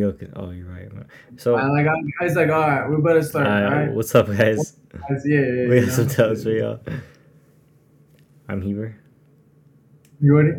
[0.00, 0.28] Okay.
[0.36, 0.92] Oh, you're right.
[0.94, 1.08] Man.
[1.38, 3.48] So I like I was like, all right, we better start.
[3.48, 4.76] all right, what's up, guys?
[4.92, 6.12] Guys, yeah, yeah, yeah, We you got some know.
[6.12, 6.78] tells for y'all.
[8.48, 8.94] I'm Heber.
[10.20, 10.52] You ready?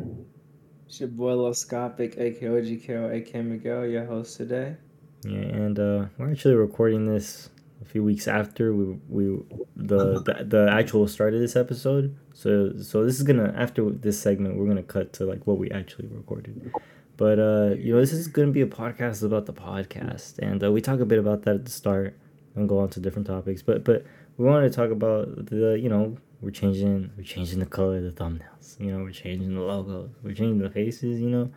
[0.87, 4.75] It's your boy Lil Scopic, aka OGKO, aka Miguel, your host today.
[5.23, 7.49] Yeah, and uh, we're actually recording this
[7.81, 9.39] a few weeks after we we
[9.77, 12.13] the, the the actual start of this episode.
[12.33, 15.71] So so this is gonna after this segment we're gonna cut to like what we
[15.71, 16.73] actually recorded.
[17.19, 20.71] But uh, you know this is gonna be a podcast about the podcast, and uh,
[20.71, 22.17] we talk a bit about that at the start
[22.55, 23.61] and go on to different topics.
[23.61, 24.05] But but
[24.37, 28.03] we wanted to talk about the you know we're changing we're changing the color of
[28.03, 28.79] the thumbnails.
[28.79, 30.11] You know we're changing the logos.
[30.23, 31.19] We're changing the faces.
[31.19, 31.51] You know,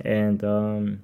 [0.00, 1.02] and um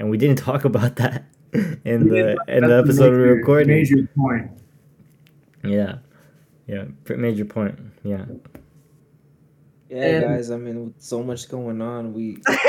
[0.00, 3.68] and we didn't talk about that in the in the episode we recorded.
[3.68, 4.50] Major point.
[5.62, 5.98] Yeah,
[6.66, 7.78] yeah, major point.
[8.02, 8.24] Yeah,
[9.88, 12.66] Yeah, And- guys, I mean, with so much going on, we That's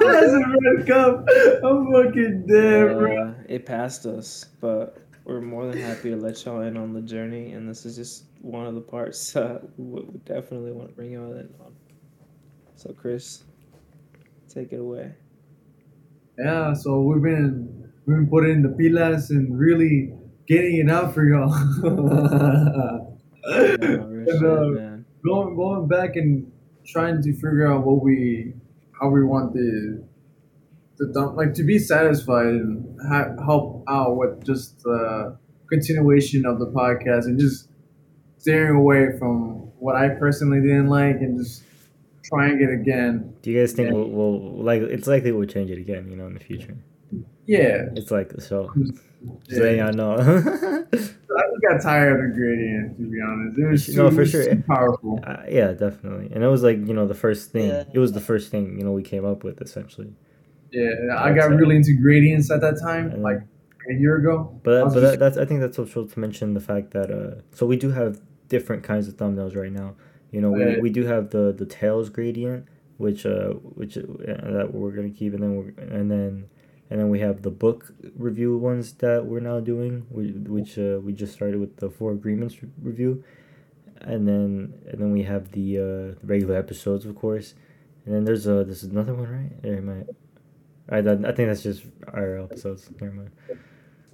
[0.00, 1.26] a red cup.
[1.62, 3.28] I'm fucking dead, bro.
[3.28, 7.02] uh, it passed us, but we're more than happy to let y'all in on the
[7.02, 10.94] journey, and this is just one of the parts uh, we we definitely want to
[10.94, 11.72] bring y'all in on.
[12.76, 13.44] So, Chris,
[14.48, 15.12] take it away.
[16.38, 20.12] Yeah, so we've been we've been putting the pilas and really
[20.48, 23.08] getting it out for y'all.
[23.44, 24.91] Yeah,
[25.24, 25.54] real And, shit, man.
[25.54, 26.50] going going back and
[26.86, 28.52] trying to figure out what we
[29.00, 30.02] how we want the
[30.98, 35.36] the dump like to be satisfied and ha- help out with just the
[35.68, 37.68] continuation of the podcast and just
[38.38, 41.64] steering away from what I personally didn't like and just
[42.24, 43.34] trying it again.
[43.42, 44.82] do you guys think we'll, we'll like?
[44.82, 46.08] It's likely we'll change it again.
[46.10, 46.76] You know, in the future.
[47.46, 48.70] Yeah, It's like so.
[49.48, 49.58] Yeah.
[49.58, 50.86] letting y'all know.
[51.38, 53.58] I just got tired of the gradient to be honest.
[53.58, 54.44] It was too, No, for sure.
[54.44, 55.20] too powerful.
[55.24, 56.30] uh, yeah, definitely.
[56.34, 57.68] And it was like you know the first thing.
[57.68, 57.84] Yeah.
[57.92, 60.12] It was the first thing you know we came up with essentially.
[60.72, 63.40] Yeah, I got really into gradients at that time, And- like
[63.90, 64.58] a year ago.
[64.62, 66.92] But I that, but just- that, that's I think that's also to mention the fact
[66.92, 69.94] that uh so we do have different kinds of thumbnails right now.
[70.30, 72.66] You know we, we do have the the tails gradient
[72.98, 74.02] which uh which uh,
[74.56, 76.44] that we're gonna keep and then we're and then
[76.92, 77.78] and then we have the book
[78.28, 82.62] review ones that we're now doing which uh, we just started with the four agreements
[82.62, 83.24] re- review
[84.02, 85.82] and then and then we have the uh
[86.20, 87.54] the regular episodes of course
[88.04, 90.06] and then there's uh there's another one right there might
[90.90, 91.82] I, I think that's just
[92.12, 93.30] our episodes never mind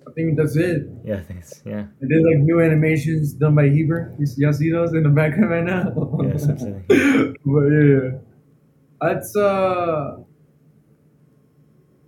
[0.06, 0.83] I think that's it.
[1.05, 4.15] yeah I think it's yeah And there's like new animations done by Heber.
[4.38, 5.84] Y'all see those in the background right now?
[6.22, 6.84] Yes, I'm seeing.
[7.44, 8.19] but yeah,
[9.03, 10.17] that's uh,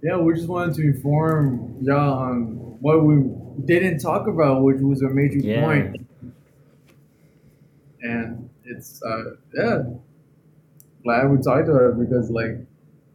[0.02, 0.16] yeah.
[0.16, 3.22] We just wanted to inform y'all on what we
[3.64, 5.64] didn't talk about, which was a major Yeah.
[5.64, 6.06] point.
[8.02, 9.82] And it's uh, yeah,
[11.04, 12.56] glad we talked about it because like,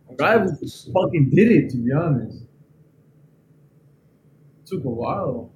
[0.09, 1.69] I'm glad we fucking did it.
[1.72, 2.44] To be honest,
[4.66, 5.52] took a while.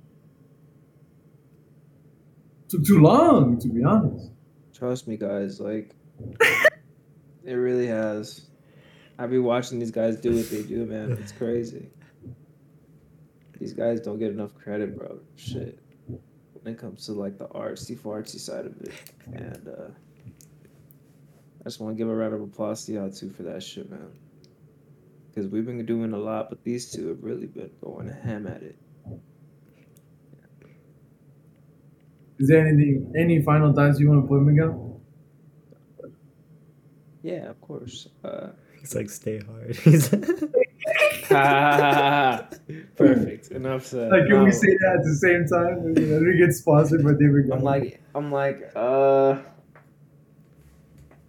[2.69, 4.29] Took too long, to be honest.
[4.73, 5.59] Trust me, guys.
[5.59, 5.96] Like,
[7.44, 8.49] it really has.
[9.19, 11.12] I be watching these guys do what they do, man.
[11.22, 11.90] It's crazy.
[13.59, 15.19] These guys don't get enough credit, bro.
[15.35, 15.78] Shit.
[16.07, 18.94] When it comes to like the artsy fartsy side of it,
[19.34, 19.90] and uh,
[21.59, 23.91] I just want to give a round of applause to y'all too for that shit,
[23.91, 24.08] man.
[25.28, 28.63] Because we've been doing a lot, but these two have really been going ham at
[28.63, 28.78] it.
[32.40, 35.02] Is there anything, any final thoughts you want to put, Miguel?
[37.22, 38.08] Yeah, of course.
[38.24, 39.75] Uh, He's like, stay hard.
[39.75, 40.07] He's
[42.95, 43.51] perfect.
[43.51, 44.09] Enough said.
[44.12, 44.45] Like, can No.
[44.45, 45.79] we say that at the same time?
[45.85, 49.38] And then we get sponsored by David I'm like, I'm like, uh.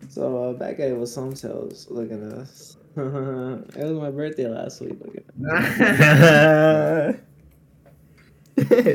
[0.09, 1.87] So uh, back at it with some tales.
[1.91, 2.77] Look at us.
[2.97, 4.99] it was my birthday last week.
[5.01, 5.25] Look at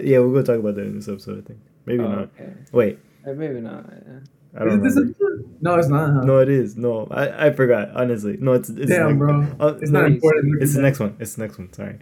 [0.03, 1.43] yeah, we'll go talk about that in this episode.
[1.43, 2.29] I think maybe oh, not.
[2.39, 2.53] Okay.
[2.71, 3.85] Wait, Eh, maybe not.
[3.91, 4.19] Yeah.
[4.55, 5.49] I don't Is this remember.
[5.61, 6.13] no, it's not.
[6.13, 6.21] Huh?
[6.21, 6.77] No, it is.
[6.77, 7.89] No, I, I forgot.
[7.93, 9.47] Honestly, no, it's it's Damn, next- bro.
[9.59, 10.61] Oh, It's no, not important.
[10.63, 11.15] It's the next one.
[11.19, 11.73] It's the next one.
[11.73, 11.99] Sorry.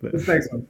[0.00, 0.66] But, This next one.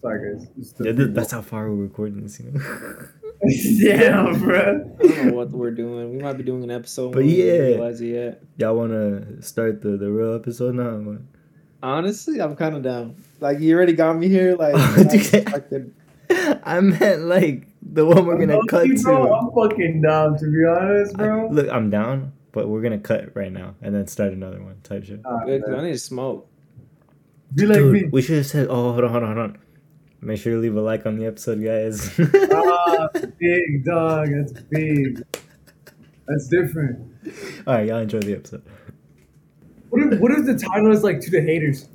[0.00, 0.74] Sorry, guys.
[0.80, 2.40] Yeah, th- that's how far we're recording this.
[2.40, 2.60] You know.
[3.82, 4.94] Damn, bro.
[4.98, 6.16] I don't know what we're doing.
[6.16, 7.12] We might be doing an episode.
[7.12, 7.52] But yeah.
[7.52, 8.42] it yet.
[8.56, 11.10] Y'all want to start the the real episode now?
[11.10, 11.18] or?
[11.82, 13.16] Honestly, I'm kind of down.
[13.40, 14.54] Like you already got me here.
[14.56, 14.74] Like,
[15.10, 15.52] dude.
[15.52, 15.90] like the,
[16.64, 19.32] I meant like the one we're gonna cut Honestly, bro, to.
[19.32, 21.48] I'm fucking down, to be honest, I- bro.
[21.50, 25.04] look, I'm down, but we're gonna cut right now and then start another one type
[25.04, 25.20] shit.
[25.24, 26.48] Ah, Good, 'cause I need to smoke.
[27.54, 28.08] Be like Dude, me.
[28.12, 28.68] we should have said.
[28.70, 29.58] Oh, hold on, hold on, hold on.
[30.22, 32.18] Make sure you leave a like on the episode, guys.
[32.52, 33.08] Ah,
[33.38, 34.28] big dog.
[34.30, 35.22] That's big.
[36.28, 36.98] That's different.
[37.66, 38.62] All right, y'all enjoy the episode.
[39.90, 41.88] What if, what if the title is like to the haters?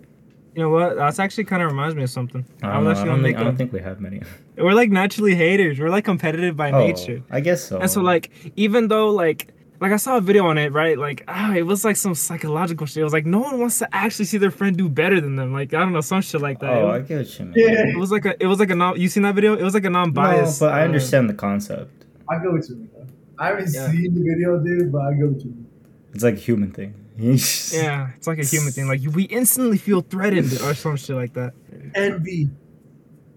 [0.58, 0.96] You know what?
[0.96, 2.44] That's actually kind of reminds me of something.
[2.64, 4.24] I I, don't, know, I, actually don't gonna think, I don't think we have many.
[4.58, 5.80] We're like naturally haters.
[5.80, 7.22] We're like competitive by Oh, nature.
[7.30, 7.78] I guess so.
[7.78, 10.98] And so like even though like like I saw a video on it, right?
[10.98, 13.02] Like ah, it was like some psychological shit.
[13.02, 15.54] It was like no one wants to actually see their friend do better than them.
[15.54, 16.72] Like I don't know, some shit like that.
[16.72, 17.54] oh, it, I was, get what you mean.
[17.56, 17.88] Yeah.
[17.96, 19.54] it was like a it was like a non you seen that video?
[19.56, 20.60] It was like a non-biased.
[20.60, 21.92] No, but I uh, understand the concept.
[22.28, 22.78] I go with you.
[22.78, 23.12] man.
[23.38, 23.92] I haven't Yeah.
[23.92, 25.52] seen the video, dude, but I go with you.
[25.52, 25.68] mean.
[26.16, 26.96] It's like a human thing.
[27.74, 28.88] Yeah, it's like a human thing.
[28.88, 31.54] Like we instantly feel threatened or some shit like that.
[31.96, 32.50] Envy.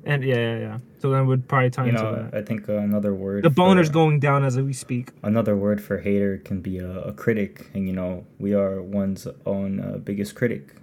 [0.05, 0.79] And yeah, yeah, yeah.
[0.99, 2.35] So then we'd probably tie You into know, that.
[2.35, 3.45] I think uh, another word.
[3.45, 5.11] The boner's for- going down as we speak.
[5.23, 9.27] Another word for hater can be a, a critic, and you know we are one's
[9.47, 10.75] own uh, biggest critic.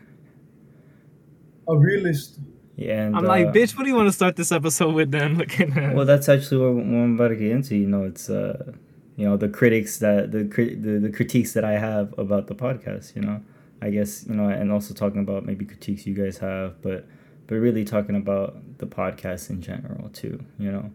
[1.67, 2.39] A realist.
[2.75, 5.09] Yeah, and I'm like, uh, bitch, what do you want to start this episode with
[5.11, 5.35] then?
[5.39, 7.75] Looking at Well, that's actually what, what I'm about to get into.
[7.75, 8.71] You know, it's uh,
[9.17, 13.15] you know, the critics that the the, the critiques that I have about the podcast.
[13.15, 13.41] You know,
[13.81, 17.05] I guess you know, and also talking about maybe critiques you guys have, but
[17.47, 20.39] but really talking about the podcast in general too.
[20.57, 20.91] You know.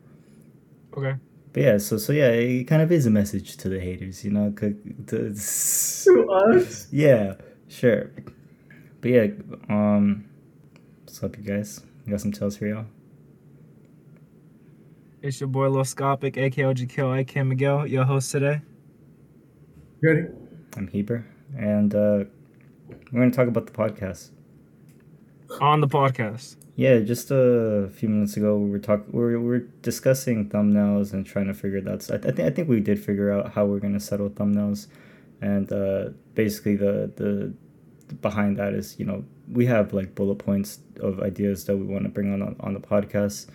[0.96, 1.14] Okay.
[1.52, 4.30] But yeah, so so yeah, it kind of is a message to the haters, you
[4.30, 4.48] know.
[4.50, 4.74] the-
[6.04, 6.88] To us?
[6.90, 7.34] yeah,
[7.69, 8.10] sure.
[9.02, 9.26] But yeah,
[9.69, 10.24] um,
[11.04, 11.80] what's up, you guys?
[12.06, 12.86] You got some tales for y'all?
[15.22, 18.60] It's your boy Lil Scopic, aka OGKO, aka Miguel, your host today.
[20.02, 20.26] Ready?
[20.76, 21.24] I'm Heber,
[21.56, 22.24] and uh,
[23.12, 24.30] we're gonna talk about the podcast.
[25.60, 26.56] On the podcast.
[26.74, 29.12] Yeah, just a few minutes ago, we were talking.
[29.12, 32.10] We were, we were discussing thumbnails and trying to figure that.
[32.10, 34.88] I, I think I think we did figure out how we're gonna settle thumbnails,
[35.40, 37.54] and uh, basically the the
[38.20, 42.02] behind that is you know we have like bullet points of ideas that we want
[42.02, 43.46] to bring on on, on the podcast,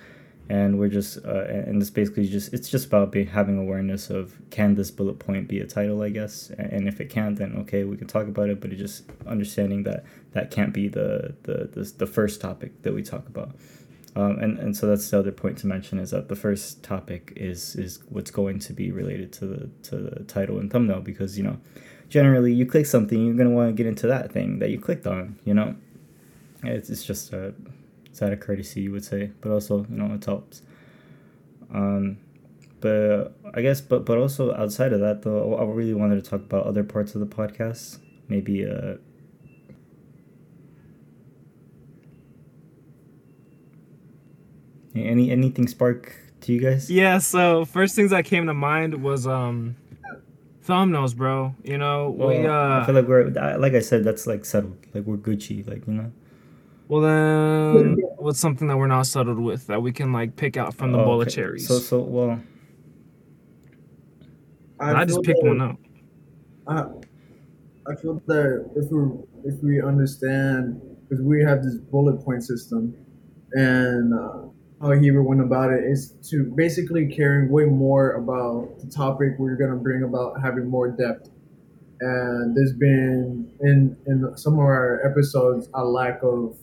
[0.50, 4.36] and we're just uh, and it's basically just it's just about be, having awareness of
[4.50, 7.84] can this bullet point be a title I guess, and, if it can't then okay
[7.84, 11.70] we can talk about it, but it just understanding that that can't be the the
[11.72, 13.52] the, the first topic that we talk about.
[14.16, 17.34] Um, and, and so that's the other point to mention is that the first topic
[17.36, 21.38] is is what's going to be related to the to the title and thumbnail because
[21.38, 21.60] you know
[22.10, 25.06] generally you click something you're gonna want to get into that thing that you clicked
[25.06, 25.76] on you know
[26.64, 27.54] it's, it's just a
[28.18, 30.64] it's out of courtesy you would say but also you know it helps
[31.72, 32.18] um
[32.82, 36.42] but I guess but but also outside of that though I really wanted to talk
[36.42, 38.96] about other parts of the podcast maybe uh
[44.96, 49.28] any anything spark to you guys Yeah, so first things that came to mind was
[49.28, 49.76] um
[50.66, 51.54] thumbnails, bro.
[51.64, 53.30] You know, we Well, I uh feel like we're
[53.60, 54.78] like I said, that's like settled.
[54.96, 56.12] Like we're Gucci, like you know.
[56.88, 60.74] Well then what's something that we're not settled with that we can like pick out
[60.74, 61.68] from the Oh, bowl of cherries.
[61.68, 62.40] So so well,
[64.80, 65.76] I, just feel picked one up.
[66.68, 66.86] I,
[67.92, 69.10] I feel that if we
[69.44, 72.96] if we understand because we have this bullet point system,
[73.54, 74.44] and uh,
[74.82, 79.56] how Heber went about it is to basically caring way more about the topic we're
[79.56, 81.30] gonna bring about having more depth.
[82.00, 86.56] And there's been in in some of our episodes a lack of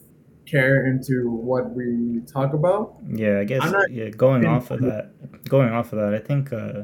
[0.46, 2.96] care into what we talk about.
[3.08, 4.08] yeah, I guess not- yeah.
[4.10, 5.10] Going off of that,
[5.48, 6.82] going off of that, I think uh,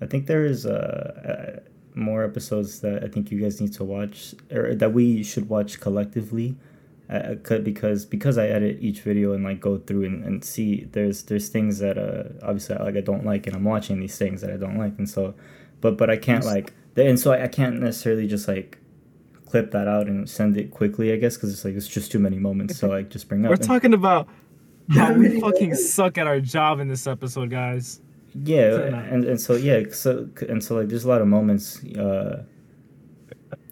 [0.00, 0.72] I think there is uh,
[1.56, 1.60] uh,
[1.94, 5.80] more episodes that I think you guys need to watch or that we should watch
[5.80, 6.56] collectively.
[7.10, 11.24] Uh, because because I edit each video and like go through and, and see there's
[11.24, 14.50] there's things that uh obviously like I don't like and I'm watching these things that
[14.50, 15.34] I don't like and so
[15.82, 18.78] but but I can't like and so I, I can't necessarily just like
[19.52, 22.18] clip that out and send it quickly I guess because it's like it's just too
[22.26, 24.26] many moments to like just bring up We're And- talking about
[24.90, 28.00] how How we fucking suck at our job in this episode, guys.
[28.54, 31.84] yeah Fair and, and so yeah so and so like there's a lot of moments
[32.06, 32.44] uh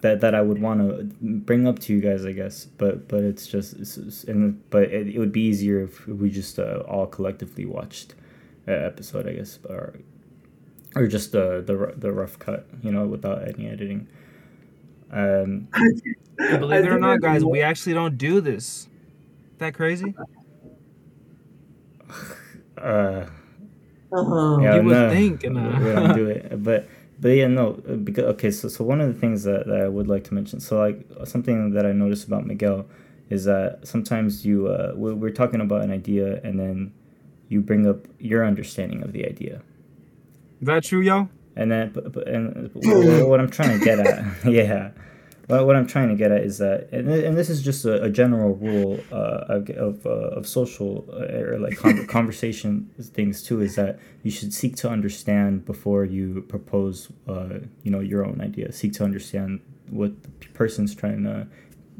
[0.01, 3.21] that that I would want to bring up to you guys I guess but but
[3.23, 6.83] it's just it's, it's- and but it, it would be easier if we just uh,
[6.87, 8.15] all collectively watched
[8.67, 9.95] an episode I guess or
[10.95, 14.07] or just the the the rough cut you know without any editing
[15.11, 15.67] um
[16.57, 18.89] Believe it or not, guys, we actually don't do this.
[19.59, 20.15] That crazy?
[22.77, 23.25] uh
[24.11, 24.59] Uh-huh.
[24.61, 26.87] Yeah, You would no, think, we we don't do it, but
[27.19, 30.07] but yeah, no, because okay, so so one of the things that, that I would
[30.07, 32.85] like to mention, so like something that I noticed about Miguel
[33.29, 36.93] is that sometimes you uh we're, we're talking about an idea and then
[37.49, 39.61] you bring up your understanding of the idea,
[40.61, 41.29] Is that true, y'all?
[41.55, 44.91] And then but, but, and what what I'm trying to get at, yeah.
[45.47, 48.03] What, what I'm trying to get at is that, and, and this is just a,
[48.03, 53.43] a general rule uh, of of, uh, of social uh, or like con- conversation things
[53.43, 58.25] too, is that you should seek to understand before you propose, uh, you know, your
[58.25, 58.71] own idea.
[58.71, 61.47] Seek to understand what the person's trying to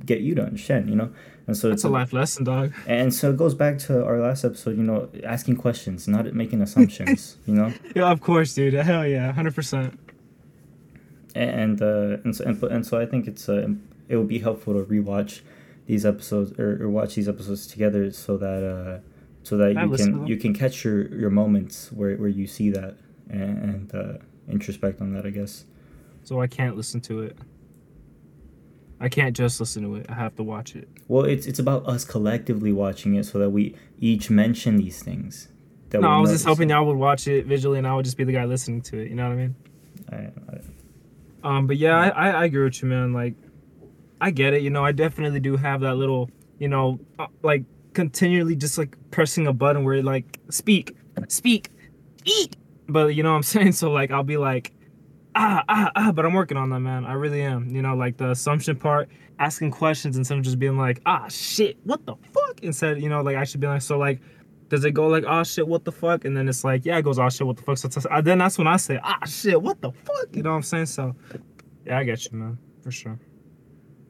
[0.06, 0.90] get you to understand.
[0.90, 1.14] You know,
[1.48, 2.74] and so it's a life lesson, dog.
[2.88, 4.78] and so it goes back to our last episode.
[4.78, 7.38] You know, asking questions, not making assumptions.
[7.46, 7.74] you know.
[7.96, 8.74] Yeah, of course, dude.
[8.74, 10.00] Hell yeah, hundred percent.
[11.36, 13.68] and uh, and so and, and so I think it's uh,
[14.10, 15.42] it would be helpful to rewatch
[15.88, 19.00] these episodes or, or watch these episodes together so that uh,
[19.44, 20.28] so that I you can them.
[20.28, 22.96] you can catch your, your moments where, where you see that
[23.30, 24.18] and, and uh,
[24.50, 25.66] introspect on that I guess.
[26.24, 27.38] So I can't listen to it.
[29.02, 30.06] I can't just listen to it.
[30.10, 30.88] I have to watch it.
[31.08, 35.48] Well, it's it's about us collectively watching it so that we each mention these things.
[35.90, 38.16] That No, I was just hoping y'all would watch it visually, and I would just
[38.16, 39.10] be the guy listening to it.
[39.10, 39.56] You know what I mean?
[40.12, 43.12] I, I, Um, but yeah, I, I, I agree with you, man.
[43.12, 43.34] Like,
[44.22, 44.62] I get it.
[44.62, 46.30] You know, I definitely do have that little,
[46.60, 50.96] you know, uh, like continually just like pressing a button where it, like speak,
[51.28, 51.72] speak,
[52.24, 52.56] eat.
[52.88, 53.72] But you know what I'm saying?
[53.72, 54.74] So like, I'll be like,
[55.36, 56.12] ah, ah, ah.
[56.12, 57.06] But I'm working on that, man.
[57.06, 57.70] I really am.
[57.70, 59.10] You know, like the assumption part,
[59.40, 62.62] asking questions instead of just being like, ah, shit, what the fuck?
[62.64, 64.22] Instead, you know, like actually being like, so like.
[64.70, 66.26] Does it go like, oh shit, what the fuck?
[66.26, 67.78] And then it's like, yeah, it goes, oh shit, what the fuck?
[67.78, 67.90] So,
[68.24, 70.28] then that's when I say, ah shit, what the fuck?
[70.34, 70.86] You know what I'm saying?
[70.86, 71.14] So,
[71.86, 73.20] yeah, I get you, man, for sure.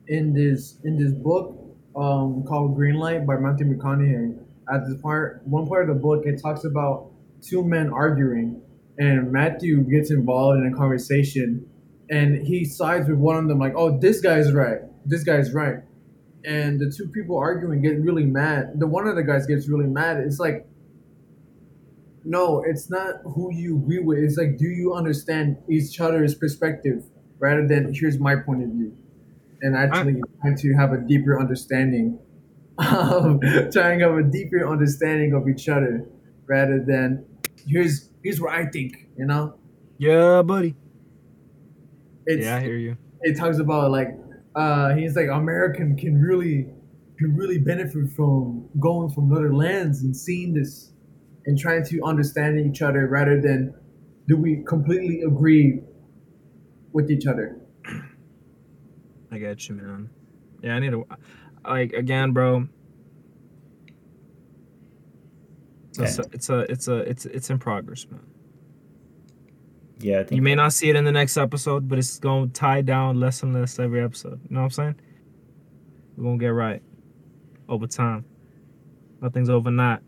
[0.08, 1.58] in this in this book
[1.96, 4.38] um, called Green Light by Matthew McConaughey.
[4.74, 7.12] At this part, one part of the book, it talks about
[7.42, 8.62] two men arguing,
[9.02, 11.66] and Matthew gets involved in a conversation,
[12.10, 14.80] and he sides with one of them, like, "Oh, this guy's right.
[15.06, 15.78] This guy's right."
[16.46, 18.80] And the two people arguing get really mad.
[18.80, 20.18] The one of the guys gets really mad.
[20.18, 20.68] It's like,
[22.24, 24.20] no, it's not who you agree with.
[24.20, 27.04] It's like, do you understand each other's perspective
[27.40, 28.96] rather than here's my point of view
[29.62, 32.20] and actually trying to have a deeper understanding
[32.78, 33.40] um,
[33.72, 36.06] trying to have a deeper understanding of each other
[36.48, 37.26] rather than
[37.68, 39.56] here's here's what I think, you know?
[39.98, 40.76] Yeah, buddy.
[42.26, 42.98] It's yeah, I hear you.
[43.22, 44.10] it talks about like
[44.56, 46.68] uh he's like American can really
[47.18, 50.92] can really benefit from going from other lands and seeing this
[51.46, 53.74] and trying to understand each other rather than
[54.28, 55.82] do we completely agree
[56.94, 57.58] with each other.
[59.32, 60.10] I get you, man.
[60.62, 61.06] Yeah, I need to,
[61.66, 62.68] like, again, bro.
[66.04, 68.22] It's a, it's a, it's a, it's, it's in progress, man.
[70.00, 72.48] yeah, I think You may not see it in the next episode, but it's gonna
[72.48, 74.40] tie down less and less every episode.
[74.50, 74.96] You know what I'm saying?
[76.18, 76.82] We're gonna get right
[77.70, 78.26] over time.
[79.22, 80.00] Nothing's overnight.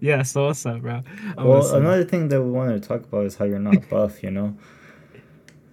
[0.00, 1.02] Yeah, so what's up, bro?
[1.36, 4.22] I'm Well, another thing that we wanted to talk about is how you're not buff.
[4.22, 4.56] You know.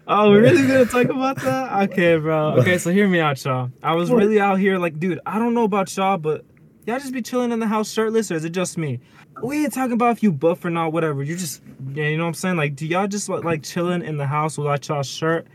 [0.08, 1.90] Oh, we're really gonna talk about that?
[1.90, 2.54] Okay, bro.
[2.60, 3.72] Okay, so hear me out, y'all.
[3.82, 6.46] I was really out here, like, dude, I don't know about y'all, but
[6.86, 9.00] y'all just be chilling in the house shirtless, or is it just me?
[9.42, 11.24] We ain't talking about if you buff or not, whatever.
[11.24, 11.62] You just,
[11.94, 12.56] yeah, you know what I'm saying?
[12.58, 15.48] Like, do y'all just like, chilling in the house without y'all shirt?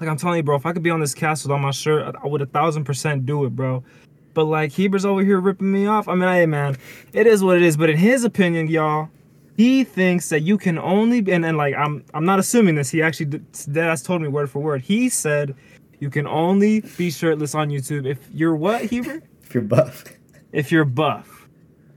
[0.00, 2.02] Like, I'm telling you, bro, if I could be on this cast without my shirt,
[2.16, 3.84] I- I would a thousand percent do it, bro.
[4.32, 6.08] But like, Heber's over here ripping me off.
[6.08, 6.78] I mean, hey, man,
[7.12, 7.76] it is what it is.
[7.76, 9.10] But in his opinion, y'all,
[9.60, 12.88] he thinks that you can only be, and, and like I'm I'm not assuming this.
[12.88, 14.80] He actually did, that's told me word for word.
[14.80, 15.54] He said
[15.98, 19.22] you can only be shirtless on YouTube if you're what, Heber?
[19.42, 20.04] If you're buff.
[20.52, 21.48] if you're buff.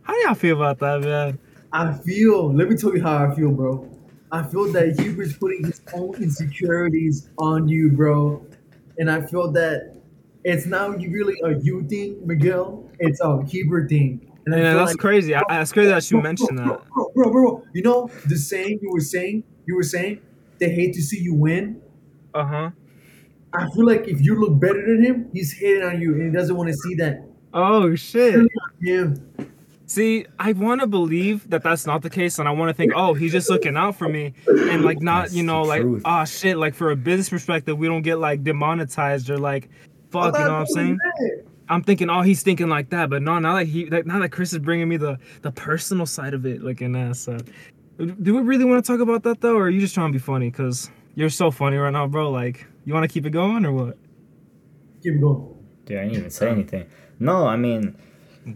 [0.01, 1.38] How do y'all feel about that, man?
[1.72, 2.51] I feel.
[2.51, 3.88] Let me tell you how I feel, bro.
[4.32, 8.46] I feel that Heber's putting his own insecurities on you, bro,
[8.98, 9.96] and I feel that
[10.43, 12.89] it's not really a you thing, Miguel.
[13.00, 14.33] It's a Huber thing.
[14.45, 15.33] And Yeah, that's like- crazy.
[15.35, 16.89] I, that's crazy that you Bro, mentioned bro, that.
[16.93, 19.43] Bro, bro, bro, bro, you know the saying you were saying.
[19.65, 20.19] You were saying
[20.59, 21.81] they hate to see you win.
[22.33, 22.69] Uh huh.
[23.53, 26.29] I feel like if you look better than him, he's hating on you, and he
[26.31, 27.23] doesn't want to see that.
[27.53, 28.45] Oh shit.
[28.81, 29.29] Him.
[29.85, 32.93] See, I want to believe that that's not the case, and I want to think,
[32.95, 36.01] oh, he's just looking out for me, and like not, That's you know, like, truth.
[36.05, 39.69] ah, shit, like for a business perspective, we don't get like demonetized or like,
[40.09, 41.00] fuck, you know what I'm saying?
[41.74, 44.30] I'm thinking, oh, he's thinking like that, but no, now that he, like, now that
[44.30, 47.15] Chris is bringing me the the personal side of it, like in that.
[47.15, 47.38] So,
[47.98, 50.13] do we really want to talk about that though, or are you just trying to
[50.13, 50.51] be funny?
[50.51, 52.30] Cause you're so funny right now, bro.
[52.30, 53.98] Like, you want to keep it going or what?
[55.01, 55.56] Keep going.
[55.86, 56.86] Dude, I didn't even say anything.
[57.20, 57.98] No, I mean,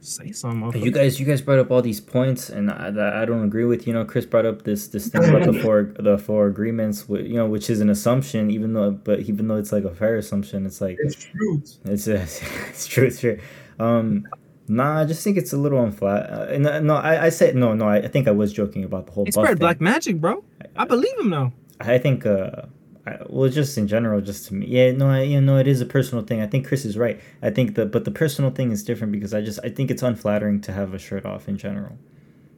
[0.02, 0.82] Say something.
[0.84, 3.88] you guys, you guys brought up all these points, and I, I don't agree with.
[3.88, 7.20] You know, Chris brought up this this thing about the four the four agreements, whi-
[7.22, 10.16] you know, which is an assumption, even though, but even though it's like a fair
[10.18, 11.78] assumption, it's like It's truth.
[11.86, 12.08] it's
[12.70, 13.40] it's true, it's true.
[13.80, 14.26] Um,
[14.68, 16.32] nah, I just think it's a little unflat.
[16.32, 17.88] Uh, and, uh, no, I I said no, no.
[17.88, 19.26] I, I think I was joking about the whole.
[19.26, 19.58] He spread thing.
[19.58, 20.44] black magic, bro.
[20.76, 21.54] I believe him now.
[21.80, 22.64] I think uh
[23.08, 25.80] I, well just in general just to me yeah no I, you know it is
[25.82, 28.72] a personal thing I think Chris is right I think the but the personal thing
[28.72, 31.58] is different because I just I think it's unflattering to have a shirt off in
[31.58, 31.98] general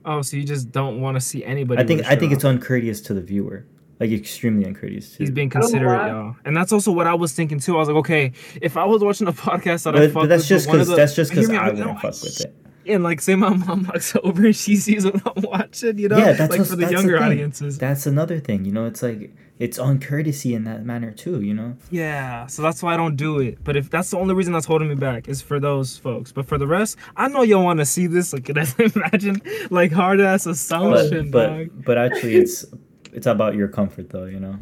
[0.06, 1.82] Oh, so you just don't want to see anybody?
[1.82, 3.66] I think with a I shirt think it's uncourteous to the viewer,
[4.00, 5.12] like extremely uncourteous.
[5.12, 5.24] Too.
[5.24, 6.08] He's being I don't know considerate, why.
[6.08, 7.76] y'all, and that's also what I was thinking too.
[7.76, 10.30] I was like, okay, if I was watching a podcast that I but, fuck but
[10.30, 12.14] that's with, just one of because the- that's just because me I out, wouldn't fuck
[12.24, 12.56] with it.
[12.88, 16.18] And like, say my mom walks over and she sees what I'm watching, you know,
[16.18, 17.78] yeah, that's like what's- for the that's younger audiences.
[17.78, 18.86] That's another thing, you know.
[18.86, 21.76] It's like it's uncourtesy in that manner too, you know.
[21.92, 23.62] Yeah, so that's why I don't do it.
[23.64, 26.32] But if that's the only reason that's holding me back is for those folks.
[26.32, 28.32] But for the rest, I know y'all want to see this.
[28.32, 31.68] Like, can I imagine like hard ass assumption, But dog?
[31.76, 32.66] but but actually, it's
[33.12, 34.56] it's about your comfort though, you know.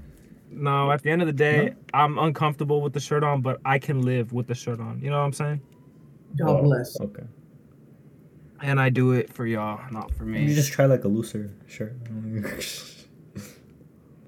[0.49, 3.77] No, at the end of the day, I'm uncomfortable with the shirt on, but I
[3.77, 4.99] can live with the shirt on.
[4.99, 5.61] You know what I'm saying?
[6.39, 6.99] God Oh, bless.
[6.99, 7.23] Okay.
[8.63, 10.43] And I do it for y'all, not for me.
[10.43, 11.93] You just try like a looser shirt.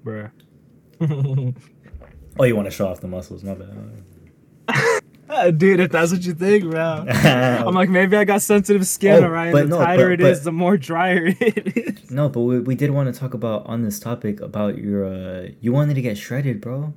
[0.04, 0.30] bruh.
[2.38, 3.42] oh, you want to show off the muscles?
[3.44, 4.04] My bad.
[5.30, 7.04] Uh, Dude, if that's what you think, bro.
[7.08, 9.52] I'm like, maybe I got sensitive skin, Oh, alright?
[9.52, 12.10] but The no, tighter but- it is, but- the more drier it is.
[12.10, 15.46] no, but we, we did want to talk about on this topic about your uh
[15.60, 16.92] you wanted to get shredded, bro.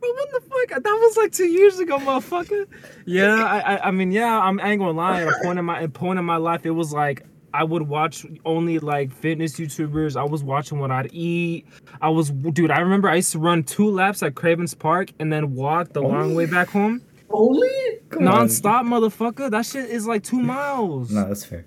[0.00, 0.82] Bro, what the fuck?
[0.82, 2.66] That was like two years ago, motherfucker.
[3.04, 5.20] Yeah, I, I, I mean, yeah, I'm I ain't gonna lie.
[5.20, 7.82] At a point in my, at point in my life, it was like I would
[7.88, 10.16] watch only like fitness YouTubers.
[10.16, 11.66] I was watching what I'd eat.
[12.02, 12.70] I was, dude.
[12.70, 16.02] I remember I used to run two laps at Cravens Park and then walk the
[16.02, 17.68] long way back home, Only?
[18.10, 18.34] Come on.
[18.34, 19.50] non-stop, motherfucker.
[19.50, 21.10] That shit is like two miles.
[21.12, 21.64] No, that's fair.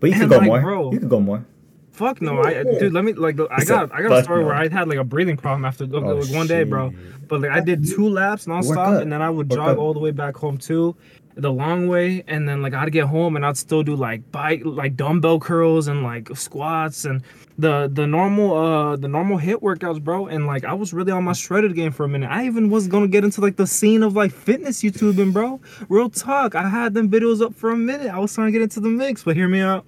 [0.00, 0.60] But you could go like, more.
[0.60, 1.44] bro- You could go more.
[1.92, 2.92] Fuck no, I dude.
[2.92, 3.38] Let me like.
[3.50, 4.54] I got I got a story where.
[4.54, 6.92] I had like a breathing problem after like, Oh, like, one day, bro.
[7.26, 10.12] But like I did two laps nonstop, and then I would jog all the way
[10.12, 10.94] back home too,
[11.38, 14.62] the long way, and then like I'd get home and I'd still do like bike,
[14.64, 17.22] like dumbbell curls and like squats and
[17.56, 20.26] the the normal uh the normal HIIT workouts, bro.
[20.26, 22.28] And like I was really on my shredded game for a minute.
[22.28, 25.60] I even was gonna get into like the scene of like fitness YouTubing, bro.
[25.88, 28.08] Real talk, I had them videos up for a minute.
[28.08, 29.86] I was trying to get into the mix, but hear me out.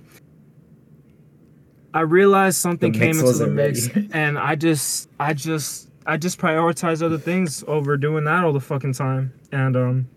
[1.92, 7.02] I realized something came into the mix, and I just, I just, I just prioritized
[7.02, 10.08] other things over doing that all the fucking time, and um,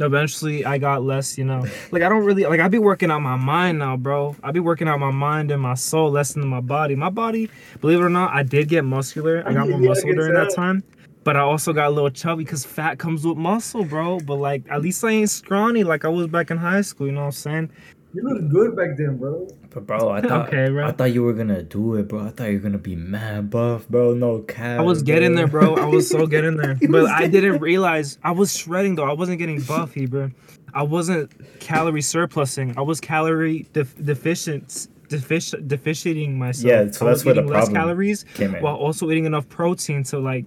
[0.00, 3.20] eventually I got less, you know, like I don't really like I be working out
[3.20, 4.36] my mind now, bro.
[4.42, 6.94] I be working out my mind and my soul less than my body.
[6.94, 9.42] My body, believe it or not, I did get muscular.
[9.46, 10.82] I got more muscle during that time.
[11.22, 14.20] But I also got a little chubby because fat comes with muscle, bro.
[14.20, 17.06] But like, at least I ain't scrawny like I was back in high school.
[17.06, 17.70] You know what I'm saying?
[18.12, 19.46] You look good back then, bro.
[19.72, 20.86] But bro, I thought Okay, bro.
[20.86, 22.20] I thought you were gonna do it, bro.
[22.26, 24.14] I thought you were gonna be mad buff, bro.
[24.14, 24.80] No cap.
[24.80, 25.76] I was getting there, bro.
[25.76, 26.76] I was so getting there.
[26.88, 29.08] But I didn't realize I was shredding though.
[29.08, 30.30] I wasn't getting buffy, bro.
[30.74, 32.74] I wasn't calorie surplusing.
[32.76, 36.64] I was calorie def- deficient, defic- deficiating myself.
[36.68, 38.62] Yeah, so I that's where the eating less problem calories Came in.
[38.62, 40.46] while also eating enough protein to like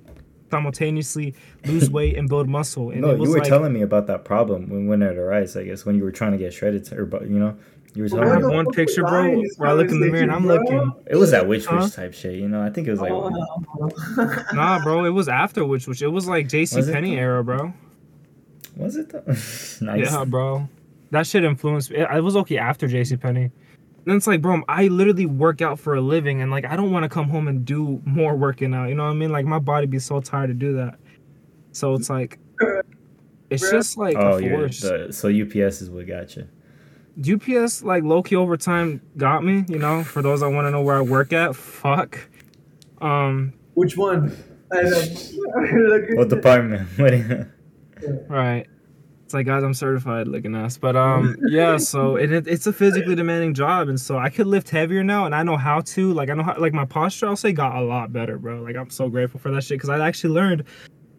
[0.53, 1.33] simultaneously
[1.65, 2.91] lose weight and build muscle.
[2.91, 5.17] And no, it was you were like, telling me about that problem when when it
[5.17, 5.57] arose.
[5.57, 7.57] I guess when you were trying to get shredded, or but you know,
[7.95, 8.47] you were I telling have me.
[8.49, 10.43] the one picture, bro, I in this where I look in the mirror and I'm
[10.43, 10.55] bro?
[10.55, 10.93] looking.
[11.07, 11.81] It was that witch Huh?
[11.83, 12.61] witch type shit, you know.
[12.61, 13.11] I think it was like.
[13.11, 13.29] Oh.
[14.53, 16.75] Nah, bro, it was after which, which it was like J.C.
[16.77, 17.73] Was it Penney era, bro.
[18.75, 19.23] Was it though?
[19.85, 20.11] nice.
[20.11, 20.67] Yeah, bro.
[21.11, 22.01] That shit influenced me.
[22.03, 23.51] I was okay after JC Penney.
[24.05, 26.91] Then it's like, bro, I literally work out for a living and like I don't
[26.91, 28.89] want to come home and do more working out.
[28.89, 29.31] You know what I mean?
[29.31, 30.99] Like my body be so tired to do that.
[31.71, 32.37] So it's like
[33.49, 34.81] it's just like Oh, a you're force.
[34.81, 36.47] the, so UPS is what got you.
[37.33, 40.81] UPS like low key overtime got me, you know, for those that want to know
[40.81, 41.55] where I work at.
[41.55, 42.17] Fuck.
[43.01, 44.35] Um, Which one?
[44.71, 46.89] I don't- What department?
[46.97, 47.11] What?
[47.11, 48.67] do you- Right.
[49.33, 50.77] It's like guys, I'm certified looking ass.
[50.77, 54.45] But um yeah, so it, it it's a physically demanding job and so I could
[54.45, 56.13] lift heavier now and I know how to.
[56.13, 58.61] Like I know how like my posture I'll say got a lot better, bro.
[58.61, 60.65] Like I'm so grateful for that shit cuz I actually learned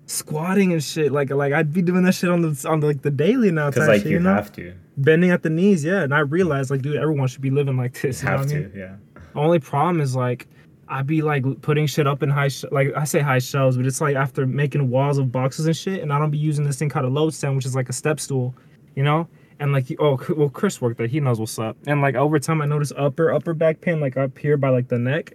[0.06, 1.10] squatting and shit.
[1.10, 3.70] Like like I'd be doing that shit on the on the, like the daily now
[3.70, 4.32] Because like shit, you you know?
[4.32, 6.02] have to, Bending at the knees, yeah.
[6.04, 8.54] And I realized like dude, everyone should be living like this, you have I to,
[8.54, 8.72] mean?
[8.76, 8.94] yeah.
[9.32, 10.46] The only problem is like
[10.88, 13.86] I be like putting shit up in high sh- like I say high shelves, but
[13.86, 16.78] it's like after making walls of boxes and shit, and I don't be using this
[16.78, 18.54] thing called a load stand, which is like a step stool,
[18.94, 19.28] you know.
[19.60, 21.76] And like oh well, Chris worked there, he knows what's up.
[21.86, 24.88] And like over time, I noticed upper upper back pain like up here by like
[24.88, 25.34] the neck.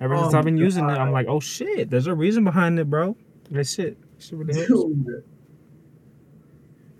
[0.00, 2.14] Ever since Oh I've been oh my using it, I'm like oh shit, there's a
[2.14, 3.16] reason behind it, bro.
[3.50, 4.94] That shit, shit really helps.
[4.94, 5.24] Dude.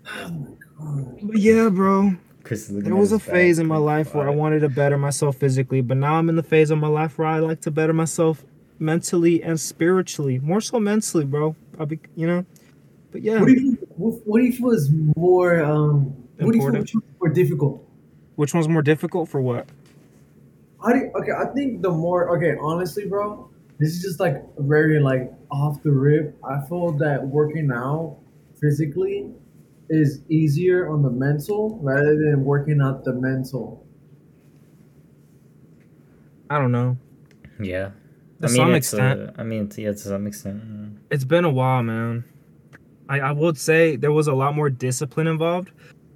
[0.07, 1.19] Oh my god.
[1.23, 2.11] But yeah, bro.
[2.43, 4.61] Chris is looking There was a his back, phase in my life where I wanted
[4.61, 7.39] to better myself physically, but now I'm in the phase of my life where I
[7.39, 8.43] like to better myself
[8.79, 10.39] mentally and spiritually.
[10.39, 11.55] More so mentally, bro.
[11.79, 12.45] I'll be, you know.
[13.11, 16.05] But yeah, What do you what, what do you feel is more um
[16.39, 16.89] what do you feel Important.
[16.89, 17.87] is more difficult?
[18.35, 19.67] which one's more difficult for what?
[20.83, 24.41] How do you, okay, I think the more okay, honestly, bro, this is just like
[24.57, 26.35] very like off the rip.
[26.43, 28.17] I feel that working out
[28.59, 29.31] physically
[29.91, 33.85] is easier on the mental rather than working out the mental.
[36.49, 36.97] I don't know.
[37.59, 37.91] Yeah.
[38.41, 40.61] To I mean, some extent, uh, I mean, yeah, to some extent.
[41.11, 42.23] it's been a while, man.
[43.07, 45.71] I, I would say there was a lot more discipline involved,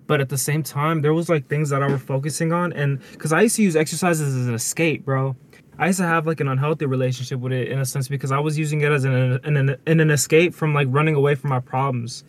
[0.07, 2.99] but at the same time, there was like things that I were focusing on, and
[3.11, 5.35] because I used to use exercises as an escape, bro.
[5.77, 8.39] I used to have like an unhealthy relationship with it in a sense because I
[8.39, 11.59] was using it as an an, an, an escape from like running away from my
[11.59, 12.23] problems,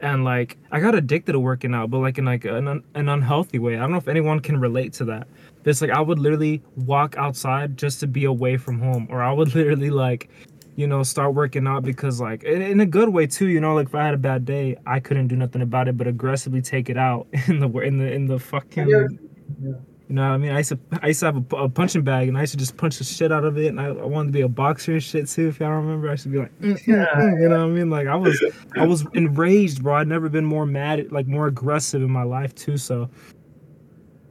[0.00, 3.58] and like I got addicted to working out, but like in like an an unhealthy
[3.58, 3.76] way.
[3.76, 5.28] I don't know if anyone can relate to that.
[5.62, 9.32] This like I would literally walk outside just to be away from home, or I
[9.32, 10.28] would literally like
[10.76, 13.74] you know, start working out because like in, in a good way too, you know,
[13.74, 16.62] like if I had a bad day, I couldn't do nothing about it, but aggressively
[16.62, 18.88] take it out in the in the in the fucking.
[18.88, 19.72] Yeah.
[20.10, 20.50] You know what I mean?
[20.50, 22.58] I used to I used to have a, a punching bag and I used to
[22.58, 24.94] just punch the shit out of it, and I, I wanted to be a boxer
[24.94, 25.46] and shit too.
[25.46, 27.90] If y'all remember, I to be like, mm, mm, mm, you know what I mean?
[27.90, 28.44] Like I was
[28.76, 29.94] I was enraged, bro.
[29.94, 32.76] I'd never been more mad, like more aggressive in my life too.
[32.76, 33.08] So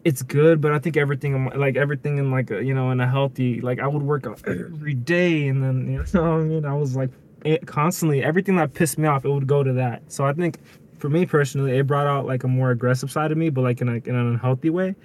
[0.04, 3.08] it's good, but I think everything, like everything in like a, you know in a
[3.08, 6.66] healthy, like I would work out every day, and then you know what I mean.
[6.66, 7.10] I was like
[7.46, 10.12] it, constantly everything that pissed me off, it would go to that.
[10.12, 10.60] So I think
[11.00, 13.80] for me personally, it brought out like a more aggressive side of me, but like
[13.82, 14.96] in, a, in an unhealthy way.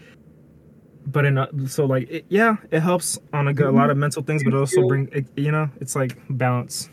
[1.06, 3.96] But in a, so like it, yeah, it helps on a, good, a lot of
[3.96, 6.88] mental things, but it also bring it, you know it's like balance.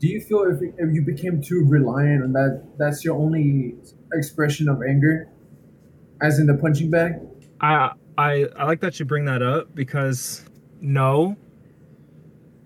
[0.00, 3.74] Do you feel if, if you became too reliant on that, that's your only
[4.12, 5.28] expression of anger,
[6.20, 7.14] as in the punching bag?
[7.60, 10.44] I I I like that you bring that up because
[10.80, 11.36] no,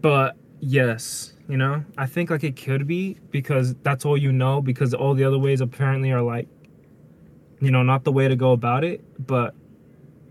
[0.01, 4.63] but yes, you know I think like it could be because that's all you know
[4.63, 6.49] because all the other ways apparently are like,
[7.61, 9.05] you know, not the way to go about it.
[9.27, 9.55] But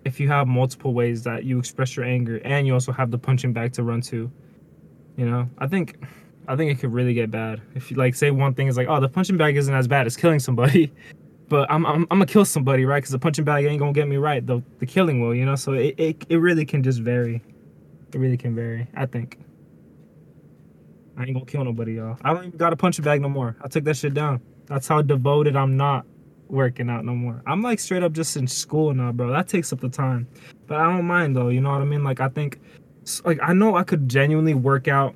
[0.06, 3.18] if you have multiple ways that you express your anger and you also have the
[3.18, 4.32] punching bag to run to,
[5.18, 5.98] you know, I think.
[6.48, 8.88] I think it could really get bad if you like say one thing is like,
[8.90, 10.92] oh, the punching bag isn't as bad as killing somebody,
[11.50, 12.98] but I'm I'm, I'm gonna kill somebody, right?
[12.98, 14.46] Because the punching bag ain't gonna get me right.
[14.46, 15.56] The the killing will, you know.
[15.56, 17.44] So it, it it really can just vary.
[18.12, 18.88] It really can vary.
[18.96, 19.38] I think.
[21.16, 22.18] I ain't gonna kill nobody, y'all.
[22.24, 23.56] I don't even got a punching bag no more.
[23.64, 24.42] I took that shit down.
[24.66, 26.06] That's how devoted I'm not
[26.52, 27.42] working out no more.
[27.48, 29.32] I'm like straight up just in school now, bro.
[29.32, 30.28] That takes up the time,
[30.68, 31.48] but I don't mind though.
[31.48, 32.04] You know what I mean?
[32.04, 32.60] Like I think,
[33.26, 35.16] like I know I could genuinely work out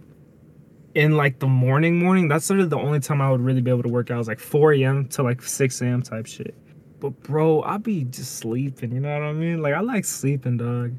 [0.95, 3.69] in like the morning morning that's sort of the only time i would really be
[3.69, 6.55] able to work out is like 4 a.m to like 6 a.m type shit
[7.01, 10.55] but bro i be just sleeping you know what i mean like i like sleeping
[10.55, 10.93] dog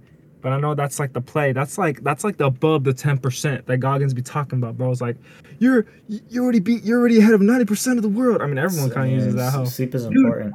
[0.47, 1.51] but i know that's like the play.
[1.51, 4.93] That's like that's like the above the 10% that goggins be talking about bro.
[4.93, 5.17] It's like
[5.59, 8.41] you're you already beat you're already ahead of 90% of the world.
[8.41, 9.65] I mean everyone kind of uses that hoe.
[9.65, 10.55] Sleep is important.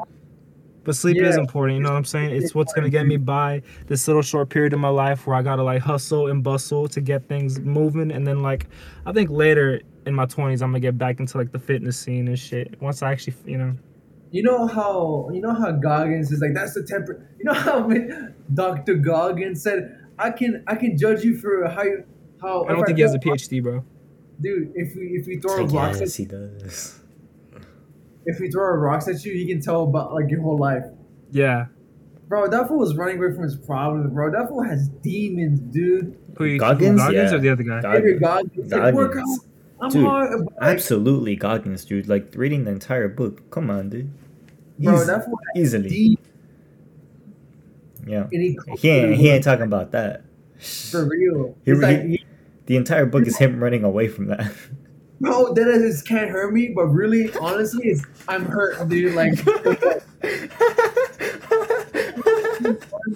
[0.86, 2.34] but sleep is important, you know what I'm saying?
[2.34, 5.42] It's what's gonna get me by this little short period of my life where I
[5.42, 8.68] gotta like hustle and bustle to get things moving, and then like
[9.06, 12.30] I think later in my 20s I'm gonna get back into like the fitness scene
[12.30, 12.82] and shit.
[12.82, 13.76] Once I actually, you know,
[14.32, 17.28] You know how you know how Goggins is like that's the temper.
[17.38, 17.90] You know how
[18.54, 18.96] Dr.
[18.96, 22.06] Goggins said I can I can judge you for how you
[22.42, 22.64] how.
[22.66, 23.84] I don't if think he has a PhD, bro.
[24.40, 27.00] Dude, if we if we throw like, rocks yes, at he does.
[28.26, 30.86] if we throw rocks at you, he can tell about like your whole life.
[31.30, 31.68] Yeah.
[32.28, 34.32] Bro, that fool was running away from his problems, bro.
[34.32, 36.18] That fool has demons, dude.
[36.38, 36.98] Who you Goggins?
[36.98, 37.38] Goggins Yeah.
[37.38, 37.82] or the other guy?
[37.82, 38.94] Gog- Every Goggins, like.
[38.96, 39.40] Goggins.
[39.82, 42.08] I'm Dude, hard, Absolutely, Goggins, dude.
[42.08, 43.50] Like reading the entire book.
[43.50, 44.12] Come on, dude.
[44.80, 45.90] Bro, Easy- that fool easily.
[45.90, 46.18] demons,
[48.08, 48.28] Yeah.
[48.32, 50.24] he, He ain't, he ain't talking about that.
[50.92, 51.56] for real.
[51.66, 52.26] He- He's he- like, he-
[52.68, 54.52] The entire book is him running away from that.
[55.20, 59.14] bro, that is can't hurt me, but really, honestly, it's, I'm hurt, dude.
[59.14, 59.34] Like,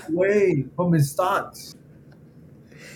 [0.10, 1.76] away from his thoughts.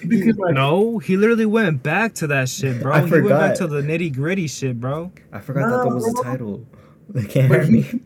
[0.08, 2.94] Because like, No, he literally went back to that shit, bro.
[2.94, 3.58] I he went back forgot.
[3.58, 5.12] to the nitty gritty shit, bro.
[5.32, 6.66] I forgot that that was the title.
[7.12, 8.02] They can't But hurt he- me.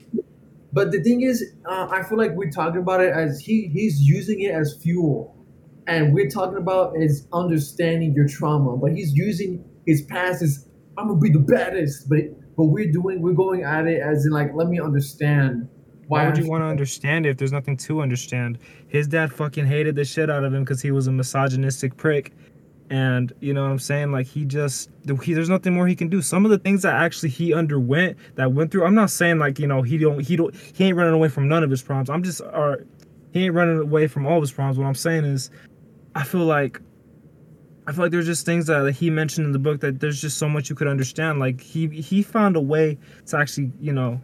[0.73, 4.01] But the thing is, uh, I feel like we're talking about it as he he's
[4.01, 5.35] using it as fuel,
[5.85, 8.75] and we're talking about is understanding your trauma.
[8.75, 12.09] But he's using his past as I'm gonna be the baddest.
[12.09, 15.69] But but we're doing we're going at it as in like let me understand
[16.07, 18.57] Why would you want to understand it if there's nothing to understand?
[18.87, 22.33] His dad fucking hated the shit out of him because he was a misogynistic prick.
[22.89, 24.11] And you know what I'm saying?
[24.11, 24.89] Like he just
[25.23, 26.21] he, there's nothing more he can do.
[26.21, 28.85] Some of the things that actually he underwent, that went through.
[28.85, 31.47] I'm not saying like you know he don't he don't he ain't running away from
[31.47, 32.09] none of his problems.
[32.09, 32.85] I'm just or
[33.31, 34.77] he ain't running away from all his problems.
[34.77, 35.49] What I'm saying is,
[36.13, 36.79] I feel like
[37.87, 40.37] I feel like there's just things that he mentioned in the book that there's just
[40.37, 41.39] so much you could understand.
[41.39, 44.21] Like he he found a way to actually you know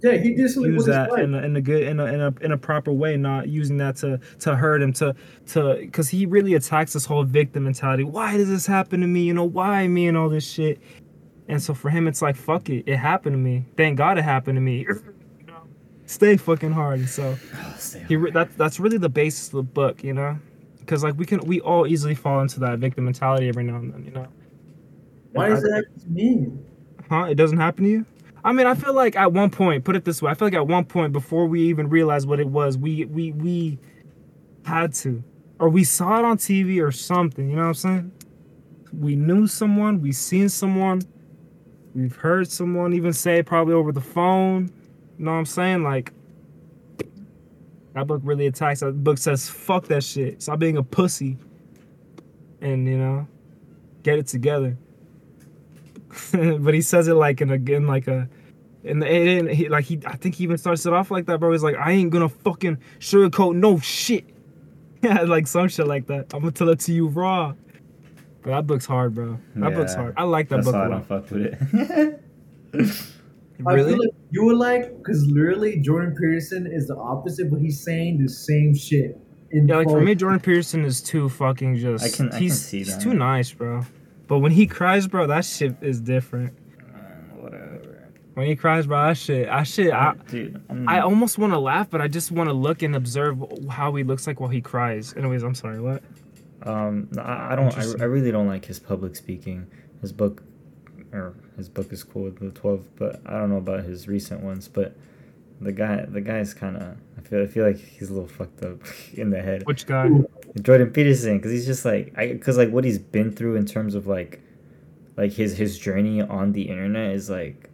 [0.00, 1.20] Yeah, he did something use with that life.
[1.20, 3.76] in a, in a good in a, in a in a proper way, not using
[3.78, 5.14] that to to hurt him to
[5.48, 8.04] to because he really attacks this whole victim mentality.
[8.04, 9.22] Why does this happen to me?
[9.22, 10.80] You know why me and all this shit.
[11.48, 13.64] And so for him, it's like fuck it, it happened to me.
[13.76, 14.86] Thank God it happened to me.
[15.40, 15.62] You know?
[16.06, 17.00] Stay fucking hard.
[17.00, 17.36] And so
[17.76, 20.38] Stay he re- that that's really the basis of the book, you know.
[20.78, 23.92] because like we can we all easily fall into that victim mentality every now and
[23.92, 24.28] then, you know.
[25.32, 26.46] Why does that happen to me?
[27.10, 27.24] Huh?
[27.24, 28.06] It doesn't happen to you?
[28.48, 30.54] I mean, I feel like at one point, put it this way, I feel like
[30.54, 33.78] at one point before we even realized what it was, we we we
[34.64, 35.22] had to,
[35.58, 37.50] or we saw it on TV or something.
[37.50, 38.12] You know what I'm saying?
[38.98, 41.02] We knew someone, we seen someone,
[41.94, 44.72] we've heard someone even say probably over the phone.
[45.18, 45.82] You know what I'm saying?
[45.82, 46.14] Like
[47.92, 48.80] that book really attacks.
[48.80, 50.40] That book says, "Fuck that shit.
[50.40, 51.36] Stop being a pussy,"
[52.62, 53.28] and you know,
[54.02, 54.78] get it together.
[56.32, 58.26] but he says it like in again like a
[58.88, 61.52] and and he like he I think he even starts it off like that, bro.
[61.52, 64.24] He's like, I ain't gonna fucking sugarcoat no shit.
[65.00, 66.34] Yeah, like some shit like that.
[66.34, 67.54] I'm gonna tell it to you raw.
[68.42, 69.38] But that book's hard, bro.
[69.54, 70.14] That book's hard.
[70.16, 72.24] I like that That's book why I don't fuck with it.
[73.66, 73.90] I Really?
[73.92, 78.18] feel like you were like, because literally Jordan Peterson is the opposite, but he's saying
[78.22, 79.16] the same shit.
[79.50, 82.04] In Yeah, like for me, Jordan Peterson is too fucking just.
[82.04, 83.82] I can- I can he's, see he's too nice, bro.
[84.26, 86.54] But when he cries, bro, that shit is different.
[88.38, 91.58] When he cries, bro, that shit, that shit, I, Dude, I'm, I almost want to
[91.58, 93.36] laugh, but I just want to look and observe
[93.68, 95.12] how he looks like while he cries.
[95.16, 95.80] Anyways, I'm sorry.
[95.80, 96.04] What?
[96.62, 97.76] Um, I, I don't.
[97.76, 99.66] I, I really don't like his public speaking.
[100.02, 100.44] His book,
[101.12, 102.84] or his book is cool, with the twelve.
[102.94, 104.68] But I don't know about his recent ones.
[104.68, 104.94] But
[105.60, 106.96] the guy, the guy's kind of.
[107.16, 107.42] I feel.
[107.42, 108.78] I feel like he's a little fucked up
[109.14, 109.66] in the head.
[109.66, 110.10] Which guy?
[110.62, 113.96] Jordan Peterson, because he's just like, I, because like what he's been through in terms
[113.96, 114.40] of like,
[115.16, 117.67] like his his journey on the internet is like,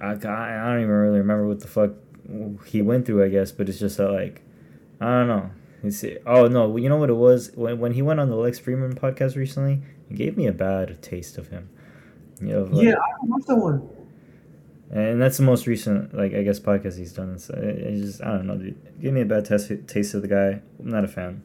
[0.00, 1.90] I, I I don't even really remember what the fuck
[2.66, 3.24] he went through.
[3.24, 4.42] I guess, but it's just that like,
[5.00, 5.50] I don't know.
[5.82, 8.58] It's, oh no, you know what it was when when he went on the Lex
[8.58, 9.82] Fridman podcast recently.
[10.10, 11.68] It gave me a bad taste of him.
[12.40, 13.88] You know, like, yeah, I watched that one.
[14.90, 17.38] and that's the most recent, like I guess, podcast he's done.
[17.38, 18.68] So it, it just I don't know, dude.
[18.86, 20.60] It gave me a bad taste taste of the guy.
[20.78, 21.42] I'm not a fan.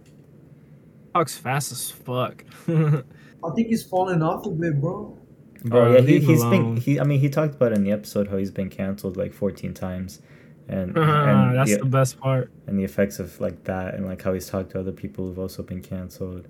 [1.14, 2.44] Talks fast as fuck.
[2.68, 5.18] I think he's falling off a bit, bro.
[5.64, 7.00] Bro, Uh, yeah, he, he's been he.
[7.00, 10.20] I mean, he talked about in the episode how he's been canceled like 14 times,
[10.68, 12.50] and Uh, and that's the, the best part.
[12.68, 15.40] and the effects of like that, and like how he's talked to other people who've
[15.40, 16.48] also been canceled,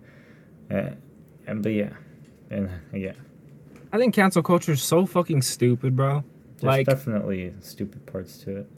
[0.69, 0.95] and,
[1.47, 1.89] and but yeah,
[2.49, 3.13] and yeah,
[3.91, 6.23] I think cancel culture is so fucking stupid, bro.
[6.59, 8.69] there's Like, definitely stupid parts to it,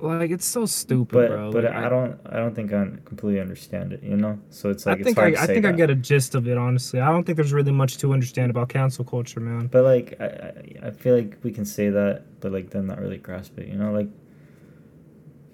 [0.00, 1.52] like it's so stupid, but bro.
[1.52, 4.38] but Like, I don't I don't think I completely understand it, you know.
[4.50, 6.46] So it's like I think it's hard I, I think I get a gist of
[6.46, 6.56] it.
[6.56, 9.66] Honestly, I don't think there's really much to understand about cancel culture, man.
[9.66, 13.18] But like I, I feel like we can say that, but like then not really
[13.18, 14.08] grasp it, you know, like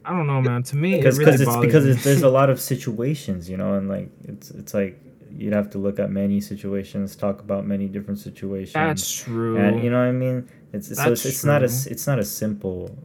[0.05, 0.63] I don't know, man.
[0.65, 3.75] To me, it because really it's because it's, there's a lot of situations, you know,
[3.75, 5.01] and like it's it's like
[5.37, 8.75] you'd have to look at many situations, talk about many different situations.
[8.75, 9.57] That's true.
[9.57, 10.49] and you know what I mean.
[10.73, 12.97] It's so it's, it's not a it's not a simple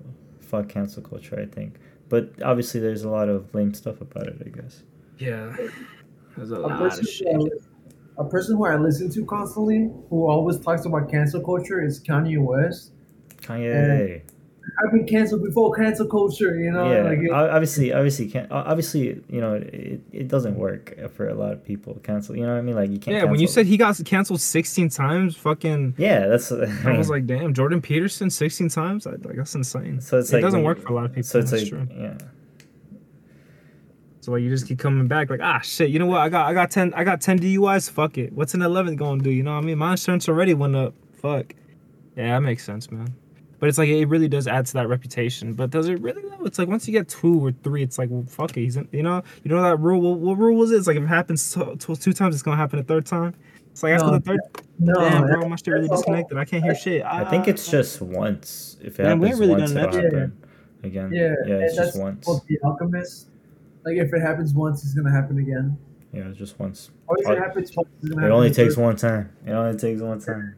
[0.49, 1.75] fuck cancel culture, I think.
[2.09, 4.83] But obviously, there's a lot of lame stuff about it, I guess.
[5.19, 5.55] yeah,
[6.35, 7.35] there's a A lot person, of shit.
[7.35, 7.49] who
[8.17, 12.01] I, a person who I listen to constantly, who always talks about cancel culture, is
[12.01, 12.91] Kanye West.
[13.41, 14.21] Kanye,
[14.85, 16.91] I've been canceled before cancel culture, you know.
[16.91, 21.33] yeah, Like, it- obviously, obviously, can't obviously, you know, it, it doesn't work for a
[21.33, 21.99] lot of people.
[22.03, 22.75] Cancel, you know what I mean?
[22.75, 23.17] Like you can't.
[23.17, 26.51] Yeah, when you said he got canceled 16 times, fucking, yeah, that's.
[26.51, 29.07] I, I was like, damn, Jordan Peterson 16 times?
[29.07, 30.01] I, like that's insane.
[30.01, 31.23] so it's like it like doesn't work for a lot of people.
[31.23, 31.87] So it's that's like, true.
[31.97, 32.17] yeah.
[34.21, 35.89] So like you just keep coming back, like ah shit.
[35.89, 36.19] You know what?
[36.19, 37.89] I got I got 10 I got 10 DUIs.
[37.89, 38.33] Fuck it.
[38.33, 39.29] What's an 11th gonna do?
[39.31, 39.77] You know what I mean?
[39.77, 40.93] My insurance already went up.
[41.21, 41.53] Fuck.
[42.17, 43.15] Yeah, that makes sense, man.
[43.59, 45.53] But it's like it really does add to that reputation.
[45.53, 46.45] But does it really though?
[46.45, 48.61] It's like once you get two or three, it's like well, fuck it.
[48.61, 49.99] He's in, you know you know that rule.
[50.01, 50.75] What, what rule was it?
[50.77, 53.33] It's like if it happens to, to, two times, it's gonna happen a third time.
[53.71, 54.39] It's like after No, the third,
[54.79, 56.37] no, damn, bro, my shit really that's a whole- disconnected.
[56.37, 57.03] I can't hear shit.
[57.05, 57.49] I think Ah.
[57.51, 58.77] it's just once.
[58.81, 60.13] If it Man, happens really once, done it'll that yet.
[60.13, 60.33] happen
[60.83, 61.11] again.
[61.13, 62.25] yeah, yeah, it's just once.
[62.25, 63.27] The Alchemist.
[63.85, 65.77] Like if it happens once, it's gonna happen again.
[66.13, 66.89] Yeah, it's just once.
[67.07, 68.35] Or if it happens twice, it's gonna It happen.
[68.35, 69.29] only takes one time.
[69.45, 70.55] It only takes one time.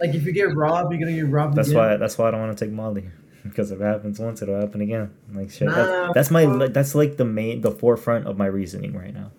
[0.00, 1.80] Like if you get robbed, you're gonna get robbed That's again.
[1.80, 1.96] why.
[1.96, 3.08] That's why I don't want to take Molly.
[3.46, 5.14] Because if it happens once, it'll happen again.
[5.32, 5.68] Like shit.
[5.68, 6.66] Nah, that's, that's my.
[6.66, 9.30] That's like the main, the forefront of my reasoning right now.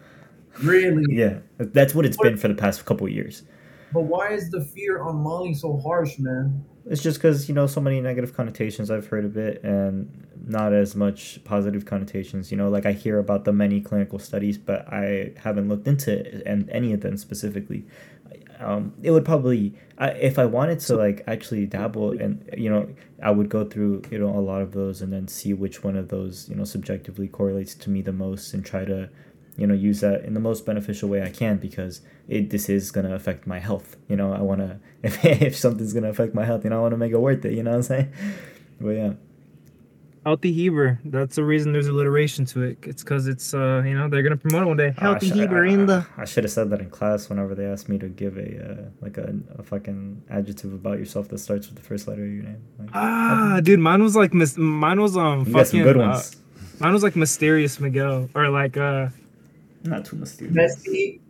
[0.63, 1.03] Really?
[1.09, 3.43] Yeah, that's what it's been for the past couple years.
[3.91, 6.63] But why is the fear on Molly so harsh, man?
[6.85, 10.09] It's just because you know so many negative connotations I've heard of it, and
[10.47, 12.49] not as much positive connotations.
[12.51, 16.13] You know, like I hear about the many clinical studies, but I haven't looked into
[16.13, 17.85] it, and any of them specifically.
[18.59, 22.89] Um, it would probably, I, if I wanted to, like actually dabble, and you know,
[23.21, 25.95] I would go through you know a lot of those, and then see which one
[25.95, 29.09] of those you know subjectively correlates to me the most, and try to
[29.57, 32.91] you know use that in the most beneficial way I can because it this is
[32.91, 33.97] gonna affect my health.
[34.07, 36.97] You know, I wanna if if something's gonna affect my health, you know, I wanna
[36.97, 37.53] make it worth it.
[37.53, 38.13] You know what I'm saying?
[38.79, 39.13] But yeah,
[40.27, 40.99] Healthy Heber.
[41.05, 42.77] That's the reason there's alliteration to it.
[42.83, 44.93] It's because it's uh you know they're gonna promote it one day.
[44.97, 46.05] Oh, I Healthy sh- Heber I, in the.
[46.17, 48.89] I should have said that in class whenever they asked me to give a uh,
[48.99, 52.43] like a, a fucking adjective about yourself that starts with the first letter of your
[52.43, 52.61] name.
[52.77, 55.95] Like, Ah, dude, mine was like mis- mine was um you got some fucking good
[55.97, 56.35] uh, ones.
[56.81, 59.07] mine was like mysterious Miguel or like uh
[59.83, 60.53] Not too mysterious.
[60.53, 61.21] Messy.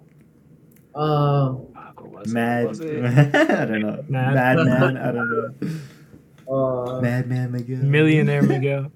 [0.96, 1.58] Um.
[1.98, 2.26] what?
[2.28, 2.68] Mad.
[2.68, 3.06] Was it?
[3.06, 4.04] I don't know.
[4.10, 4.34] Mad.
[4.58, 4.98] Madman.
[4.98, 5.30] I don't
[5.62, 5.70] know.
[6.50, 7.80] Uh, Madman Miguel.
[7.80, 8.90] Millionaire Miguel.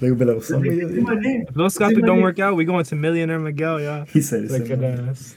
[0.00, 1.44] They would be like, "What's up, Say Miguel?" my name.
[1.48, 2.22] If those Scotty Say my don't name.
[2.24, 4.04] work out, we going to Millionaire Miguel, yeah.
[4.06, 4.68] He said Like it.
[4.68, 5.36] good ass.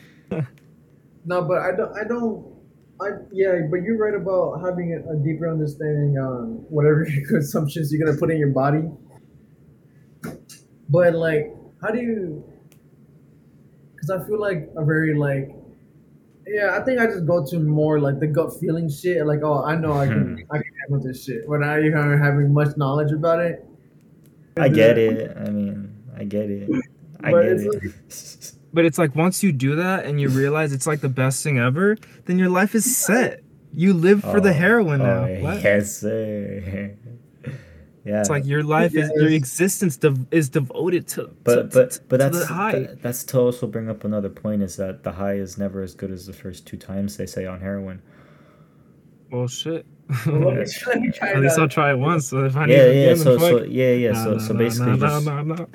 [1.25, 1.95] No, but I don't.
[1.97, 2.53] I don't.
[3.01, 8.03] I yeah, but you're right about having a, a deeper understanding on whatever consumptions you're
[8.05, 8.83] gonna put in your body.
[10.89, 12.43] But like, how do you?
[13.93, 15.49] Because I feel like a very like,
[16.47, 19.25] yeah, I think I just go to more like the gut feeling shit.
[19.25, 20.51] Like, oh, I know I can, hmm.
[20.51, 21.47] I can handle this shit.
[21.47, 23.65] But now you're kind having much knowledge about it.
[24.57, 25.35] I get it.
[25.37, 26.69] I mean, I get it.
[27.23, 28.51] I But get it's it.
[28.73, 31.57] But it's like once you do that and you realize it's like the best thing
[31.57, 33.41] ever, then your life is set.
[33.71, 35.23] You live for the Oh, heroin oh, now.
[35.25, 35.63] oh, What?
[35.63, 36.95] yes, sir.
[38.05, 38.19] Yeah.
[38.21, 41.31] It's like your life is your existence dev- is devoted to.
[41.43, 42.71] but to, but but to that's the high.
[42.79, 45.95] that- that's to also bring up another point is that the high is never as
[45.95, 48.01] good as the first two times they say on heroin.
[49.31, 49.85] well, shit.
[50.27, 51.57] Let me, let me try At least.
[51.57, 52.27] I'll try it once.
[52.29, 53.01] So if I need Yeah, it yeah.
[53.11, 53.67] again, So then so fuck.
[53.69, 54.11] yeah, yeah.
[54.11, 55.65] Nah, so nah, so nah, basically nah, just nah, nah, nah.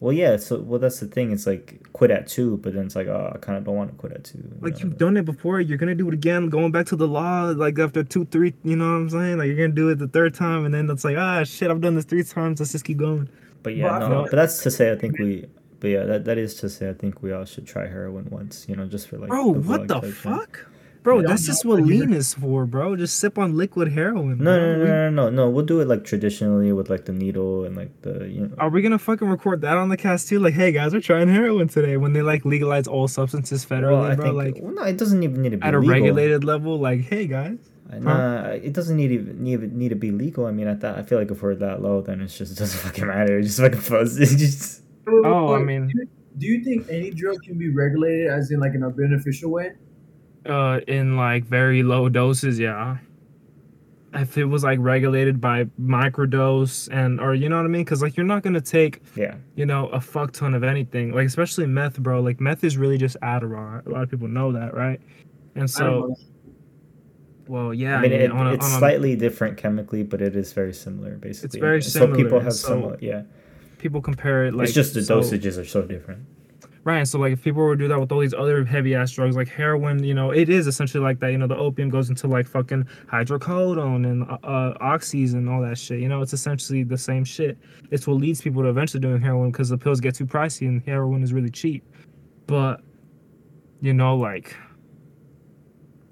[0.00, 0.36] Well, yeah.
[0.36, 1.32] So well, that's the thing.
[1.32, 3.90] It's like quit at two, but then it's like oh, I kind of don't want
[3.90, 4.38] to quit at two.
[4.38, 4.78] you Like know?
[4.80, 6.48] you've done it before, you're gonna do it again.
[6.48, 9.38] Going back to the law, like after two, three, you know what I'm saying?
[9.38, 11.80] Like you're gonna do it the third time, and then it's like ah shit, I've
[11.80, 12.60] done this three times.
[12.60, 13.28] Let's just keep going.
[13.62, 14.22] But yeah, But no.
[14.24, 15.46] But that's to say, I think we.
[15.80, 18.66] But yeah, that, that is to say, I think we all should try heroin once.
[18.68, 19.28] You know, just for like.
[19.28, 20.66] Bro, what the fuck?
[21.06, 22.96] Bro, that's just what lean is for, bro.
[22.96, 24.38] Just sip on liquid heroin.
[24.38, 25.50] No, no, no, We- no, no, no.
[25.50, 28.54] We'll do it like traditionally with like the needle and like the you know.
[28.58, 30.40] Are we gonna fucking record that on the cast too?
[30.40, 34.02] Like, hey guys, we're trying heroin today when they like legalize all substances federally, Well,
[34.02, 34.24] I bro.
[34.24, 36.76] think like well, no, it doesn't even need to be at a regulated level.
[36.80, 37.58] Like, hey guys,
[38.00, 40.46] Nah, it doesn't need even need, need to be legal.
[40.46, 42.58] I mean, at that, I feel like if we're that low, then it's just it
[42.58, 43.38] doesn't fucking matter.
[43.38, 44.18] It's just fucking fuzz.
[44.20, 45.88] It's just Oh, I mean-
[46.38, 49.70] do you think any drug can be regulated as in like in a beneficial way?
[50.48, 52.98] Uh, in like very low doses, yeah.
[54.14, 58.00] If it was like regulated by microdose and or you know what I mean, because
[58.00, 59.34] like you're not gonna take yeah.
[59.56, 62.20] you know a fuck ton of anything, like especially meth, bro.
[62.20, 63.86] Like meth is really just Adderall.
[63.86, 65.00] A lot of people know that, right?
[65.54, 66.14] And so,
[67.46, 70.34] well, yeah, I mean, it, on a- it's on a- slightly different chemically, but it
[70.34, 71.46] is very similar, basically.
[71.46, 72.12] It's very similar.
[72.14, 73.22] So people have so- somewhat, yeah.
[73.78, 76.24] people compare it like it's just the so- dosages are so different.
[76.86, 77.06] Right.
[77.08, 79.34] So like if people were to do that with all these other heavy ass drugs
[79.34, 81.32] like heroin, you know, it is essentially like that.
[81.32, 85.60] You know, the opium goes into like fucking hydrocodone and uh, uh, oxys and all
[85.62, 85.98] that shit.
[85.98, 87.58] You know, it's essentially the same shit.
[87.90, 90.80] It's what leads people to eventually doing heroin because the pills get too pricey and
[90.86, 91.82] heroin is really cheap.
[92.46, 92.82] But
[93.80, 94.54] you know, like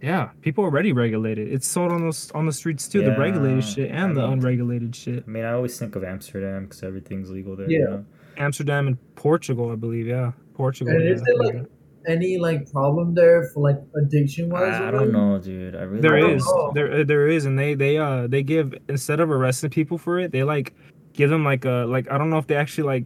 [0.02, 1.52] yeah, people already regulated.
[1.52, 3.02] It's sold on the on the streets too.
[3.04, 5.22] the regulated shit and I the mean- unregulated shit.
[5.24, 7.70] I mean, I always think of Amsterdam because everything's legal there.
[7.70, 7.84] you Yeah.
[7.84, 8.04] know?
[8.36, 10.08] Amsterdam and Portugal, I believe.
[10.08, 10.94] Yeah, Portugal.
[10.94, 11.66] And yeah, is it, like,
[12.06, 14.74] Any like problem there for like addiction wise?
[14.74, 15.74] I, I don't know, dude.
[15.74, 16.72] I really There don't is, know.
[16.74, 20.30] there there is, and they they uh they give instead of arresting people for it,
[20.30, 20.74] they like
[21.14, 23.04] give them like a like I don't know if they actually like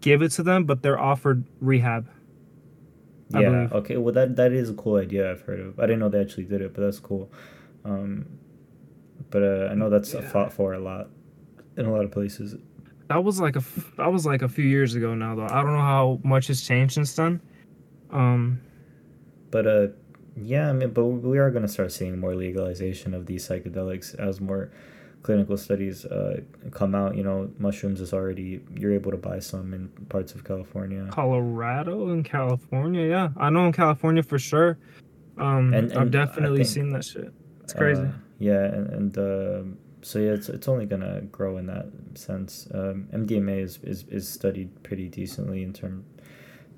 [0.00, 2.08] give it to them, but they're offered rehab.
[3.32, 3.50] I Yeah.
[3.50, 3.72] believe.
[3.72, 3.96] Okay.
[3.96, 5.30] Well, that that is a cool idea.
[5.30, 5.78] I've heard of.
[5.78, 7.30] I didn't know they actually did it, but that's cool.
[7.84, 8.26] Um,
[9.30, 10.22] but uh, I know that's Yeah.
[10.22, 11.10] fought for a lot
[11.76, 12.56] in a lot of places.
[13.10, 13.62] That was like a
[13.96, 15.48] that was like a few years ago now though.
[15.50, 17.40] I don't know how much has changed since then.
[18.12, 18.60] Um,
[19.50, 19.86] But uh,
[20.40, 20.70] yeah.
[20.70, 24.70] I mean, but we are gonna start seeing more legalization of these psychedelics as more
[25.22, 27.16] clinical studies uh, come out.
[27.16, 31.08] You know, mushrooms is already you're able to buy some in parts of California.
[31.10, 34.78] Colorado and California, yeah, I know in California for sure.
[35.36, 37.32] Um, And- I've definitely think, seen that shit.
[37.64, 38.02] It's crazy.
[38.02, 42.68] Uh, yeah, and, and um so yeah, it's, it's only gonna grow in that sense.
[42.72, 46.04] Um, MDMA is, is, is studied pretty decently in term,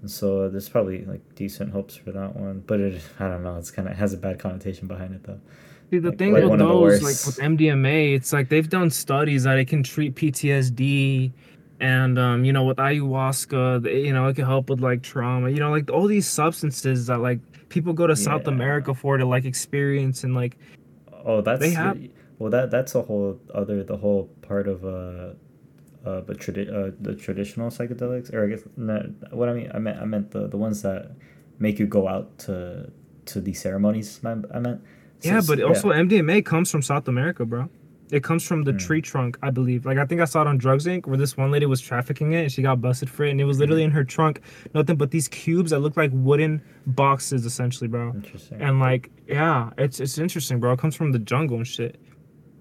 [0.01, 2.63] and so there's probably like decent hopes for that one.
[2.67, 5.41] But it, I don't know, it's kind of has a bad connotation behind it though.
[5.91, 9.45] See, the Like- thing like with those, like with MDMA, it's like they've done studies
[9.45, 11.33] that it can treat PTSD,
[11.81, 15.51] and um, you know, with ayahuasca, you know, it can help with like trauma.
[15.51, 19.25] You know, like all these substances that like people go to South America for to
[19.27, 20.57] like experience and like
[21.25, 21.99] Oh, that's They have-
[22.43, 25.35] well that that's a whole other the whole part of uh.
[26.05, 28.97] Uh, but tradi- uh, the traditional psychedelics, or I guess no,
[29.31, 31.13] what I mean, I meant I meant the, the ones that
[31.61, 32.91] make you go out to
[33.27, 34.09] to these ceremonies.
[34.25, 34.81] I I meant
[35.21, 35.67] Yeah, So- but yeah.
[35.67, 37.69] also MDMA comes from South America, bro.
[38.11, 38.79] It comes from the Hmm.
[38.87, 39.87] tree trunk, I believe.
[39.87, 41.07] Like I think I saw it on Drugs Inc.
[41.07, 43.45] where this one lady was trafficking it and she got busted for it, and it
[43.45, 44.41] was literally in her trunk,
[44.75, 48.11] nothing but these cubes that look like wooden boxes, essentially, bro.
[48.13, 48.61] Interesting.
[48.61, 50.73] And like, yeah, it's it's interesting, bro.
[50.73, 51.95] It comes from the jungle and shit.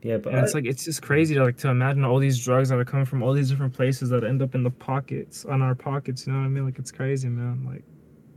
[0.01, 2.69] Yeah, but And it's like it's just crazy to like to imagine all these drugs
[2.69, 5.61] that are coming from all these different places that end up in the pockets on
[5.61, 6.25] our pockets.
[6.25, 6.65] You know what I mean?
[6.65, 7.65] Like it's crazy, man.
[7.65, 7.83] Like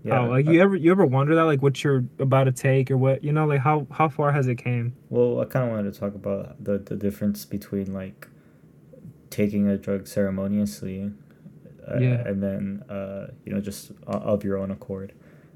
[0.04, 2.90] yeah, how like you ever you ever wonder that like what you're about to take
[2.90, 4.94] or what you know like how how far has it came?
[5.08, 8.28] Well, I kind of wanted to talk about the the difference between like
[9.30, 11.10] taking a drug ceremoniously,
[11.90, 12.22] uh, Yeah.
[12.28, 15.12] and then uh, you know just of your own accord,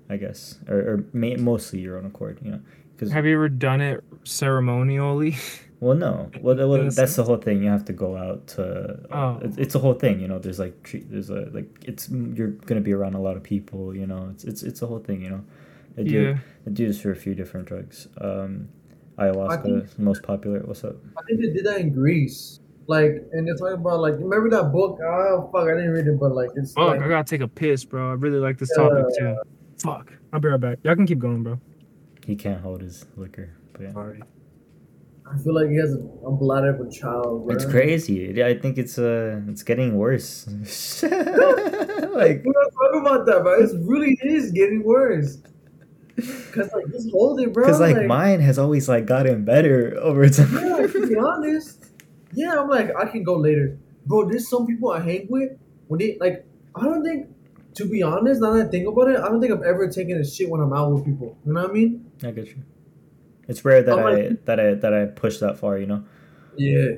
[0.08, 2.60] I guess, or, or mostly your own accord, you know,
[2.94, 5.36] because Have you ever done it ceremonially?
[5.80, 7.62] well, no, well, well In a that's the whole thing.
[7.62, 9.06] You have to go out to.
[9.12, 9.38] Oh.
[9.42, 10.38] It's, it's a whole thing, you know.
[10.38, 14.06] There's like there's a like it's you're gonna be around a lot of people, you
[14.06, 14.28] know.
[14.32, 15.44] It's it's it's a whole thing, you know.
[15.94, 16.38] They do yeah.
[16.64, 18.08] they do this for a few different drugs.
[18.20, 18.68] Um,
[19.18, 20.60] ayahuasca think- is the most popular.
[20.60, 20.96] What's up?
[21.16, 22.58] I think they did that in Greece.
[22.88, 24.98] Like, and they're talking about like, remember that book?
[25.04, 27.48] Oh fuck, I didn't read it, but like, it's Fuck, like, I gotta take a
[27.48, 28.10] piss, bro.
[28.10, 29.36] I really like this topic too.
[29.78, 30.12] Fuck.
[30.32, 30.78] I'll be right back.
[30.82, 31.60] Y'all can keep going, bro.
[32.26, 33.50] He can't hold his liquor.
[33.72, 33.92] But yeah.
[33.92, 34.22] Sorry.
[35.32, 37.46] I feel like he has a, a bladder of a child.
[37.46, 37.54] Bro.
[37.54, 38.42] It's crazy.
[38.42, 40.46] I think it's uh it's getting worse.
[41.02, 43.60] like We're not talking about that, bro.
[43.60, 45.38] It's really is getting worse.
[46.52, 47.64] Cause like, just hold it, bro.
[47.64, 50.52] because like mine has always like gotten better over time.
[50.52, 51.84] Yeah, to be honest.
[52.32, 53.78] Yeah, I'm like, I can go later.
[54.06, 55.52] Bro, there's some people I hang with
[55.86, 57.28] when they like I don't think
[57.74, 60.18] to be honest, now that I think about it, I don't think I've ever taken
[60.18, 61.38] a shit when I'm out with people.
[61.46, 62.10] You know what I mean?
[62.24, 62.62] I get you.
[63.48, 65.78] It's rare that I'm I that I that I push that far.
[65.78, 66.04] You know.
[66.56, 66.90] Yeah.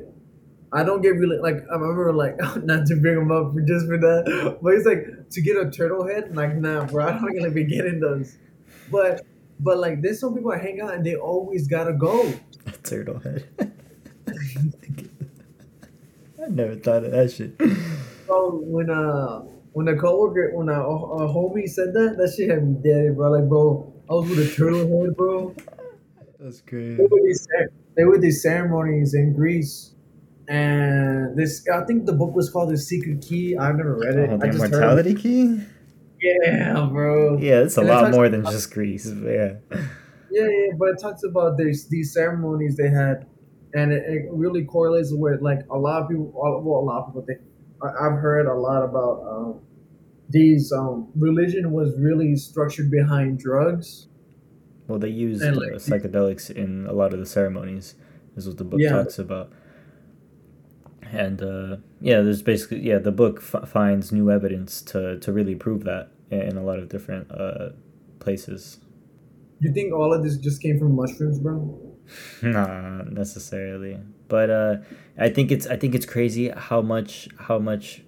[0.73, 3.87] I don't get really like I remember like not to bring him up for just
[3.87, 6.35] for that, but it's like to get a turtle head.
[6.35, 8.37] Like nah, bro, I don't gonna be getting those.
[8.91, 9.23] But
[9.59, 12.33] but like there's some people I hang out and they always gotta go.
[12.67, 13.49] A turtle head.
[16.43, 17.55] I never thought of that shit.
[18.27, 19.41] So when uh
[19.73, 23.31] when a coworker when a, a homie said that, that shit had me dead, bro.
[23.31, 25.55] Like bro, I was with a turtle head, bro.
[26.41, 26.97] That's great.
[26.97, 27.47] They would these
[27.97, 29.95] they would these ceremonies in Greece,
[30.49, 33.57] and this I think the book was called The Secret Key.
[33.57, 34.31] I've never read it.
[34.31, 35.61] Oh, the just immortality key.
[36.23, 37.39] Yeah, bro.
[37.39, 39.11] Yeah, it's a And lot talks more than about- just Greece.
[39.11, 39.55] but Yeah.
[40.33, 43.27] Yeah, yeah, but it talks about these these ceremonies they had,
[43.75, 46.31] and it, it really correlates with like a lot of people.
[46.35, 47.41] Well, a lot of people think
[47.83, 49.61] I, I've heard a lot about um,
[50.29, 50.73] these.
[50.73, 54.07] Um, religion was really structured behind drugs.
[54.91, 57.95] Well, they used And, uh, psychedelics in a lot of the ceremonies.
[58.37, 58.91] Is what the book Yeah.
[58.91, 59.53] talks about.
[61.13, 65.55] And uh, yeah, there's basically yeah the book f- finds new evidence to to really
[65.55, 67.71] prove that in, a lot of different uh,
[68.21, 68.79] places.
[69.61, 71.79] You think all of this just came from mushrooms, bro?
[72.43, 74.77] Not necessarily, but uh,
[75.19, 78.03] I think it's I think it's crazy how much how much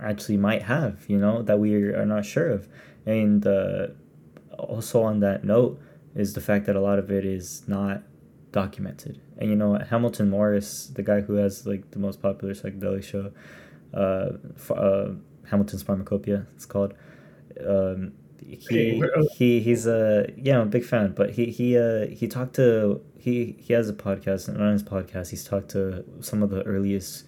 [0.00, 2.68] actually might have you know that we are not sure of,
[3.06, 3.88] and uh,
[4.58, 5.80] also on that note
[6.16, 8.02] is the fact that a lot of it is not
[8.50, 9.20] documented.
[9.38, 13.30] And you know Hamilton Morris, the guy who has like the most popular psychedelic show,
[13.94, 15.12] uh, uh
[15.48, 16.94] Hamilton's Pharmacopeia, it's called.
[17.64, 18.12] Um,
[18.48, 19.02] he
[19.36, 23.00] he he's a yeah I'm a big fan but he he uh he talked to
[23.18, 26.62] he he has a podcast and on his podcast he's talked to some of the
[26.62, 27.24] earliest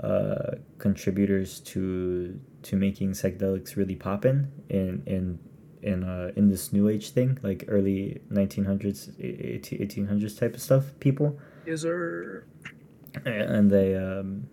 [0.00, 5.38] uh contributors to to making psychedelics really poppin in in
[5.82, 11.38] in uh in this new age thing like early 1900s 1800s type of stuff people
[11.66, 12.44] Yes, sir.
[13.24, 14.48] and they um,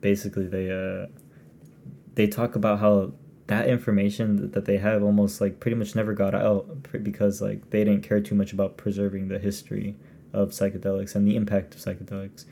[0.00, 1.06] basically they uh,
[2.14, 3.12] they talk about how
[3.46, 6.66] that information that they have almost like pretty much never got out
[7.02, 9.96] because like they didn't care too much about preserving the history
[10.32, 12.44] of psychedelics and the impact of psychedelics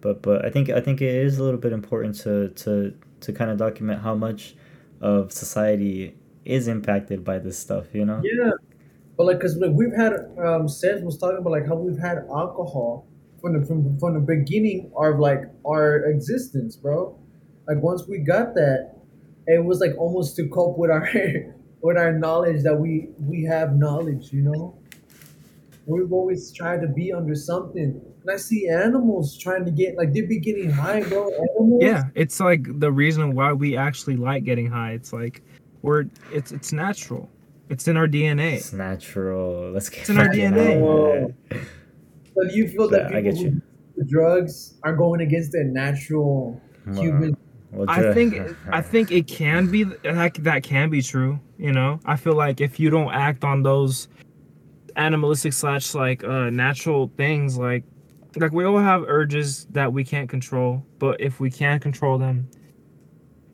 [0.00, 3.32] but but I think I think it is a little bit important to to to
[3.32, 4.54] kind of document how much
[5.00, 8.50] of society is impacted by this stuff you know Yeah,
[9.16, 10.12] but like, cause like we've had,
[10.44, 13.06] um, Seth was talking about like how we've had alcohol
[13.40, 17.16] from the from, from the beginning of like our existence, bro.
[17.68, 18.96] Like once we got that,
[19.46, 21.08] it was like almost to cope with our
[21.82, 24.78] with our knowledge that we we have knowledge, you know.
[25.86, 30.12] We've always tried to be under something, and I see animals trying to get like
[30.12, 31.28] they be getting high, bro.
[31.28, 31.82] Animals.
[31.82, 34.92] Yeah, it's like the reason why we actually like getting high.
[34.92, 35.42] It's like
[35.84, 37.28] we're it's it's natural.
[37.68, 38.54] It's in our DNA.
[38.54, 41.34] it's natural let's get It's in our DNA.
[42.34, 43.50] So do you feel that Yeah, I get you.
[43.96, 46.60] do drugs are going against their natural
[46.94, 47.36] human?
[47.70, 48.34] Well, I think
[48.72, 51.38] I think it can be that that can be true.
[51.58, 54.08] You know, I feel like if you don't act on those
[54.96, 57.82] animalistic slash like uh natural things like
[58.36, 62.48] like we all have urges that we can't control but if we can control them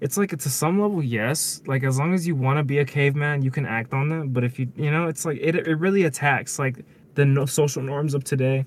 [0.01, 1.63] it's like it's to some level yes.
[1.67, 4.31] Like as long as you want to be a caveman you can act on them.
[4.31, 6.85] But if you you know it's like it, it really attacks like
[7.15, 8.65] the no, social norms of today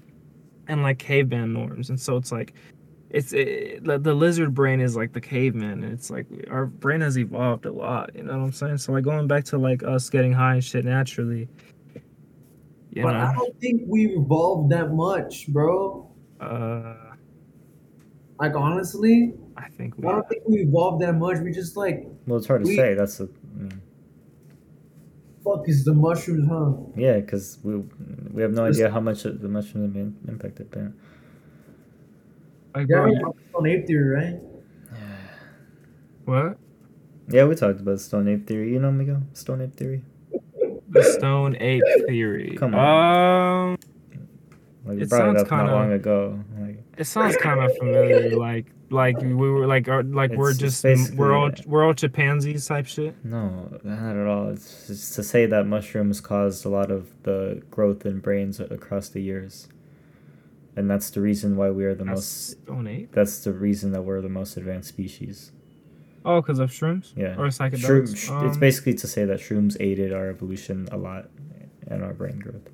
[0.68, 1.90] and like caveman norms.
[1.90, 2.54] And so it's like
[3.10, 5.84] it's it, the, the lizard brain is like the caveman.
[5.84, 8.78] And it's like our brain has evolved a lot you know what i'm saying?
[8.78, 11.48] So like going back to like us getting high and shit naturally
[12.96, 16.12] you but I don't think we evolved that much, bro.
[16.40, 16.94] uh
[18.40, 21.39] Like honestly, i think We, I we don't think we evolved that much.
[21.39, 22.93] We just like Well, it's hard to say.
[22.93, 23.82] That's a, I mean,
[25.43, 26.72] fuck is the mushrooms, huh?
[26.95, 27.76] yeah, because we
[28.34, 30.70] we have no Just- idea how much the mushrooms have been impacted.
[30.72, 30.91] But
[32.76, 33.18] like, Yeah, bro, we
[33.56, 34.39] on ape theory, right?
[36.26, 36.58] what
[37.30, 38.72] yeah, we talked about stone ape theory.
[38.74, 40.01] You know, Miguel, stone ape theory.
[40.89, 43.78] the stone ape theory Come um
[44.86, 46.39] Like we It brought it sounds up kinda- long ago.
[46.60, 50.84] Like It sounds kind of familiar, like like we were like are, like we're It's-
[50.84, 53.16] it's just we're all we're all chimpanzees type shit.
[53.26, 54.50] no, not at all.
[54.50, 59.10] It's just to say that mushrooms caused a lot of the growth in brains across
[59.10, 59.68] the years,
[60.76, 62.50] and that's the reason why we are the That's most.
[62.64, 63.12] stone ape.
[63.12, 65.52] That's the reason that we're the most advanced species.
[66.26, 67.34] Oh, because of shrooms Yeah.
[67.38, 68.16] or Shroom, psychedelics.
[68.16, 71.30] sh- Um, it's basically to say that shrooms aided our evolution a lot
[71.88, 72.70] and our brain growth.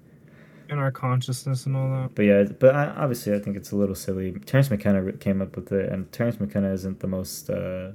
[0.69, 2.15] In our consciousness and all that.
[2.15, 4.31] But yeah, but I, obviously I think it's a little silly.
[4.45, 7.91] Terence McKenna came up with it, and Terence McKenna isn't the most uh,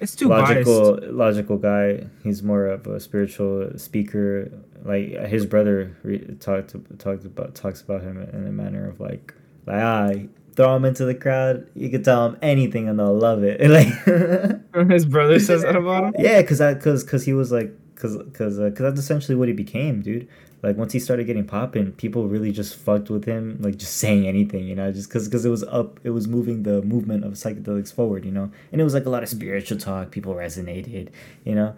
[0.00, 1.12] It's too logical biased.
[1.12, 2.06] logical guy.
[2.22, 4.50] He's more of a spiritual speaker.
[4.84, 9.32] Like his brother re- talked talked about talks about him in a manner of like
[9.66, 10.10] like ah
[10.54, 11.66] throw him into the crowd.
[11.74, 13.60] You can tell him anything and they'll love it.
[14.74, 16.14] Like His brother says that about him.
[16.18, 19.48] yeah, cause I cause cause he was like cause cause uh, cause that's essentially what
[19.48, 20.28] he became, dude.
[20.66, 24.26] Like once he started getting popping, people really just fucked with him, like just saying
[24.26, 27.34] anything, you know, just cause cause it was up, it was moving the movement of
[27.34, 30.10] psychedelics forward, you know, and it was like a lot of spiritual talk.
[30.10, 31.10] People resonated,
[31.44, 31.72] you know.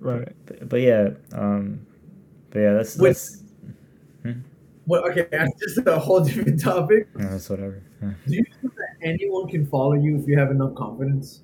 [0.00, 0.26] Right.
[0.46, 1.86] But, but yeah, um,
[2.50, 3.10] but yeah, that's Wait.
[3.10, 3.44] that's,
[4.88, 7.06] Well, okay, that's just a whole different topic.
[7.16, 7.84] yeah, that's whatever.
[8.00, 11.42] Do you think that anyone can follow you if you have enough confidence?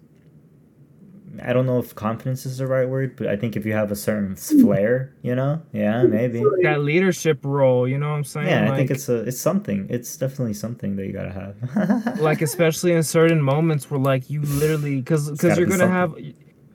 [1.42, 3.90] I don't know if confidence is the right word, but I think if you have
[3.90, 6.42] a certain flair, you know, yeah, maybe.
[6.62, 8.48] That leadership role, you know what I'm saying?
[8.48, 9.86] Yeah, I think it's a it's something.
[9.90, 12.18] It's definitely something that you gotta have.
[12.20, 16.16] like especially in certain moments where like you literally because because you're gonna have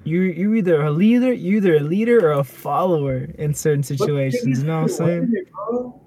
[0.03, 4.60] you you either a leader you either a leader or a follower in certain situations.
[4.60, 5.34] You know what I'm saying?
[5.34, 5.47] it.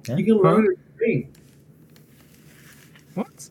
[0.08, 0.16] Yeah.
[0.16, 1.36] You can learn a trait.
[3.14, 3.50] What?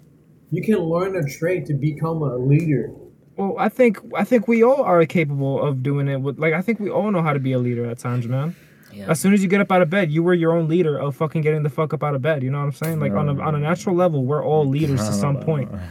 [0.52, 2.92] You can learn a trait to become a leader.
[3.38, 6.18] Well, I think I think we all are capable of doing it.
[6.22, 8.56] With like, I think we all know how to be a leader at times, man.
[8.94, 9.10] yeah.
[9.10, 11.16] As soon as you get up out of bed, you were your own leader of
[11.16, 12.44] fucking getting the fuck up out of bed.
[12.44, 13.00] You know what I'm saying?
[13.00, 15.72] Like on a on a natural level, we're all leaders to some point.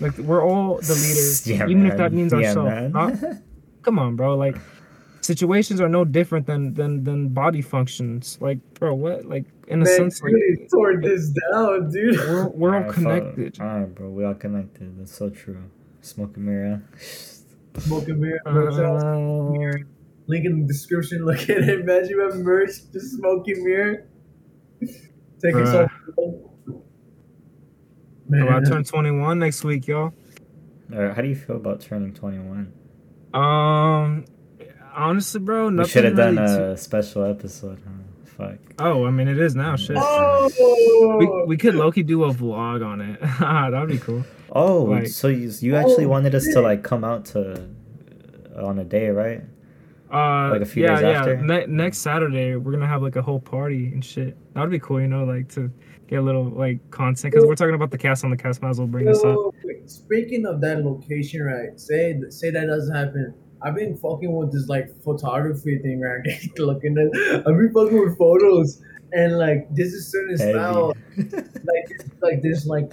[0.00, 2.70] Like we're all the leaders, Yeah, even if that means Yeah, ourselves.
[2.70, 2.92] man.
[2.92, 3.34] Huh?
[3.82, 4.36] Come on, bro.
[4.36, 4.56] Like
[5.20, 8.36] situations are no different than than than body functions.
[8.40, 9.26] Like, bro, what?
[9.26, 12.16] Like in a Man, sense, like you really tore this down, dude.
[12.16, 13.60] we're we're all connected.
[13.60, 14.98] Alright, bro, we all connected.
[14.98, 15.62] That's so true.
[16.02, 16.82] Smoke a mirror.
[17.78, 19.78] Smoking mirror, merch house, Uh,
[20.26, 21.24] link in the description.
[21.24, 21.80] Look at it.
[21.80, 24.04] Imagine you have merch, just smoking mirror.
[24.80, 25.60] Take Bruh.
[25.60, 25.90] yourself.
[26.06, 26.82] so
[28.28, 30.12] I Man, turn 21 next week, y'all.
[30.92, 32.72] Alright, how do you feel about turning twenty one?
[33.32, 34.24] Um,
[34.94, 37.92] honestly, bro, We should have done really a special episode, huh?
[38.36, 38.58] Fuck.
[38.78, 39.76] Oh, I mean, it is now.
[39.76, 39.96] Shit.
[39.98, 43.20] oh, We, we could Loki do a vlog on it.
[43.40, 44.24] That'd be cool.
[44.52, 47.68] Oh, Like- so you, you actually Oh, wanted us to like come out to
[48.56, 49.42] uh, on a day, right?
[50.12, 51.18] Uh, Like a few yeah, days yeah.
[51.20, 51.36] after?
[51.42, 54.36] Ne- next Saturday, we're gonna have like a whole party and shit.
[54.54, 55.70] That'd be cool, you know, like to
[56.06, 58.60] get a little like content because we're talking about the cast on the cast.
[58.60, 59.38] Might as well bring this up.
[59.64, 61.80] Wait, speaking of that location, right?
[61.80, 63.32] Say say that doesn't happen.
[63.62, 66.20] I've been fucking with this like photography thing, right?
[66.58, 68.82] Looking at, I've been fucking with photos,
[69.12, 71.30] and like this is certain style, Heavy.
[71.64, 72.92] like it's like this, like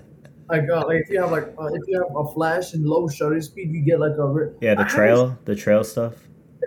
[0.49, 3.07] like uh, like if you have like uh, if you have a flash and low
[3.07, 6.15] shutter speed, you get like a re- yeah, the I trail, the trail stuff.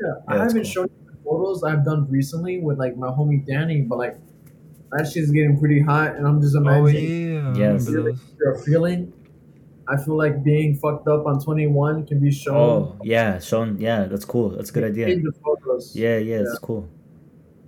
[0.01, 0.65] Yeah, I haven't cool.
[0.65, 4.17] shown you the photos I've done recently with like my homie Danny, but like
[4.93, 7.87] that shit's getting pretty hot, and I'm just Oh imagining yeah, I Yes.
[7.87, 8.21] remember those.
[8.41, 9.13] your feeling.
[9.89, 12.57] I feel like being fucked up on 21 can be shown.
[12.57, 13.79] Oh, yeah, shown.
[13.81, 14.51] Yeah, that's cool.
[14.51, 15.09] That's a good idea.
[15.09, 15.95] In the photos.
[15.97, 16.89] Yeah, yeah, it's cool.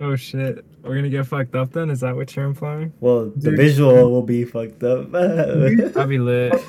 [0.01, 1.89] Oh shit, we're gonna get fucked up then?
[1.89, 2.91] Is that what you're implying?
[2.99, 3.57] Well, the Dude.
[3.57, 5.13] visual will be fucked up.
[5.95, 6.53] I'll be lit.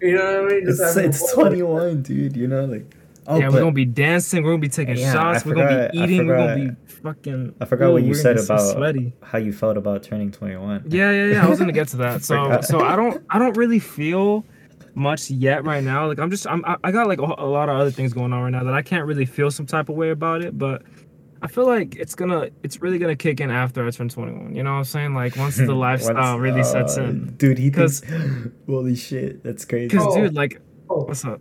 [0.00, 0.68] You know what I mean?
[0.68, 2.36] it's Just having it's 21, dude.
[2.36, 2.92] You know, like
[3.28, 4.42] Oh, yeah, but we're gonna be dancing.
[4.42, 5.46] We're gonna be taking Yeah, shots.
[5.46, 6.26] I we're gonna be I eating.
[6.26, 7.54] We're gonna be fucking.
[7.60, 9.12] I forgot Ooh, what you said gonna so about sweaty.
[9.22, 10.86] how you felt about turning 21.
[10.88, 11.46] Yeah, yeah, yeah.
[11.46, 12.22] I was gonna get to that.
[12.24, 12.64] So, Forgot.
[12.64, 14.44] so I don't, I don't really feel
[14.96, 16.08] much yet right now.
[16.08, 18.32] Like I'm just, I'm, I- I got like a, a lot of other things going
[18.32, 20.58] on right now that I can't really feel some type of way about it.
[20.58, 20.82] But
[21.42, 24.54] I feel like it's gonna, it's really gonna kick in after I turn 21.
[24.54, 25.14] You know what I'm saying?
[25.14, 27.34] Like once the lifestyle Once- really sets uh, in.
[27.36, 28.48] Dude, he 'Cause- thinks.
[28.66, 29.96] Holy shit, that's crazy.
[29.96, 30.14] Cause Oh.
[30.22, 31.40] dude, like, Oh, what's up?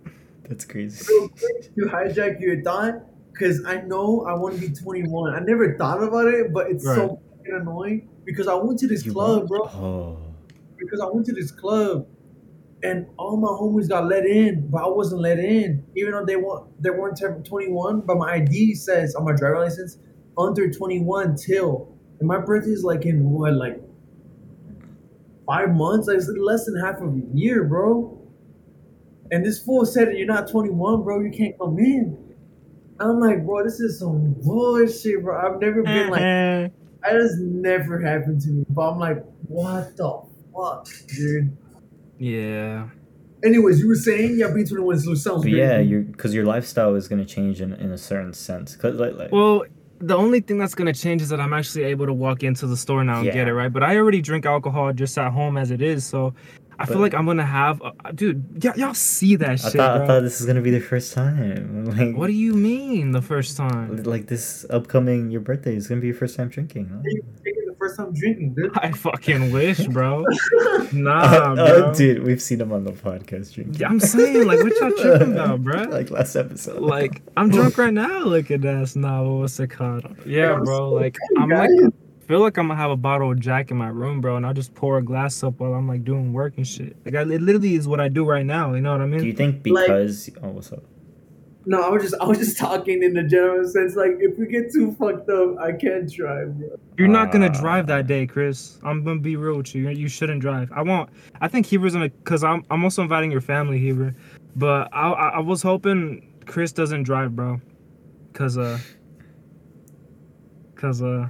[0.49, 1.05] That's crazy.
[1.09, 2.95] real quick to hijack your thought,
[3.31, 5.33] because I know I want to be 21.
[5.33, 9.05] I never thought about it, but it's so fucking annoying because I went to this
[9.05, 9.81] You club, want- bro.
[9.81, 10.17] Oh.
[10.77, 12.07] Because I went to this club,
[12.83, 16.35] and all my homies got let in, but I wasn't let in, even though they
[16.35, 18.01] want they weren't turn 21.
[18.01, 19.97] But my ID says on my driver license
[20.37, 23.79] under 21 till, and my birthday is like in what like
[25.45, 28.17] five months, like it's less than half of a year, bro.
[29.31, 31.21] And this fool said, "You're not 21, bro.
[31.21, 32.17] You can't come in."
[33.01, 35.35] I'm like, bro, this is some bullshit, bro.
[35.35, 36.75] I've never been like mm-hmm.
[37.01, 38.65] that has never happened to me.
[38.69, 40.21] But I'm like, what the
[40.53, 41.57] fuck, dude?
[42.21, 42.87] Yeah.
[43.43, 45.55] Anyways, you were saying yeah, being 21 is- sounds But great.
[45.55, 48.75] yeah, you're because your lifestyle is gonna change in, in a certain sense.
[48.75, 49.65] Cause like, like Well,
[49.97, 52.77] the only thing that's gonna change is that I'm actually able to walk into the
[52.77, 53.33] store now and Yeah.
[53.33, 53.73] get it right.
[53.73, 56.33] But I already drink alcohol just at home as it is, so
[56.77, 58.63] I feel like I'm gonna have, uh, dude.
[58.63, 60.03] Y- y'all see that I shit, thought bro.
[60.03, 61.85] I thought this is gonna be the first time.
[61.97, 64.01] Like What do you mean the first time?
[64.03, 66.85] like this upcoming your birthday is gonna be your first time drinking.
[66.93, 67.01] Huh?
[67.81, 68.77] You're first time drinking, dude.
[68.77, 70.23] I fucking wish, bro.
[70.93, 71.93] Nah, Uh, bro.
[71.93, 73.75] dude, we've seen him on the podcast drinking.
[73.79, 75.83] Yeah, I'm saying, like, what y'all tripping about, bro?
[75.83, 76.81] like last episode.
[76.81, 78.19] Like, I'm drunk right now.
[78.25, 78.95] Look at that.
[78.95, 80.03] Nah, what's it called?
[80.25, 80.77] Yeah, I'm bro.
[80.77, 81.69] so Like, I'm like,
[82.27, 84.53] feel like I'm gonna have a bottle of Jack in my room, bro, and I'll
[84.53, 86.95] just pour a glass up while I'm like doing work and shit.
[87.05, 88.73] Like, I, it literally is what I do right now.
[88.73, 89.19] You know what I mean?
[89.21, 89.61] do you mean?
[89.61, 90.83] think Like- because oh what's up?
[91.65, 93.95] No, I was just I was just talking in the general sense.
[93.95, 96.69] Like, if we get too fucked up, I can't drive, bro.
[96.97, 97.61] You're not gonna Ah.
[97.61, 98.79] drive that day, Chris.
[98.83, 99.87] I'm gonna be real with you.
[99.89, 100.71] You shouldn't drive.
[100.71, 101.09] I won't.
[101.39, 102.63] I think Heber's gonna, cause I'm.
[102.71, 104.15] I'm also inviting your family, Heber.
[104.55, 107.61] But I, I, I was hoping Chris doesn't drive, bro.
[108.33, 108.79] Cause uh.
[110.75, 111.27] Cause uh.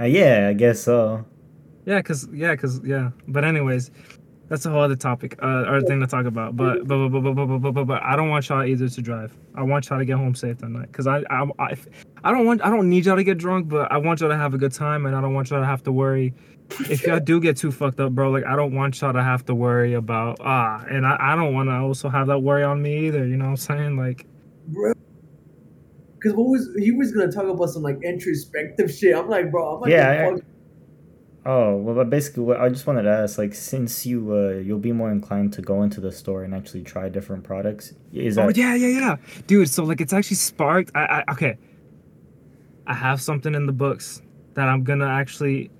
[0.00, 1.24] Uh, yeah, I guess so.
[1.84, 3.10] Yeah, cause yeah, cause yeah.
[3.28, 3.90] But anyways,
[4.52, 6.54] that's a whole other topic, uh, other thing to talk about.
[6.58, 9.00] But but but but but but but, but, but I don't want y'all either to
[9.00, 9.34] drive.
[9.54, 10.92] I want y'all to get home safe that night.
[10.92, 11.74] Cause I I I,
[12.22, 14.36] I don't want I don't need y'all to get drunk, but I want y'all to
[14.36, 16.34] have a good time, and I don't want y'all to have to worry.
[16.90, 19.42] If y'all do get too fucked up, bro, like I don't want y'all to have
[19.46, 22.82] to worry about ah, and I, I don't want to also have that worry on
[22.82, 23.26] me either.
[23.26, 23.96] You know what I'm saying?
[23.96, 24.26] Like
[24.66, 24.92] bro.
[26.12, 29.16] Because what was he was gonna talk about some like introspective shit?
[29.16, 30.36] I'm like, bro, I'm like, Yeah,
[31.44, 34.78] Oh well, but basically, what I just wanted to ask, like, since you uh, you'll
[34.78, 38.46] be more inclined to go into the store and actually try different products, is that
[38.46, 39.16] oh yeah yeah yeah,
[39.48, 39.68] dude.
[39.68, 40.92] So like it's actually sparked.
[40.94, 41.58] I, I okay.
[42.86, 44.22] I have something in the books
[44.54, 45.70] that I'm gonna actually.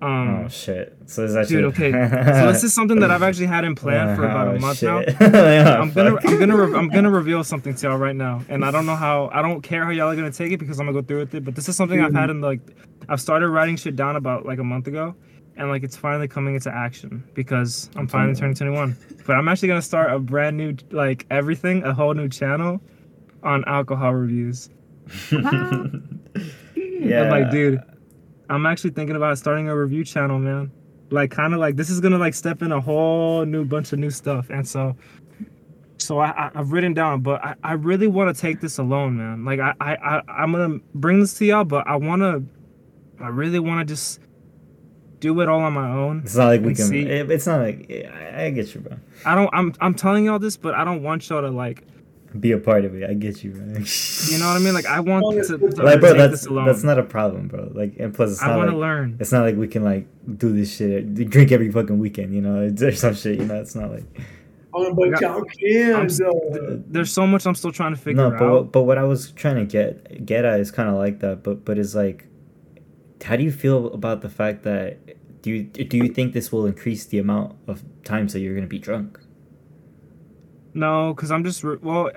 [0.00, 0.96] Um, oh shit?
[1.06, 1.90] So is that Dude, okay.
[2.40, 4.82] So this is something that I've actually had in plan for about a Oh, month
[4.82, 5.00] now.
[5.20, 6.16] Yeah, I'm gonna.
[6.24, 8.94] I'm gonna re- I'm gonna reveal something to y'all right now, and I don't know
[8.94, 11.18] how I don't care how y'all are gonna take it because I'm gonna go through
[11.18, 11.44] with it.
[11.44, 12.60] But this is something I've had in like
[13.08, 15.16] I've started writing shit down about like a month ago,
[15.56, 18.96] and like it's finally coming into action because I'm finally turning 21.
[19.26, 22.80] But I'm actually gonna start a brand new like everything, a whole new channel
[23.42, 24.70] on alcohol reviews.
[25.32, 27.82] yeah, I'm like, dude,
[28.50, 30.70] I'm actually thinking about starting a review channel, man.
[31.10, 33.98] Like, kind of like this is gonna like step in a whole new bunch of
[33.98, 34.94] new stuff, and so,
[35.98, 39.16] so I, I I've written down, but I, I really want to take this alone,
[39.16, 39.44] man.
[39.44, 42.42] Like, I, I I I'm gonna bring this to y'all, but I wanna,
[43.20, 44.20] I really wanna just
[45.20, 46.20] do it all on my own.
[46.24, 46.84] It's not like we can.
[46.86, 48.98] see- it- it's not like I, I get you, bro.
[49.24, 49.50] I don't.
[49.52, 51.84] I'm I'm telling y'all this, but I don't want y'all to like.
[52.38, 53.08] Be a part of it.
[53.08, 53.62] I get you, bro.
[53.62, 54.74] You know what I mean?
[54.74, 56.66] Like, I want to, to like, bro, that's alone.
[56.66, 57.70] that's not a problem, bro.
[57.74, 59.16] Like, and plus, it's I not want like to learn.
[59.18, 60.06] it's not like we can like
[60.36, 63.38] do this shit, drink every fucking weekend, you know, or some shit.
[63.38, 64.04] You know, it's not like
[64.74, 66.82] Oh, but got- y'all can, I'm though.
[66.88, 68.72] There's so much I'm still trying to figure no, but out.
[68.72, 71.64] but what I was trying to get get at is kind of like that, but
[71.64, 72.26] but it's like,
[73.24, 74.98] how do you feel about the fact that
[75.40, 78.66] do you do you think this will increase the amount of times that you're gonna
[78.66, 79.18] be drunk?
[80.74, 82.10] No, because I'm just well,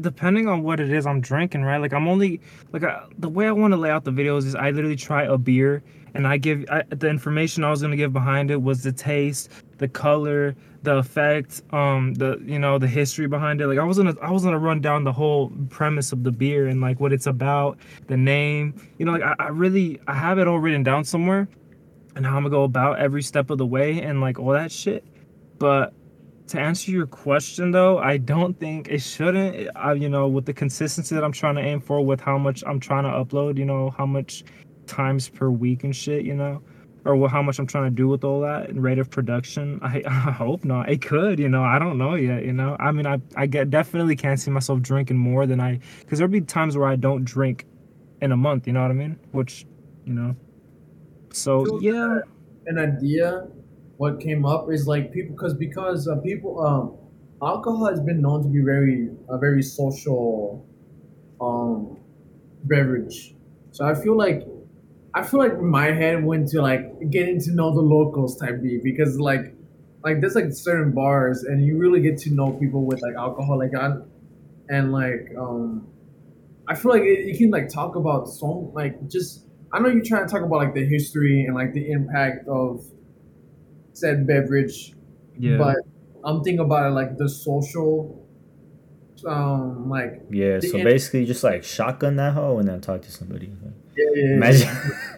[0.00, 1.78] depending on what it is I'm drinking, right?
[1.78, 2.40] Like I'm only
[2.72, 5.24] like I, the way I want to lay out the videos is I literally try
[5.24, 5.82] a beer
[6.14, 9.50] and I give I, the information I was gonna give behind it was the taste,
[9.78, 13.66] the color, the effect, um, the you know the history behind it.
[13.66, 16.66] Like I was gonna I was gonna run down the whole premise of the beer
[16.66, 18.74] and like what it's about, the name.
[18.98, 21.48] You know, like I, I really I have it all written down somewhere,
[22.16, 24.72] and how I'm gonna go about every step of the way and like all that
[24.72, 25.04] shit.
[25.58, 25.92] But
[26.48, 29.68] to answer your question though, I don't think it shouldn't.
[29.76, 32.64] I, you know, with the consistency that I'm trying to aim for, with how much
[32.66, 34.44] I'm trying to upload, you know, how much
[34.86, 36.62] times per week and shit, you know,
[37.04, 39.78] or how much I'm trying to do with all that and rate of production.
[39.82, 40.88] I, I hope not.
[40.88, 41.62] It could, you know.
[41.62, 42.76] I don't know yet, you know.
[42.80, 46.32] I mean, I I get definitely can't see myself drinking more than I, because there'll
[46.32, 47.66] be times where I don't drink
[48.22, 48.66] in a month.
[48.66, 49.18] You know what I mean?
[49.32, 49.66] Which,
[50.04, 50.34] you know.
[51.30, 52.20] So yeah.
[52.66, 53.48] an idea
[53.98, 56.96] what came up is like people because because uh, people um
[57.42, 60.64] alcohol has been known to be very a very social
[61.40, 61.98] um
[62.64, 63.34] beverage.
[63.72, 64.46] So i feel like
[65.14, 68.80] i feel like my head went to like getting to know the locals type b
[68.82, 69.54] because like
[70.04, 73.58] like there's like certain bars and you really get to know people with like alcohol
[73.58, 73.96] like I,
[74.68, 75.86] and like um
[76.66, 80.26] i feel like you can like talk about so like just i know you're trying
[80.26, 82.84] to talk about like the history and like the impact of
[84.00, 84.94] said beverage
[85.38, 85.58] Yeah.
[85.58, 85.76] but
[86.24, 88.24] i'm thinking about it like the social
[89.26, 93.46] um like Yeah, so basically just like shotgun that hoe and then talk to somebody.
[93.96, 94.34] yeah, yeah, yeah.
[94.36, 94.68] Imagine.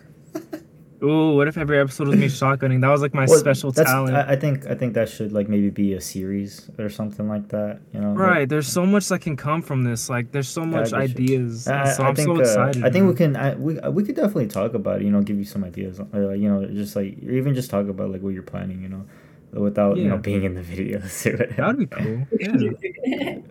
[1.03, 2.80] Ooh, what if every episode was me shotgunning?
[2.82, 4.14] That was like my Well, special talent.
[4.14, 7.48] I, I think I think that should like maybe be a series or something like
[7.48, 7.80] that.
[7.94, 8.12] You know.
[8.12, 8.48] right.
[8.48, 10.11] There's so much that can come from this.
[10.11, 11.66] Like, there's so much Gotta ideas.
[11.68, 12.84] I, so I I'm think so uh, excited.
[12.84, 15.05] I think we can I, we we could definitely talk about it.
[15.05, 17.70] You know, give you some ideas, or like, you know, just like or even just
[17.70, 18.82] talk about like what you're planning.
[18.82, 19.07] You know,
[19.53, 21.26] without you know being in the videos.
[21.26, 21.55] or whatever.
[21.55, 22.26] That would be cool.
[22.38, 23.38] Yeah.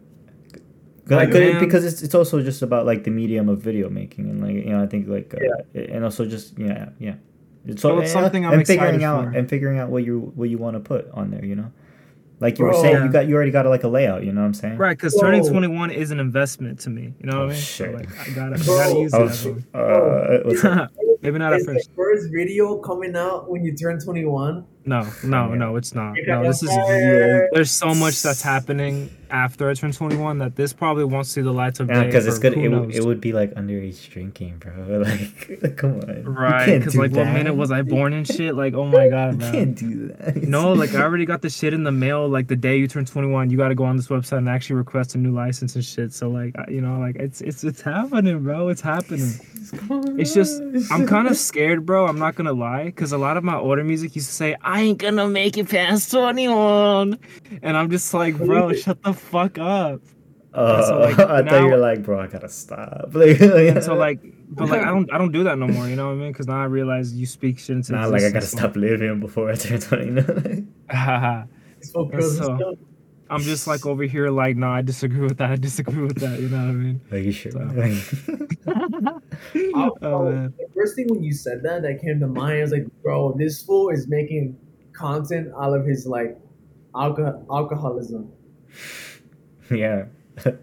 [1.09, 1.59] Like, man.
[1.59, 4.69] because it's it's also just about like the medium of video making and like you
[4.69, 7.15] know I think like uh, and also just yeah yeah.
[7.65, 9.37] It's Well, it's and- something I'm and figuring out for.
[9.37, 11.43] and figuring out what you what you want to put on there.
[11.43, 11.71] You know,
[12.39, 14.23] like you were saying, you got you already got like a layout.
[14.23, 14.77] You know what I'm saying?
[14.77, 17.13] Right, because turning 21 is an investment to me.
[17.19, 17.57] You know what Oh, I mean?
[17.57, 17.91] shit.
[17.91, 19.23] So, like, I gotta, I gotta use I it.
[19.23, 19.65] was, as one.
[19.73, 20.87] uh.
[21.21, 21.89] Maybe not at is first.
[21.97, 25.55] first video coming out when you turn 21 No, no, Yeah.
[25.55, 26.15] no, it's not.
[26.27, 26.69] No, this is.
[26.69, 27.49] fired.
[27.53, 31.51] There's so much that's happening after I turn 21 that this probably won't see the
[31.51, 32.05] lights of day.
[32.07, 32.53] because it's for good.
[32.57, 32.95] It, would- knows.
[32.97, 34.73] it would be like underage drinking, bro.
[35.05, 36.07] Like, come on.
[36.23, 38.55] You Right, can't because do like, what minute was I born and shit?
[38.55, 39.53] Like, oh my god, You man.
[39.53, 40.37] can't do that.
[40.37, 42.27] No, like I already got the shit in the mail.
[42.27, 44.77] Like the day you turn 21, you got to go on this website and actually
[44.77, 46.11] request a new license and shit.
[46.13, 48.69] So like, you know, like it's it's it's happening, bro.
[48.69, 49.31] It's happening.
[50.17, 50.59] It's just
[50.91, 52.07] I'm kind of scared, bro.
[52.07, 54.78] I'm not gonna lie, because a lot of my older music used to say I
[54.81, 57.17] ain't gonna make it past 21,
[57.61, 60.01] and I'm just like, bro, shut the fuck up.
[60.53, 63.09] Uh, so, like, I thought now- you were like, bro, I gotta stop.
[63.13, 64.19] Like, And so like,
[64.49, 65.87] but like I don't I don't do that no more.
[65.87, 66.31] You know what I mean?
[66.31, 69.51] Because now I realize you speak shit into Nah, like I gotta stop living before
[69.51, 70.05] I turn 20.
[70.05, 70.67] You
[71.81, 72.75] so so-
[73.31, 75.51] I'm just like over here, like, no, I disagree with that.
[75.51, 76.39] I disagree with that.
[76.39, 77.01] You know what I mean?
[77.11, 77.51] Are you sure?
[77.51, 77.59] So-
[79.75, 80.53] I'll- Oh, man.
[80.57, 83.33] the first thing when you said that that came to mind I was like, bro,
[83.37, 84.57] this fool is making
[84.99, 86.37] content out of his like
[86.95, 88.31] alcohol alcoholism.
[89.71, 90.05] yeah.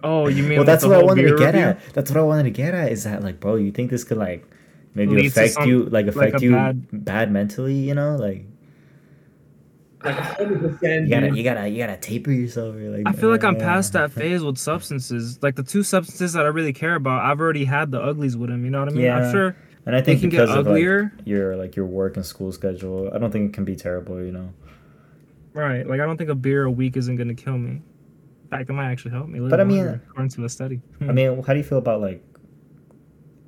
[0.03, 1.61] Oh, you mean well, like that's the what I wanted to get review?
[1.61, 1.81] at.
[1.95, 2.93] That's what I wanted to get at.
[2.93, 4.47] Is that like, bro, you think this could like
[4.95, 7.33] maybe Lead to affect some- you, like affect a you bad- bad...
[7.33, 7.75] mentally?
[7.75, 8.47] You know, like
[10.03, 11.05] Like hundred percent.
[11.05, 12.75] you gotta, you gotta, you gotta taper yourself.
[12.77, 15.43] Or like, I feel like I'm past that phase with substances.
[15.43, 18.49] Like the two substances that I really care about, I've already had the uglies with
[18.51, 18.65] them.
[18.65, 19.05] You know what I mean?
[19.05, 19.19] Yeah.
[19.19, 19.57] I'm sure
[19.87, 23.31] And I think because of like, your like your work and school schedule, I don't
[23.31, 24.21] think it can be terrible.
[24.23, 24.53] You know.
[25.55, 25.87] Right.
[25.87, 27.71] Like I don't think a beer a week isn't gonna kill me.
[27.71, 29.39] In fact, it might actually help me.
[29.39, 30.81] a But I mean- according to the study.
[31.01, 32.23] I mean, how do you feel about like?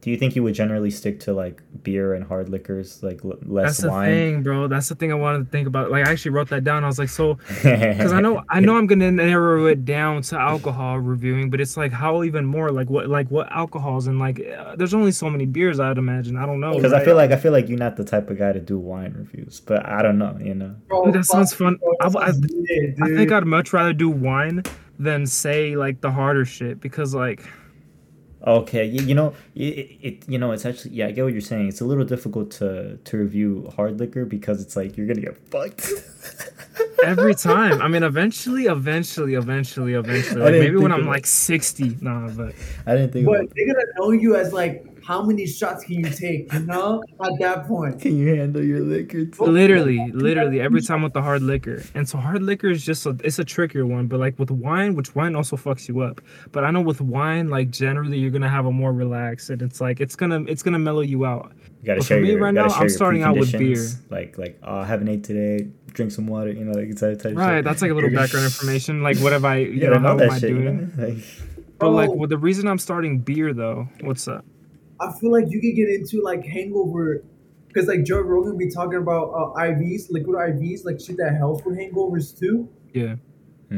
[0.09, 3.37] Do you think you would generally stick to like beer and hard liquors, like l-
[3.45, 4.09] less that's the wine?
[4.09, 4.67] thing, bro.
[4.67, 5.91] That's the thing I wanted to think about.
[5.91, 6.83] Like I actually wrote that down.
[6.83, 10.39] I was like, so because I know I know I'm gonna narrow it down to
[10.39, 14.41] alcohol reviewing, but it's like how even more like what like what alcohols and like
[14.41, 16.39] uh, there's only so many beers I'd imagine.
[16.39, 16.75] I don't know.
[16.75, 18.79] Because I feel like I feel like you're not the type of guy to do
[18.79, 20.75] wine reviews, but I don't know, you know.
[20.89, 21.79] Bro, that sounds fun.
[22.01, 22.29] I- I-
[23.03, 24.63] I think I'd much rather do wine
[24.99, 27.45] than say like the harder shit because like
[28.49, 31.69] Okay, you, know, it, it you know it's actually yeah I get what you're saying.
[31.69, 35.37] It's a little difficult to to review hard liquor because it's like you're gonna get
[35.51, 35.87] fucked.
[37.05, 37.81] every time.
[37.81, 40.41] I mean, eventually, eventually, eventually, eventually.
[40.41, 41.99] Like maybe when I'm of like 60.
[42.01, 42.55] Nah, but
[42.87, 43.27] I didn't think.
[43.27, 47.03] But they're gonna know you as like how many shots can you take, you know?
[47.25, 47.99] At that point.
[47.99, 49.25] can you handle your liquor?
[49.25, 49.45] Too?
[49.45, 51.83] literally, literally every time with the hard liquor.
[51.95, 54.07] And so hard liquor is just a, it's a trickier one.
[54.07, 56.21] But like with wine, which wine also fucks you up.
[56.53, 59.81] But I know with wine, like generally you're gonna have a more relaxed, and it's
[59.81, 61.53] like it's gonna it's gonna mellow you out.
[61.81, 62.41] You gotta But for share me your.
[62.41, 65.09] right gotta now, share I'm your starting out with preconditions, Like like oh, I haven't
[65.09, 65.69] ate today.
[65.93, 66.51] Drink some water.
[66.53, 67.33] You know like that type.
[67.33, 67.65] of Right, shit.
[67.65, 69.03] that's like a little background information.
[69.03, 70.51] Like what have I, You you know, know how am I shit.
[70.51, 70.93] You doing?
[70.97, 71.05] know?
[71.09, 71.19] Like,
[71.79, 74.45] But like, well, the reason I'm starting beer though, what's up?
[75.01, 77.23] I feel like you could get into like hangover,
[77.69, 81.65] because like Joe Rogan be talking about uh, IVs, liquid IVs, like shit that helps
[81.65, 82.69] with hangovers too.
[82.93, 83.15] Yeah.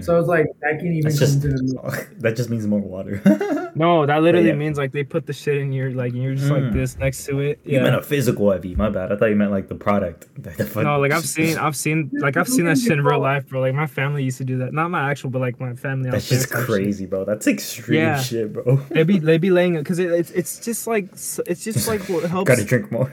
[0.02, 2.78] So it's like that can't even That's come just to the that just means more
[2.80, 3.20] water.
[3.76, 4.54] No, that literally yeah.
[4.54, 6.64] means like they put the shit in your like you're just Mm.
[6.64, 7.60] like this next to it.
[7.64, 8.76] You meant a physical IV.
[8.76, 9.12] My bad.
[9.12, 10.26] I thought you meant like the product.
[10.42, 13.04] The- the fun- No, like I've seen, I've seen, like I've seen that shit in
[13.04, 13.60] real life, bro.
[13.60, 14.72] Like my family used to do that.
[14.72, 16.10] Not my actual, but like my family.
[16.10, 16.66] That's just type shit.
[16.66, 17.24] crazy, bro.
[17.24, 18.20] That's extreme Yeah.
[18.20, 18.76] shit, bro.
[18.90, 22.00] They be they be laying it because it, it's it's just like it's just like
[22.08, 22.48] what helps.
[22.48, 23.10] Gotta drink more.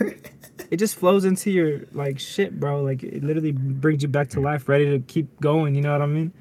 [0.72, 2.82] It just flows into your like shit, bro.
[2.82, 5.76] Like it literally brings you back to life, ready to keep going.
[5.76, 6.34] You know what I mean?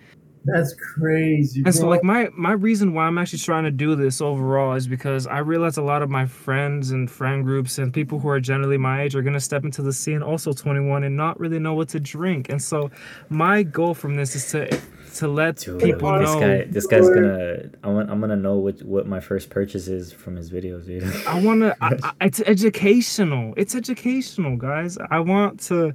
[0.47, 1.62] That's crazy.
[1.64, 4.86] And so like my my reason why I'm actually trying to do this overall is
[4.86, 8.40] because I realize a lot of my friends and friend groups and people who are
[8.40, 11.74] generally my age are gonna step into the scene also 21 and not really know
[11.74, 12.49] what to drink.
[12.49, 12.90] And so
[13.28, 14.80] my goal from this is to
[15.16, 17.70] to let Dude, people this know guy, this guy's gonna.
[17.82, 18.11] I want.
[18.11, 21.05] I'm gonna know what what my first purchase is from his videos, dude.
[21.26, 21.76] I want to.
[21.80, 23.55] I, I, it's educational.
[23.57, 24.99] It's educational, guys.
[25.11, 25.94] I want to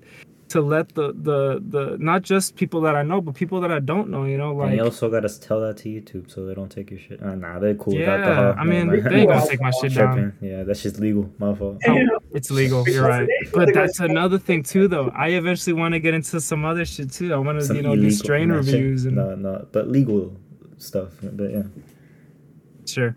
[0.51, 3.79] to let the the the not just people that I know, but people that I
[3.79, 4.25] don't know.
[4.25, 6.91] You know, and like you also gotta tell that to YouTube so they don't take
[6.91, 7.21] your shit.
[7.23, 8.15] Uh, nah, they're cool with yeah.
[8.15, 8.55] alcohol.
[8.57, 10.13] I mean, Never they ain't gonna take my shit down.
[10.13, 10.49] Tripping.
[10.49, 11.29] Yeah, that's just legal.
[11.39, 11.81] My fault.
[11.87, 12.87] Oh, it's legal.
[12.87, 13.27] You're right.
[13.53, 15.09] But that's another thing too, though.
[15.15, 17.33] I eventually want to get into some other shit too.
[17.33, 18.73] I want to, you know, do illegal- strain nah, shit.
[18.73, 20.35] reviews and no, no, but legal
[20.77, 21.09] stuff.
[21.23, 21.63] But yeah,
[22.85, 23.15] sure.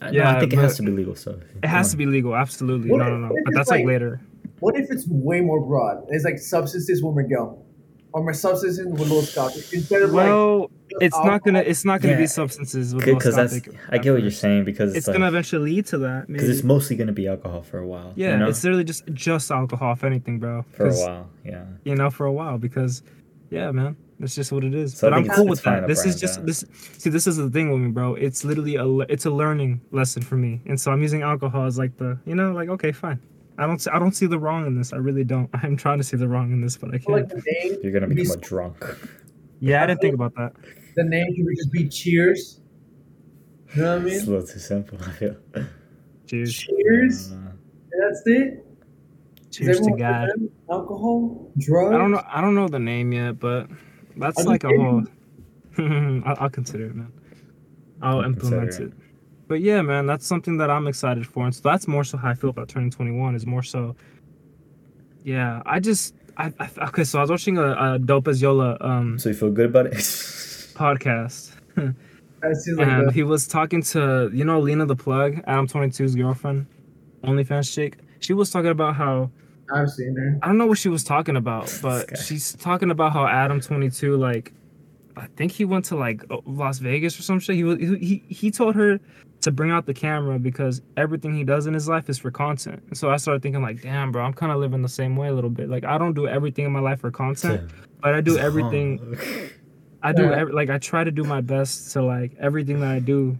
[0.00, 1.36] I- no, Yeah, I think it has to be legal stuff.
[1.62, 2.34] It has to be legal.
[2.34, 2.90] Absolutely.
[2.90, 3.36] What No, no, no.
[3.44, 4.20] But that's like like- later.
[4.60, 6.04] What if it's way more broad?
[6.10, 7.64] It's like substances with Miguel,
[8.12, 9.72] or my substances with Lil Scopic.
[9.72, 11.60] Instead of like Well, just it's not gonna.
[11.60, 12.20] It's not gonna Yeah.
[12.20, 13.60] be substances with Because that's.
[13.88, 16.26] I get what you're saying because It's it's, like gonna eventually lead to that.
[16.28, 18.12] because it's mostly gonna be alcohol for a while.
[18.16, 18.48] Yeah, you know?
[18.48, 20.64] it's literally just just alcohol, if anything, bro.
[20.70, 21.30] for a 'Cause, while.
[21.44, 21.64] Yeah.
[21.84, 23.02] You know, for a while because,
[23.50, 24.94] yeah, man, that's just what it is.
[24.94, 25.86] So but I'm cool with that.
[25.86, 26.46] This is just that.
[26.46, 26.64] this.
[26.98, 28.14] See, this is the thing with me, bro.
[28.16, 31.78] It's literally a it's a learning lesson for me, and so I'm using alcohol as
[31.78, 33.20] like the you know like okay fine.
[33.60, 34.92] I don't see, I don't see the wrong in this.
[34.92, 35.48] I really don't.
[35.54, 37.32] I'm trying to see the wrong in this, but I I can't.
[37.32, 38.84] like name, You're gonna Be become a s- drunk.
[39.60, 40.52] Yeah, I didn't think about that.
[40.96, 42.60] the name could just be Cheers.
[43.76, 44.14] You know what I mean?
[44.14, 44.98] It's a little too simple.
[45.00, 45.36] I feel.
[46.26, 46.52] Cheers.
[46.56, 47.32] Cheers.
[47.32, 47.52] Uh,
[48.00, 48.66] That's it.
[49.50, 50.28] Is Cheers to God.
[50.70, 51.94] Alcohol, drugs.
[51.94, 52.22] I don't know.
[52.26, 53.68] I don't know the name yet, but
[54.16, 54.84] that's Are like a kidding?
[55.78, 56.22] whole.
[56.26, 57.12] I'll, I'll consider it, man.
[58.00, 58.94] I'll I'll implement consider it.
[59.50, 62.28] But yeah, man, that's something that I'm excited for, and so that's more so how
[62.28, 63.34] I feel about turning 21.
[63.34, 63.96] Is more so.
[65.24, 66.14] Yeah, I just.
[66.36, 69.34] I, I okay, so I was watching a, a Dope as Yola um so you
[69.34, 69.94] feel good about it?
[69.94, 76.14] podcast, That like and he was talking to you know Lena the Plug, Adam 22's
[76.14, 76.66] girlfriend,
[77.24, 77.98] OnlyFans chick.
[78.20, 79.32] She was talking about how
[79.74, 80.38] I've seen her.
[80.44, 83.90] I don't know what she was talking about, but she's talking about how Adam Twenty
[83.90, 84.52] Two, like,
[85.16, 87.56] I think he went to like uh, Las Vegas or some shit.
[87.56, 88.98] He was he he- he told her
[89.42, 92.82] to bring out the camera because everything he does in his life is for content.
[92.88, 95.28] And so I started thinking like, damn, bro, I'm kind of living the same way
[95.28, 95.68] a little bit.
[95.70, 97.70] Like I don't do everything in my life for content,
[98.02, 99.16] but I do everything.
[100.02, 103.00] I do every, like I try to do my best to like everything that I
[103.00, 103.38] do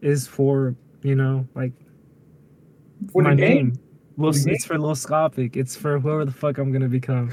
[0.00, 1.72] is for you know like
[3.12, 3.54] For my game?
[3.68, 3.78] name.
[4.16, 5.56] Well, it's for Lil Scopic.
[5.56, 7.32] It's for whoever the fuck I'm gonna become.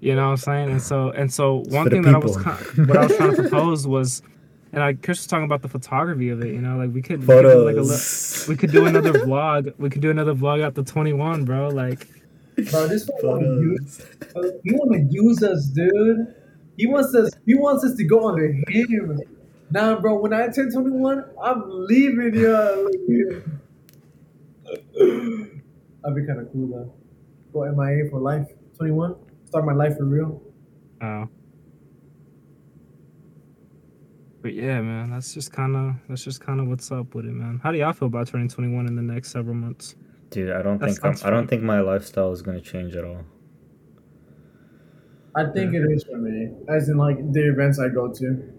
[0.00, 0.70] You know what I'm saying?
[0.70, 3.86] And so and so one thing that I was what I was trying to propose
[3.86, 4.22] was,
[4.72, 6.48] and I Chris was talking about the photography of it.
[6.54, 9.12] You know, like we could, we could do like a li- we could do another
[9.12, 9.74] vlog.
[9.78, 11.68] We could do another vlog at the 21, bro.
[11.68, 12.06] Like
[12.70, 14.06] Bro, this one want to use.
[14.32, 14.52] Photos.
[14.64, 16.34] He want to use us, dude.
[16.76, 17.30] He wants us.
[17.46, 19.20] He wants us to go under him.
[19.70, 20.18] Nah, bro.
[20.18, 22.88] When I turn twenty one, I'm leaving y'all.
[26.04, 26.92] I'd be kind of cool though.
[27.52, 28.48] Go MIA for life.
[28.76, 29.14] Twenty one.
[29.48, 30.42] Start my life for real.
[31.00, 31.26] Oh.
[34.42, 37.32] But yeah, man, that's just kind of that's just kind of what's up with it,
[37.32, 37.58] man.
[37.62, 39.96] How do y'all feel about turning 21 in the next several months?
[40.28, 43.04] Dude, I don't That think I'm, I don't think my lifestyle is gonna change at
[43.04, 43.24] all.
[45.34, 48.52] I think it is for me, as in like the events I go to.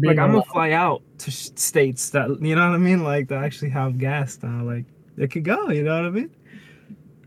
[0.00, 3.28] Like I'm gonna fly out to sh- states that you know what I mean, like
[3.28, 4.64] that actually have gas now.
[4.64, 4.86] Like
[5.16, 6.34] it could go, you know what I mean?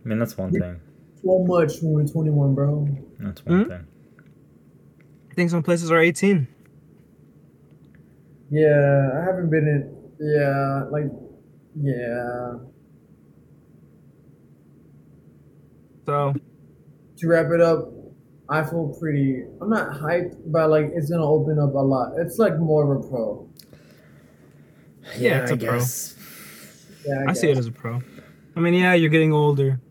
[0.04, 0.82] I mean, that's one thing.
[1.26, 2.88] So much when we're twenty one, bro.
[3.20, 3.70] That's one Hmm?
[3.70, 3.88] thing.
[5.32, 6.48] I think some places are 18.
[8.52, 9.92] Yeah, I haven't been in.
[10.20, 11.12] Yeah, like,
[11.82, 12.54] yeah.
[16.06, 16.36] So
[17.18, 17.92] to wrap it up,
[18.48, 19.44] I feel pretty.
[19.60, 22.14] I'm not hyped, but like it's gonna open up a lot.
[22.18, 23.50] It's like more of a pro.
[25.18, 25.80] Yeah, it's I a pro.
[25.80, 26.16] guess
[27.06, 28.02] Yeah, I see it as a pro.
[28.56, 29.82] I mean, yeah, you're getting older.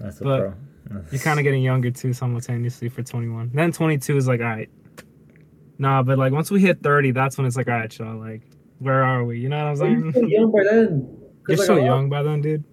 [0.00, 0.38] That's a But
[0.88, 1.02] pro.
[1.12, 3.50] You're kind of getting younger too, simultaneously for 21.
[3.54, 4.68] Then 22 is like, all right.
[5.78, 8.18] Nah, but like once we hit 30, that's when it's like, all right, y'all.
[8.18, 8.42] Like,
[8.78, 9.38] where are we?
[9.38, 10.28] You know what I'm You're saying?
[10.30, 11.16] young by then.
[11.46, 12.64] 'Cause, You're like, so young by then, dude.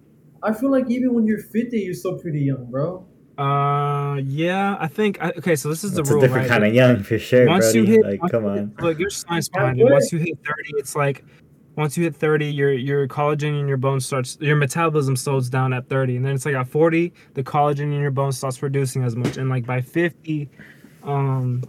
[0.42, 3.06] I feel like even when you're 50, you're still pretty young, bro.
[3.38, 5.18] Uh, yeah, I think.
[5.22, 6.58] I, okay, so this is the It's rule, a different right?
[6.58, 7.78] kind of young for sure, once buddy.
[7.78, 8.56] you hit, like, come on.
[8.58, 9.84] hit- look, there's science Yeah, behind it.
[9.84, 11.24] Once you hit 30, it's like
[11.78, 15.72] once you hit 30, your your collagen in your bones starts, your metabolism slows down
[15.72, 19.04] at 30, and then it's like at 40, the collagen in your bones starts producing
[19.04, 20.50] as much, and like by 50,
[21.04, 21.62] um,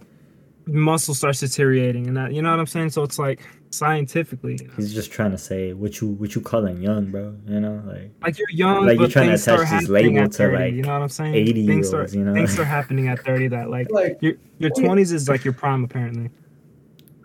[0.66, 2.90] muscle starts deteriorating, and that you know what I'm saying.
[2.90, 7.12] So it's like scientifically, He's just trying to say what you what you calling young,
[7.12, 7.36] bro.
[7.46, 10.14] You know, like like you're young, Like, you're trying to things start attach this happening
[10.16, 10.56] label at to, 30.
[10.56, 11.34] like, you know what I'm saying?
[11.36, 12.34] 80 things year olds, start you know?
[12.34, 15.84] things start happening at 30 that like Like, your your 20s is like your prime
[15.84, 16.30] apparently.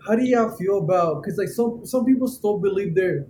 [0.08, 1.22] How do y'all feel about?
[1.22, 3.26] Because like some some people still believe they're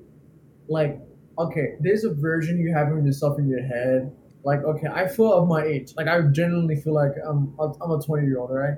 [0.68, 1.00] like
[1.38, 1.76] okay.
[1.80, 4.16] There's a version you have of yourself in your head.
[4.44, 5.94] Like okay, I feel of my age.
[5.96, 8.76] Like I genuinely feel like I'm I'm a 20 year old, right?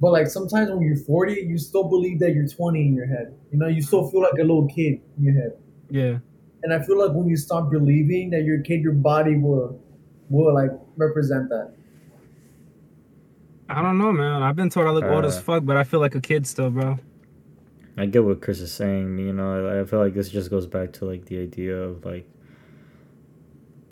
[0.00, 3.34] But like sometimes when you're 40, you still believe that you're 20 in your head.
[3.52, 5.52] You know, you still feel like a little kid in your head.
[5.88, 6.18] Yeah.
[6.62, 9.80] And I feel like when you stop believing that you're a kid, your body will
[10.30, 11.74] will like represent that.
[13.68, 14.42] I don't know, man.
[14.42, 16.46] I've been told I look old as Uh, fuck, but I feel like a kid
[16.46, 16.98] still, bro.
[17.96, 19.18] I get what Chris is saying.
[19.18, 22.04] You know, I I feel like this just goes back to like the idea of
[22.04, 22.28] like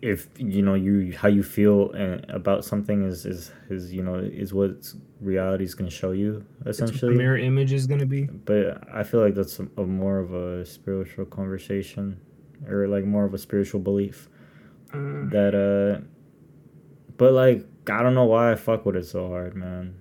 [0.01, 4.17] if you know you how you feel and about something is is is you know
[4.17, 7.15] is what reality is going to show you That's what essentially.
[7.15, 8.25] mirror image is gonna be.
[8.25, 12.21] But I feel like that's a, a more of a spiritual conversation
[12.69, 14.29] or like more of a spiritual belief
[14.93, 16.03] Uh, that uh
[17.17, 19.95] but like I don't know why I fuck with it so hard, man.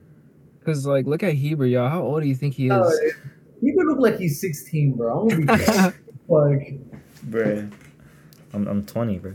[0.66, 1.90] Cause like, look at Heber, y'all.
[1.90, 2.72] How old do you think he is?
[2.74, 3.10] Oh,
[3.62, 5.22] he could look like he's 16, bro.
[5.22, 5.94] I'm gonna be
[6.28, 6.82] like,
[7.30, 7.72] Bruh.
[8.54, 9.34] I'm I'm 20, bro.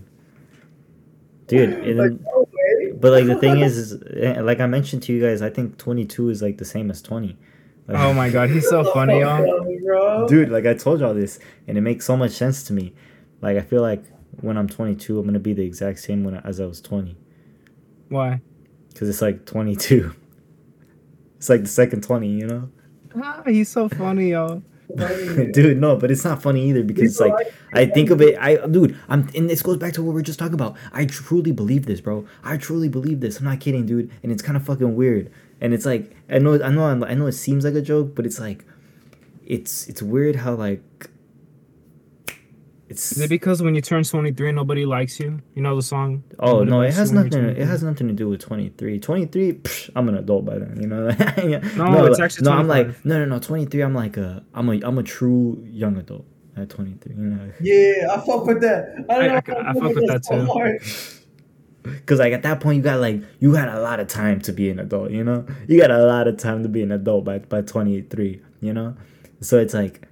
[1.47, 2.47] Dude, and like then, no
[2.99, 5.77] but like the thing is, is eh, like I mentioned to you guys, I think
[5.79, 7.37] 22 is like the same as 20.
[7.87, 9.65] Like, oh my god, he's so funny, y'all.
[9.85, 10.27] bro.
[10.27, 12.95] dude, like I told y'all this, and it makes so much sense to me.
[13.43, 14.03] Like I feel like
[14.41, 17.17] when I'm 22, I'm gonna be the exact same when I, as I was 20,
[18.09, 18.41] Why?
[18.89, 20.13] because it's like 22.
[21.37, 22.71] It's like the second 20, you know.
[23.23, 24.63] Ah, he's so funny, y'all.
[25.53, 27.35] dude, no, but it's not funny either because it's like
[27.73, 28.39] I think of it.
[28.39, 30.77] I dude, I'm and this goes back to what we are just talking about.
[30.93, 32.27] I truly believe this, bro.
[32.45, 33.39] I truly believe this.
[33.39, 34.11] I'm not kidding, dude.
[34.23, 35.31] And it's kind of fucking weird.
[35.61, 37.27] And it's like I know, I know, I know.
[37.27, 38.65] It seems like a joke, but it's like
[39.45, 41.11] it's it's weird how like
[42.89, 43.13] it's.
[43.13, 45.41] Is it because when you turn 23, nobody likes you?
[45.55, 46.23] You know the song?
[46.39, 47.63] Oh no, it has you when you're nothing.
[47.63, 48.99] It has nothing to do with 23.
[49.01, 51.09] 23, psh, I'm an adult by then, you know.
[51.39, 51.59] Yeah.
[51.77, 52.53] No, it's like- actually no.
[52.53, 53.39] I'm like no, no, no.
[53.39, 53.81] 23.
[53.83, 56.25] I'm like a, I'm a, I'm a true young adult
[56.57, 57.15] at 23.
[57.15, 57.53] You know.
[57.61, 58.95] Yeah, I fuck with that.
[59.11, 60.45] I, I- don't know, I- I fuck with that too.
[60.47, 60.83] hard.
[62.07, 64.53] Cause like at that point you got like you had a lot of time to
[64.53, 65.47] be an adult, you know?
[65.69, 68.73] You got a lot of time to be an adult by by twenty three, you
[68.73, 68.97] know?
[69.41, 70.03] So it's like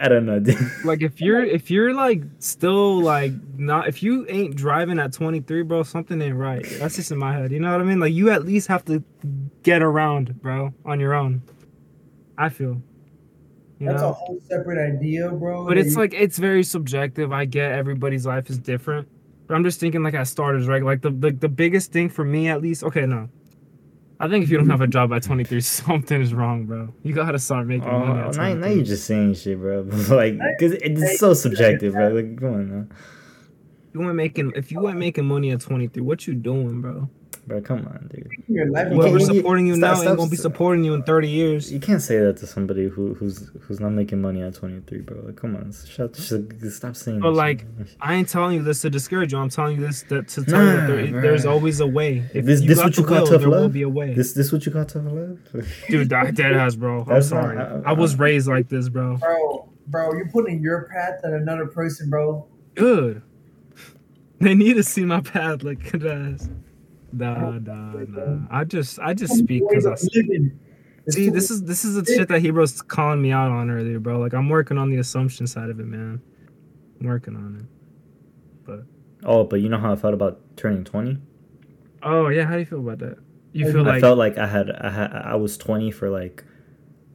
[0.00, 0.40] I don't know.
[0.40, 0.56] dude.
[0.84, 5.62] Like if you're if you're like still like not if you ain't driving at 23,
[5.62, 6.64] bro, something ain't right.
[6.78, 7.52] That's just in my head.
[7.52, 8.00] You know what I mean?
[8.00, 9.04] Like you at least have to
[9.62, 11.42] get around, bro, on your own.
[12.38, 12.80] I feel.
[13.78, 15.66] You That's a whole separate idea, bro.
[15.66, 17.32] But it's you- like it's very subjective.
[17.32, 19.08] I get everybody's life is different.
[19.46, 20.82] But I'm just thinking like as starters, right?
[20.82, 23.28] Like the, the the biggest thing for me at least, okay, no.
[24.22, 24.72] I think if you don't mm-hmm.
[24.72, 26.92] have a job by 23, something is wrong, bro.
[27.02, 28.20] You gotta start making Oh, money.
[28.20, 28.74] now, At now 23.
[28.74, 29.80] you're just saying shit, bro.
[30.10, 32.08] like, cause it's so subjective, bro.
[32.08, 32.96] Like, come on, now.
[33.94, 37.08] You weren't making if you weren't making money at 23, what you doing, bro?
[37.46, 37.60] Bro.
[37.60, 38.28] Come on, dude.
[38.48, 38.88] your life.
[38.90, 41.28] You Whoever's can't- supporting you stop- now stop- ain't gonna be supporting you in 30
[41.28, 41.72] years.
[41.72, 45.00] You can't say that to somebody who who's who's not making money at twenty three,
[45.00, 45.20] bro.
[45.24, 47.20] Like, come on, shut, shut, stop saying.
[47.20, 47.96] But like, shit.
[48.00, 49.38] I ain't telling you this to discourage you.
[49.38, 52.22] I'm telling you this to, to tell you that there, there's always a way.
[52.34, 53.88] If This- you this got what you the call will, tough there will be a
[53.88, 54.14] way.
[54.14, 55.38] this this what you call tough love?
[55.88, 57.00] Dude, that dead ass, bro.
[57.02, 57.58] I'm That's not- sorry.
[57.58, 59.16] I- I was uh, raised like this, bro.
[59.16, 62.46] bro, bro, you're putting your path on another person, bro.
[62.74, 63.22] Good.
[64.40, 66.48] They need to see my path like that.
[67.12, 68.46] Nah, nah, nah.
[68.50, 70.58] I just, I just speak because I living.
[71.06, 71.28] It's see.
[71.30, 74.18] This is this is the shit that Heber's calling me out on earlier, bro.
[74.18, 76.20] Like I'm working on the assumption side of it, man.
[77.00, 77.66] I'm working on it.
[78.64, 78.84] But.
[79.28, 81.18] Oh, but you know how I felt about turning twenty?
[82.02, 83.18] Oh yeah, how do you feel about that?
[83.52, 86.44] You feel I like felt like I had I had I was twenty for like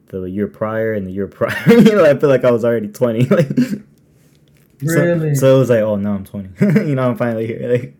[0.08, 1.54] the year prior and the year prior.
[1.68, 3.24] you know, I feel like I was already twenty.
[3.24, 3.80] like, so-
[4.80, 5.34] Really?
[5.34, 6.50] So, it was like, oh, now I'm twenty.
[6.88, 7.72] you know, I'm finally here.
[7.72, 7.96] Like,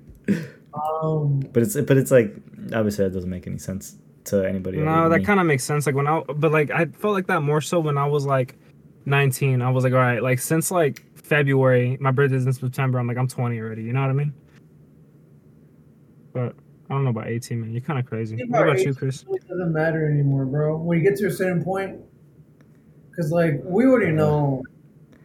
[1.02, 2.34] um, but it's but it's like
[2.74, 4.78] obviously that doesn't make any sense to anybody.
[4.78, 5.86] No, that kind of makes sense.
[5.86, 8.56] Like when I, but like I felt like that more so when I was like
[9.06, 9.62] 19.
[9.62, 12.98] I was like, all right, like since like February, my birthday's in September.
[12.98, 13.82] I'm like, I'm 20 already.
[13.82, 14.34] You know what I mean?
[16.32, 16.54] But
[16.90, 17.72] I don't know about 18, man.
[17.72, 18.36] You're kind of crazy.
[18.36, 19.24] Think What about about you, Chris?
[19.28, 20.76] it doesn't matter anymore, bro.
[20.76, 22.00] When you get to a certain point,
[23.10, 24.62] because like we already know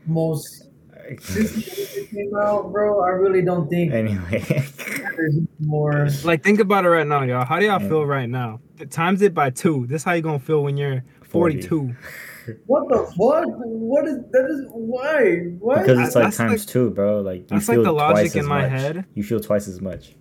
[0.06, 0.68] most.
[1.20, 6.08] Since it came out, bro, I really don't think Anyway, matters anymore.
[6.24, 7.46] Like think about it right now, y'all.
[7.46, 7.88] How do y'all Yeah.
[7.90, 8.60] feel right now?
[8.90, 9.86] Times it by two.
[9.88, 11.62] This how you gonna feel when you're 40.
[11.62, 11.96] 42.
[12.66, 13.46] What the fuck?
[13.56, 14.46] What is that?
[14.50, 15.36] Is why?
[15.60, 15.80] What?
[15.82, 17.22] Because it's like That's times like- two, bro.
[17.22, 18.72] Like you that's like feel the logic in my much.
[18.72, 19.06] head.
[19.14, 20.16] You feel twice as much.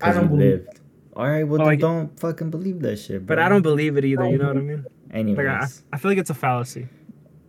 [0.00, 0.80] I don't believe lived.
[1.14, 3.36] All right, well Oh, then like- don't fucking believe that shit, bro.
[3.36, 4.28] But I don't believe it either.
[4.28, 4.84] You know what I mean?
[5.12, 6.88] Anyways, Like I, I feel like it's a fallacy.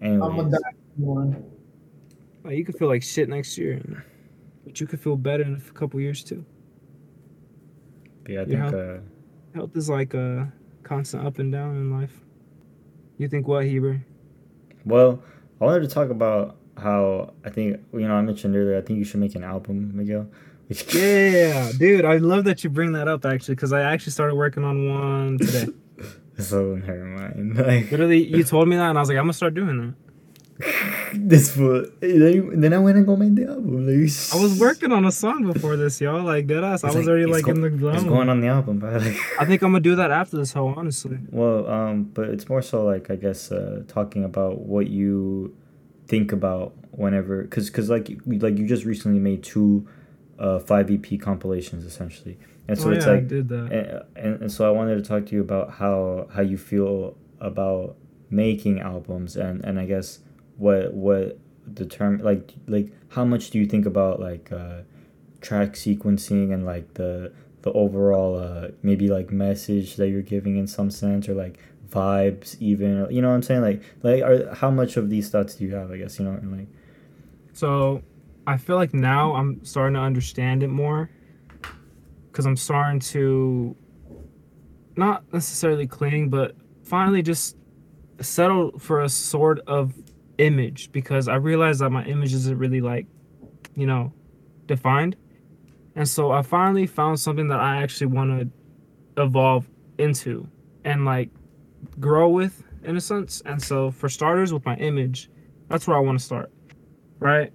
[0.02, 0.50] I'm a
[0.98, 1.44] one.
[2.44, 3.82] Like you could feel like shit next year,
[4.66, 6.46] but you could feel better in a couple years too.
[8.28, 8.70] Yeah, I Yeah.
[8.70, 8.98] think uh,
[9.56, 10.52] Health is like a
[10.84, 12.20] constant up and down in life.
[13.18, 14.02] You think what, Heber?
[14.86, 15.22] Well,
[15.62, 18.78] I wanted to talk about how I think you know I mentioned earlier.
[18.78, 20.28] I think you should make an album, Miguel.
[20.94, 24.64] Yeah, dude, I love that you bring that up actually, because I actually started working
[24.64, 25.68] on one today.
[26.40, 27.58] so never mind.
[27.68, 29.94] Like Literally, you told me that, and I was like, I'm gonna start doing that.
[31.16, 31.86] This fool.
[32.00, 33.86] Then, then I went and go make the album.
[33.88, 33.96] Like,
[34.34, 36.24] I was working on a song before this, y'all.
[36.24, 36.84] Like dead ass.
[36.84, 38.08] I was like, already like go- in the It's zone.
[38.08, 39.18] going on the album, but like.
[39.40, 41.18] I think I'm gonna do that after this whole, honestly.
[41.32, 45.56] Well, um, but it's more so like I guess uh, talking about what you
[46.08, 49.88] think about whenever, cause, cause like you- like you just recently made two,
[50.40, 52.38] uh, five EP compilations essentially,
[52.68, 53.72] and so oh, it's yeah, I like, did that.
[53.72, 57.16] and, and, and so I wanted to talk to you about how how you feel
[57.40, 57.96] about
[58.30, 60.20] making albums and and I guess
[60.58, 64.82] what what the term like like how much do you think about like uh,
[65.42, 67.32] track sequencing and like the
[67.62, 71.58] the overall uh, maybe like message that you're giving in some sense or like
[71.90, 73.62] vibes even you know what I'm saying?
[73.62, 76.32] Like like are, how much of these thoughts do you have I guess you know
[76.32, 76.68] and like
[77.54, 78.02] So
[78.46, 81.10] I feel like now I'm starting to understand it more
[82.32, 83.76] because I'm starting to
[84.98, 87.56] not necessarily cling, but finally just
[88.20, 89.94] settle for a sort of
[90.44, 93.08] image because I realized that my image isn't really like,
[93.76, 94.12] you know,
[94.66, 95.16] defined.
[95.96, 100.48] And so I finally found something that I actually want to evolve into
[100.84, 101.30] and like
[102.00, 103.42] grow with in a sense.
[103.46, 105.30] And so for starters, with my image,
[105.70, 106.52] that's where I want to start,
[107.20, 107.52] right?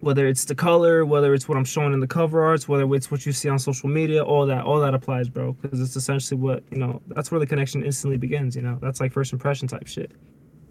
[0.00, 3.10] Whether it's the color, whether it's what I'm showing in the cover arts, whether it's
[3.10, 5.52] what you see on social media, all that, all that applies, bro.
[5.54, 7.02] Because it's essentially what you know.
[7.08, 8.54] That's where the connection instantly begins.
[8.54, 10.12] You know, that's like first impression type shit.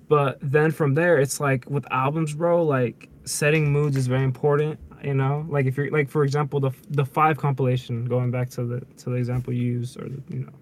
[0.07, 2.63] But then from there, it's like with albums, bro.
[2.63, 4.79] Like setting moods is very important.
[5.03, 8.65] You know, like if you're like for example the the five compilation, going back to
[8.65, 10.53] the to the example you used or the you know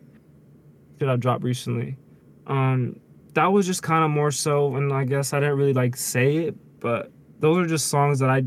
[0.99, 1.97] that I dropped recently.
[2.47, 2.99] Um,
[3.33, 6.37] that was just kind of more so, and I guess I didn't really like say
[6.37, 8.43] it, but those are just songs that I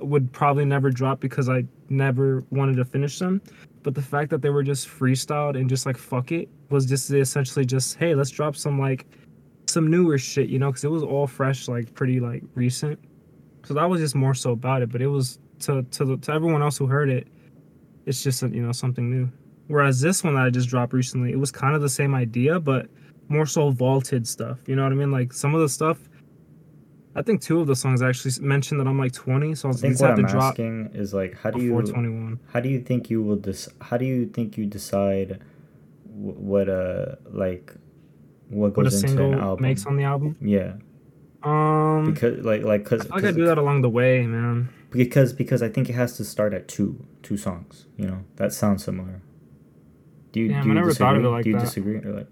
[0.00, 3.42] would probably never drop because I never wanted to finish them.
[3.82, 7.10] But the fact that they were just freestyled and just like fuck it was just
[7.10, 9.06] essentially just hey, let's drop some like
[9.70, 12.98] some newer shit, you know, because it was all fresh, like pretty like recent.
[13.64, 14.90] So that was just more so about it.
[14.90, 17.28] But it was to to the, to everyone else who heard it,
[18.06, 19.30] it's just a, you know something new.
[19.68, 22.58] Whereas this one that I just dropped recently, it was kind of the same idea,
[22.58, 22.88] but
[23.28, 24.58] more so vaulted stuff.
[24.66, 25.12] You know what I mean?
[25.12, 25.98] Like some of the stuff.
[27.14, 29.72] I think two of the songs actually mentioned that I'm like 20, so I I
[29.72, 32.38] was think just what I'm drop asking is like how do you 21.
[32.52, 35.40] how do you think you will dis- how do you think you decide
[36.04, 37.74] wh- what uh like
[38.50, 40.36] what What a goes into single an album makes on the album.
[40.40, 40.72] yeah
[41.42, 44.68] Um, because like like cuz I like I do that along the way, man.
[44.90, 47.86] because because I think it has to start at two two songs.
[47.96, 49.22] You know that sounds similar.
[50.32, 51.06] Do you Damn, do I you never disagree?
[51.06, 51.64] thought of it like do you that.
[51.64, 52.26] disagree or like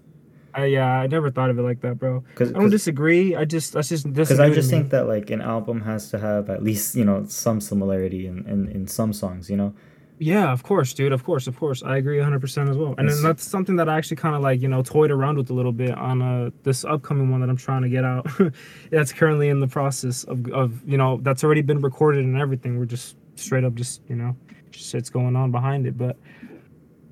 [0.54, 2.24] I, yeah, I never thought of it like that, bro.
[2.30, 3.36] because I don't disagree.
[3.36, 4.78] I just that's just because I just me.
[4.78, 8.44] think that like an album has to have at least you know some similarity in
[8.46, 9.48] in, in some songs.
[9.50, 9.74] You know
[10.20, 11.12] Yeah, of course, dude.
[11.12, 11.82] Of course, of course.
[11.82, 12.94] I agree 100% as well.
[12.98, 15.50] And then that's something that I actually kind of like, you know, toyed around with
[15.50, 18.26] a little bit on uh, this upcoming one that I'm trying to get out.
[18.90, 22.78] that's currently in the process of, of, you know, that's already been recorded and everything.
[22.78, 24.36] We're just straight up just, you know,
[24.70, 25.96] just shit's going on behind it.
[25.96, 26.16] But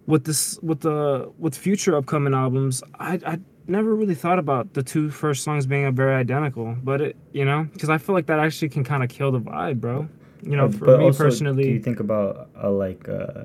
[0.06, 3.38] with this, with the, with future upcoming albums, I, I
[3.68, 6.76] never really thought about the two first songs being very identical.
[6.82, 9.40] But it, you know, because I feel like that actually can kind of kill the
[9.40, 10.08] vibe, bro.
[10.42, 11.64] You know, for but me also, personally.
[11.64, 13.44] do you think about uh, like uh,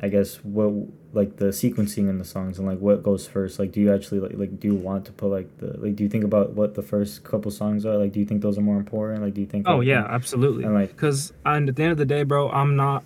[0.00, 0.72] I guess what
[1.12, 3.58] like the sequencing in the songs and like what goes first?
[3.58, 6.02] Like, do you actually like like do you want to put like the like do
[6.02, 7.96] you think about what the first couple songs are?
[7.96, 9.22] Like, do you think those are more important?
[9.22, 9.68] Like, do you think?
[9.68, 10.64] Oh like, yeah, absolutely.
[10.64, 13.04] and, like- because at the end of the day, bro, I'm not,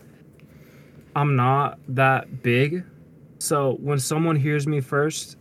[1.15, 2.85] I'm not that big.
[3.39, 5.37] So when someone hears me first,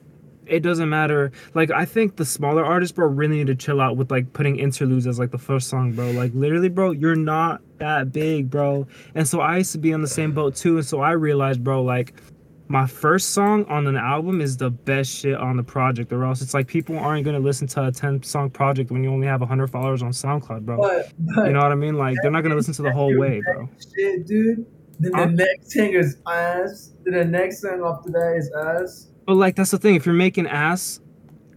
[0.50, 1.32] it doesn't matter.
[1.54, 4.58] Like I think the smaller artists, bro, really need to chill out with like putting
[4.58, 6.12] interludes as like the first song, bro.
[6.12, 8.88] Like literally, bro, you're not that big, bro.
[9.16, 10.78] And so I used to be on the same boat too.
[10.78, 12.14] And so I realized, bro, like
[12.70, 16.42] my first song on an album is the best shit on the project, or else
[16.42, 19.42] it's like people aren't gonna listen to a ten song project when you only have
[19.42, 20.78] hundred followers on SoundCloud, bro.
[20.78, 21.96] But, but You know what I mean?
[21.96, 23.70] Like they're not gonna listen to the whole way, bro.
[23.96, 24.66] shit, dude.
[25.00, 25.26] Then the Huh?
[25.28, 26.92] next thing is us.
[27.06, 29.08] Then the next thing after that is ass.
[29.28, 29.96] But like that's the thing.
[29.96, 31.02] If you're making ass,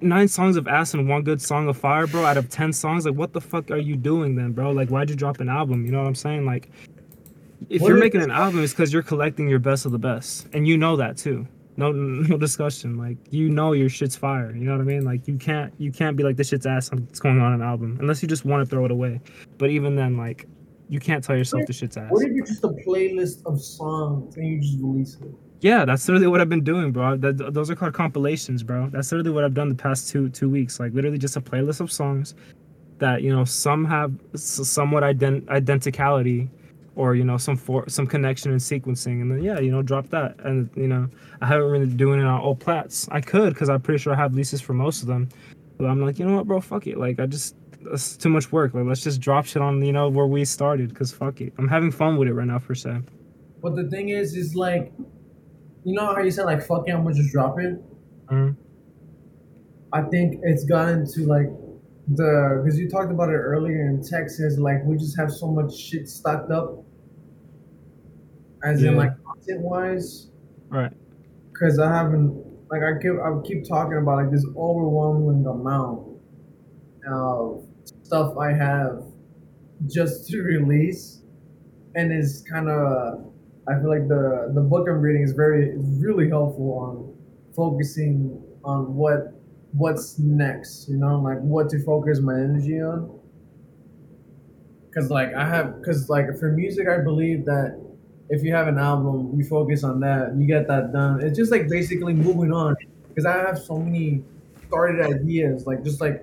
[0.03, 3.07] nine songs of ass and one good song of fire, bro, out of ten songs,
[3.07, 4.73] like what the fuck are you doing then, bro?
[4.73, 5.87] Like why'd you drop an album?
[5.87, 6.45] You know what I'm saying?
[6.45, 6.69] Like
[7.69, 10.49] if What you're making an album, it's because you're collecting your best of the best,
[10.53, 11.47] and you know that too.
[11.77, 12.99] No, no discussion.
[12.99, 14.51] Like you know your shit's fire.
[14.53, 15.05] You know what I mean?
[15.05, 16.91] Like you can't, you can't be like this shit's ass.
[16.93, 19.21] It's going on an album unless you just want to throw it away.
[19.59, 20.49] But even then, like
[20.89, 22.11] you can't tell yourself the shit's ass.
[22.11, 25.31] What if it's just a playlist of songs and you just release it?
[25.61, 27.16] Yeah, that's literally what I've been doing, bro.
[27.16, 28.89] That, those are called compilations, bro.
[28.89, 30.81] That's literally what I've done the past two two weeks.
[30.81, 32.35] Like literally just a playlist of songs
[32.99, 36.49] that you know some have somewhat ident- identicality,
[36.97, 40.09] or you know some for some connection and sequencing, and then yeah, you know drop
[40.09, 40.39] that.
[40.41, 41.09] And you know
[41.43, 43.07] I haven't really doing it on all plats.
[43.11, 45.28] I could because I'm pretty sure I have leases for most of them,
[45.77, 46.97] but I'm like you know what, bro, fuck it.
[46.97, 48.73] Like I just that's too much work.
[48.73, 51.53] Like let's just drop shit on you know where we started, because fuck it.
[51.59, 53.01] I'm having fun with it right now per se.
[53.62, 54.91] But the thing is, is like,
[55.85, 57.81] you know how you said like, "Fuck it, I'm gonna just drop it."
[58.28, 58.57] Mhm.
[59.93, 61.48] I think it's gotten to like
[62.15, 64.59] the because you talked about it earlier in Texas.
[64.59, 66.85] Like we just have so much shit stocked up,
[68.65, 68.90] as Yeah.
[68.90, 70.31] in like content wise.
[70.69, 70.93] Right.
[71.52, 76.07] Because I haven't like I keep I keep talking about like this overwhelming amount
[77.09, 77.65] of
[78.02, 79.02] stuff I have
[79.86, 81.23] just to release,
[81.94, 83.30] and it's kind of
[83.71, 87.15] I feel like the the book I'm reading is very really helpful on
[87.55, 89.35] focusing on what
[89.73, 90.89] what's next.
[90.89, 93.19] You know, like what to focus my energy on.
[94.95, 97.81] Cause like I have, cause like for music, I believe that
[98.29, 101.21] if you have an album, you focus on that, you get that done.
[101.21, 102.75] It's just like basically moving on.
[103.15, 104.25] Cause I have so many
[104.67, 106.23] started ideas, like just like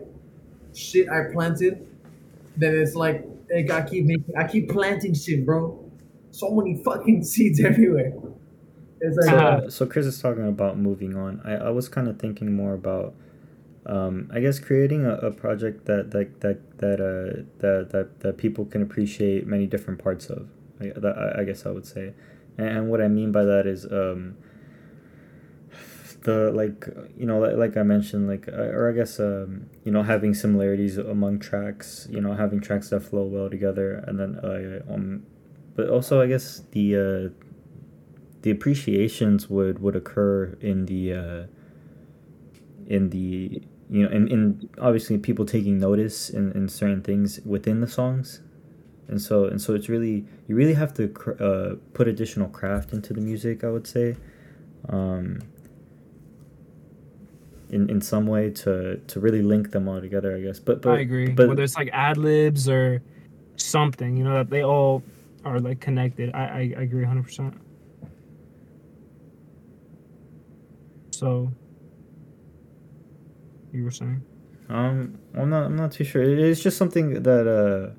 [0.74, 1.88] shit I planted.
[2.58, 5.87] That it's like like, I keep making, I keep planting shit, bro.
[6.32, 8.14] So many fucking seeds everywhere.
[9.02, 9.62] It's like Uh-huh.
[9.66, 11.42] uh, So, so Chris is talking about moving on.
[11.44, 13.16] I, I was kind of thinking more about,
[13.86, 18.38] um, I guess creating a, a project that that that that uh that, that that
[18.38, 20.50] people can appreciate many different parts of.
[20.80, 22.14] I, that, I, I guess I would say,
[22.58, 24.38] and, and what I mean by that is um.
[26.24, 29.92] The like you know like, like I mentioned like uh, or I guess um you
[29.92, 34.36] know having similarities among tracks you know having tracks that flow well together and then
[34.44, 35.24] uh um
[35.78, 37.44] but also I guess the uh
[38.42, 41.44] the appreciations would would occur in the uh,
[42.88, 47.80] in the you know in, in obviously people taking notice in, in certain things within
[47.80, 48.42] the songs
[49.08, 52.92] and so and so it's really you really have to cr- uh, put additional craft
[52.92, 54.16] into the music i would say
[54.90, 55.40] um,
[57.70, 60.96] in, in some way to to really link them all together i guess but but
[60.96, 61.30] I agree.
[61.30, 63.02] but Whether it's like ad libs or
[63.58, 65.04] something, you know, that they all
[65.48, 66.34] are like connected.
[66.34, 67.24] I I, I agree 100.
[67.24, 67.54] percent
[71.12, 71.52] So,
[73.74, 74.22] you were saying?
[74.70, 75.64] Um, I'm not.
[75.64, 76.22] I'm not too sure.
[76.22, 77.96] It's just something that uh,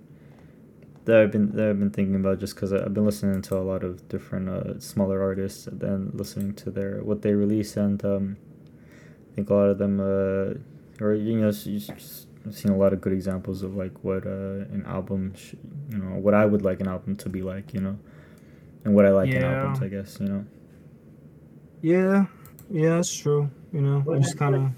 [1.06, 3.64] that I've been that I've been thinking about just because I've been listening to a
[3.64, 8.04] lot of different uh, smaller artists and then listening to their what they release and
[8.04, 8.36] um,
[9.32, 10.54] I think a lot of them uh,
[11.04, 11.56] or you know, I've
[12.50, 15.54] seen a lot of good examples of like what uh, an album, sh-
[15.90, 17.98] you know, what I would like an album to be like, you know,
[18.84, 20.44] and what I like in albums, I guess, you know.
[21.82, 22.26] Yeah,
[22.70, 23.50] yeah, that's true.
[23.72, 24.70] You know, I just kind of,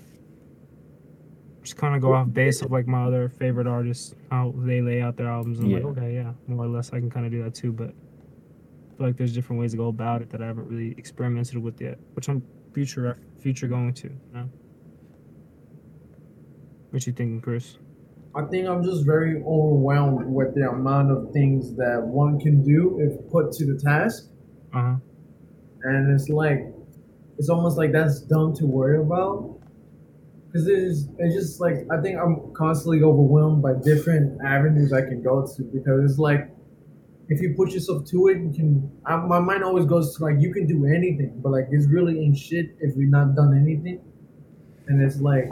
[1.62, 5.00] just kind of go off base of like my other favorite artists, how they lay
[5.00, 5.58] out their albums.
[5.58, 5.86] And I'm Yeah.
[5.86, 7.72] like, okay, yeah, more or less, I can kind of do that too.
[7.72, 10.92] But I feel like there's different ways to go about it that I haven't really
[10.98, 12.42] experimented with yet, which I'm
[12.72, 14.08] future future going to.
[14.08, 14.50] You know?
[16.90, 17.76] What you thinking, Chris?
[18.34, 23.00] I think I'm just very overwhelmed with the amount of things that one can do
[23.00, 24.28] if put to the task.
[24.72, 24.96] Uh huh.
[25.82, 26.66] and it's like
[27.38, 29.58] it's almost like that's dumb to worry about
[30.46, 35.22] because it's it's just like I think I'm constantly overwhelmed by different avenues I can
[35.22, 36.50] go to because it's like
[37.28, 38.90] if you put yourself to it, you can.
[39.06, 42.20] I, my mind always goes to like you can do anything, but like it's really
[42.20, 44.00] ain't shit if we not done anything,
[44.88, 45.48] and it's like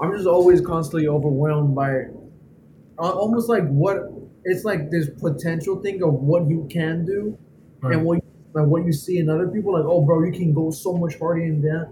[0.00, 2.04] I'm just always constantly overwhelmed by
[2.98, 3.96] uh, almost like what
[4.44, 7.36] it's like this potential thing of what you can do
[7.82, 7.94] Right.
[7.96, 8.22] and what you,
[8.52, 11.18] like what you see in other people like oh bro you can go so much
[11.18, 11.90] harder in that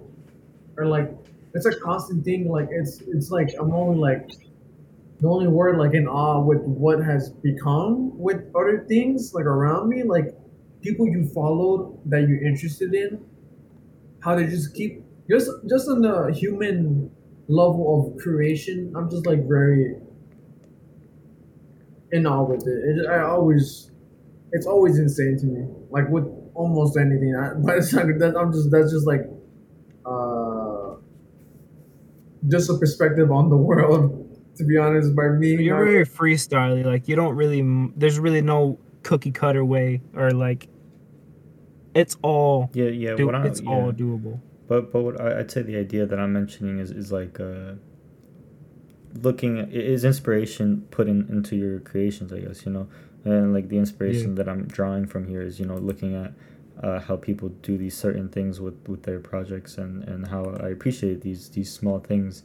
[0.76, 1.10] or like
[1.54, 4.28] it's a constant thing like it's it's like i'm only like
[5.20, 9.88] the only word like in awe with what has become with other things like around
[9.88, 10.34] me like
[10.82, 13.24] people you followed that you're interested in
[14.20, 17.10] how they just keep just just on the human
[17.48, 19.96] level of creation i'm just like very
[22.12, 23.90] in awe with it, it i always
[24.52, 25.66] it's always insane to me.
[25.90, 28.36] Like with almost anything, I, but it's like that.
[28.36, 29.22] I'm just that's just like,
[30.06, 30.96] uh,
[32.48, 34.24] just a perspective on the world.
[34.56, 36.84] To be honest, by me, You're not- very freestyly.
[36.84, 37.90] Like you don't really.
[37.96, 40.68] There's really no cookie cutter way or like.
[41.94, 42.70] It's all.
[42.74, 43.14] Yeah, yeah.
[43.14, 43.70] Do, what I, it's yeah.
[43.70, 44.40] all doable.
[44.68, 47.72] But but what I, I'd say the idea that I'm mentioning is is like uh,
[49.22, 52.88] looking at, is inspiration put in, into your creations, I guess you know,
[53.24, 56.32] and like the inspiration that I'm drawing from here is you know looking at
[56.82, 60.68] uh, how people do these certain things with, with their projects and, and how I
[60.68, 62.44] appreciate these these small things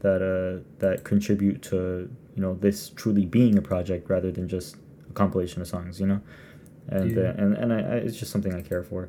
[0.00, 4.76] that uh that contribute to you know this truly being a project rather than just
[5.08, 6.20] a compilation of songs, you know,
[6.88, 7.22] and Yeah.
[7.28, 9.08] uh, and and I, I, it's just something I care for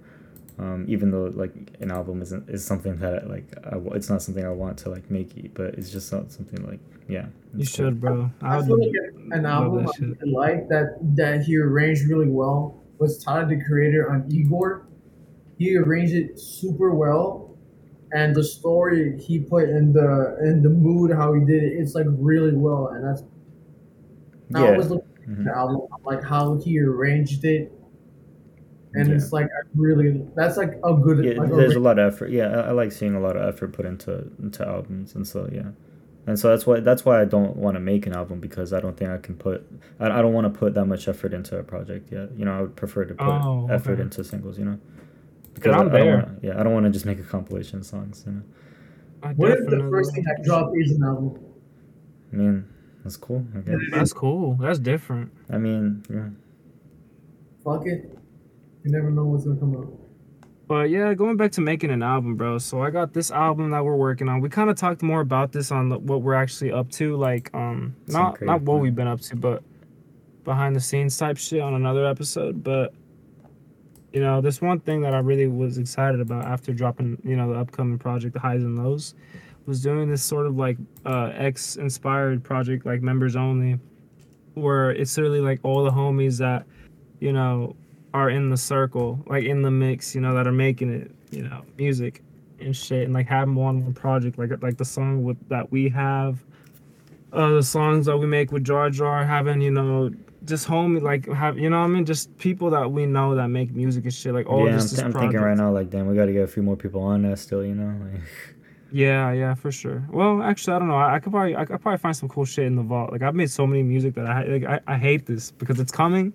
[0.59, 4.21] um, even though like an album isn't is something that like I, w- it's not
[4.21, 7.27] something I want to like make it, but it's just not something like yeah.
[7.53, 7.87] You it's cool.
[7.87, 8.31] should, bro.
[8.41, 12.83] I would feel like an album that I like that that he arranged really well
[12.99, 14.87] was Tyler the Creator on Igor.
[15.57, 17.57] He arranged it super well,
[18.13, 21.95] and the story he put in the in the mood how he did it, it's
[21.95, 23.23] like really well, and that's.
[24.49, 24.59] Yeah.
[24.59, 24.71] I Yeah.
[24.71, 25.43] always look at Mhm.
[25.45, 27.71] the album like how he arranged it,
[28.93, 29.15] and Yeah.
[29.15, 31.23] it's like I really that's like a good.
[31.23, 32.29] Yeah, like there's a arra- lot of effort.
[32.31, 35.49] Yeah, I, I like seeing a lot of effort put into into albums, and so
[35.51, 35.69] yeah,
[36.27, 38.79] and so that's why that's why I don't want to make an album because I
[38.79, 39.65] don't think I can put
[39.99, 42.29] I, I don't want to put that much effort into a project yet.
[42.37, 44.01] You know, I would prefer to put Oh, effort okay.
[44.03, 44.57] into singles.
[44.59, 44.79] You know,
[45.53, 46.15] because I'm I, I don't there.
[46.17, 48.23] wanna, yeah, I don't want to just make a compilation of songs.
[48.25, 48.41] You know,
[49.23, 51.39] I What if the first thing I drop is an album?
[52.33, 52.65] I mean,
[53.03, 53.45] that's cool.
[53.55, 53.79] I guess.
[53.91, 54.55] That's cool.
[54.59, 55.31] That's different.
[55.49, 56.29] I mean, yeah.
[57.63, 58.17] Fuck it,
[58.83, 59.87] you never know what's gonna come out.
[60.67, 62.57] But yeah, going back to making an album, bro.
[62.57, 64.39] So I got this album that we're working on.
[64.39, 67.53] We kind of talked more about this on the, what we're actually up to, like
[67.53, 68.79] um, Some not not what plan.
[68.79, 69.63] we've been up to, but
[70.45, 72.63] behind the scenes type shit on another episode.
[72.63, 72.93] But
[74.13, 77.51] you know, this one thing that I really was excited about after dropping, you know,
[77.53, 79.13] the upcoming project, the highs and lows,
[79.65, 83.79] was doing this sort of like uh, X inspired project, like members only,
[84.53, 86.65] where it's literally like all the homies that,
[87.19, 87.75] you know,
[88.13, 91.43] are in the circle, like in the mix, you know, that are making it, you
[91.43, 92.21] know, music
[92.59, 95.71] and shit, and like have them on one project, like like the song with that
[95.71, 96.43] we have,
[97.33, 100.11] uh, the songs that we make with Jar Jar, having you know,
[100.45, 103.47] just homie, like have you know what I mean, just people that we know that
[103.47, 106.07] make music and shit, like all yeah, I'm, th- I'm thinking right now, like, damn,
[106.07, 107.95] we got to get a few more people on that still, you know?
[108.05, 108.21] Like,
[108.91, 110.05] Yeah, yeah, for sure.
[110.11, 110.97] Well, actually, I don't know.
[110.97, 113.11] I, I could probably, I could probably find some cool shit in the vault.
[113.11, 114.65] Like I've made so many music that I like.
[114.65, 116.33] I, I hate this because it's coming,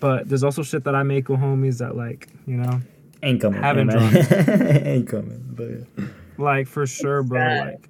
[0.00, 2.80] but there's also shit that I make with homies that like, you know,
[3.22, 3.62] ain't coming.
[3.62, 4.86] Haven't hey, man.
[4.86, 5.44] ain't coming.
[5.50, 6.08] But yeah.
[6.38, 7.40] like for sure, bro.
[7.40, 7.88] Like,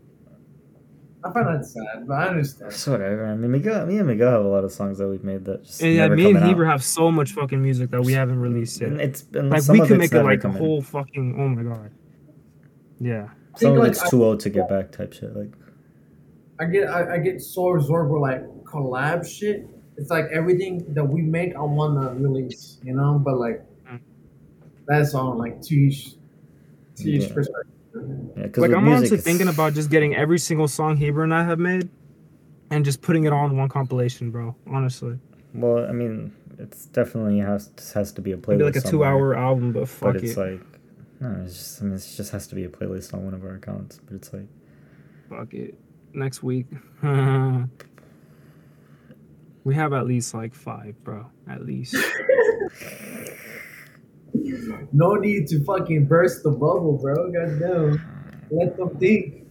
[1.22, 2.72] I find that sad, but I understand.
[2.72, 3.26] It's whatever.
[3.26, 5.64] I mean, Miguel, me and Miguel have a lot of songs that we've made that
[5.64, 6.72] just and yeah, never me and coming Heber out.
[6.72, 8.90] have so much fucking music that we haven't released yet.
[8.90, 11.36] And it's and Like some we of could make it like a whole fucking.
[11.38, 11.90] Oh my god.
[12.98, 13.28] Yeah.
[13.56, 15.36] Some think, of like, it's I- too old to get back type shit.
[15.36, 15.52] Like
[16.58, 19.66] I get I, I get so absorbed with like collab shit.
[20.01, 24.01] It's like everything that we make I wanna release, you know, but like Mm.
[24.86, 26.14] that's on like to each
[26.97, 27.35] to each Yeah.
[27.35, 27.66] perspective.
[28.36, 31.35] yeah, Like I'm music, honestly it's- thinking about just getting every single song Heber and
[31.35, 31.89] I have made,
[32.70, 34.55] and just putting it all in one compilation, bro.
[34.66, 35.18] Honestly,
[35.55, 38.48] Well, I mean, it's definitely has has to be a playlist.
[38.59, 40.60] maybe like a two-hour album, but fuck But it's it, like
[41.20, 43.44] no, it's just I mean, it just has to be a playlist on one of
[43.44, 44.01] our accounts.
[44.06, 44.47] But it's like
[45.28, 45.74] fuck it.
[46.14, 46.66] Next week,
[49.64, 51.26] we have at least like five, bro.
[51.48, 51.96] At least.
[54.92, 57.30] No need to fucking burst the bubble, bro.
[57.32, 58.00] Goddamn.
[58.50, 59.46] Let them think.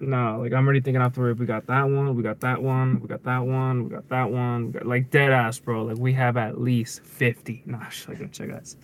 [0.00, 1.38] No, like I'm already thinking off the rip.
[1.38, 2.14] We got that one.
[2.14, 3.00] We got that one.
[3.00, 3.84] We got that one.
[3.84, 4.66] We got that one.
[4.66, 5.84] We got, like dead ass, bro.
[5.84, 7.62] Like we have at least fifty.
[7.66, 8.76] Nah, sh- like check guys.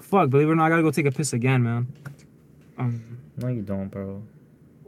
[0.00, 1.92] Fuck, believe it or not, I gotta go take a piss again, man.
[2.78, 4.22] Um, no, you don't, bro.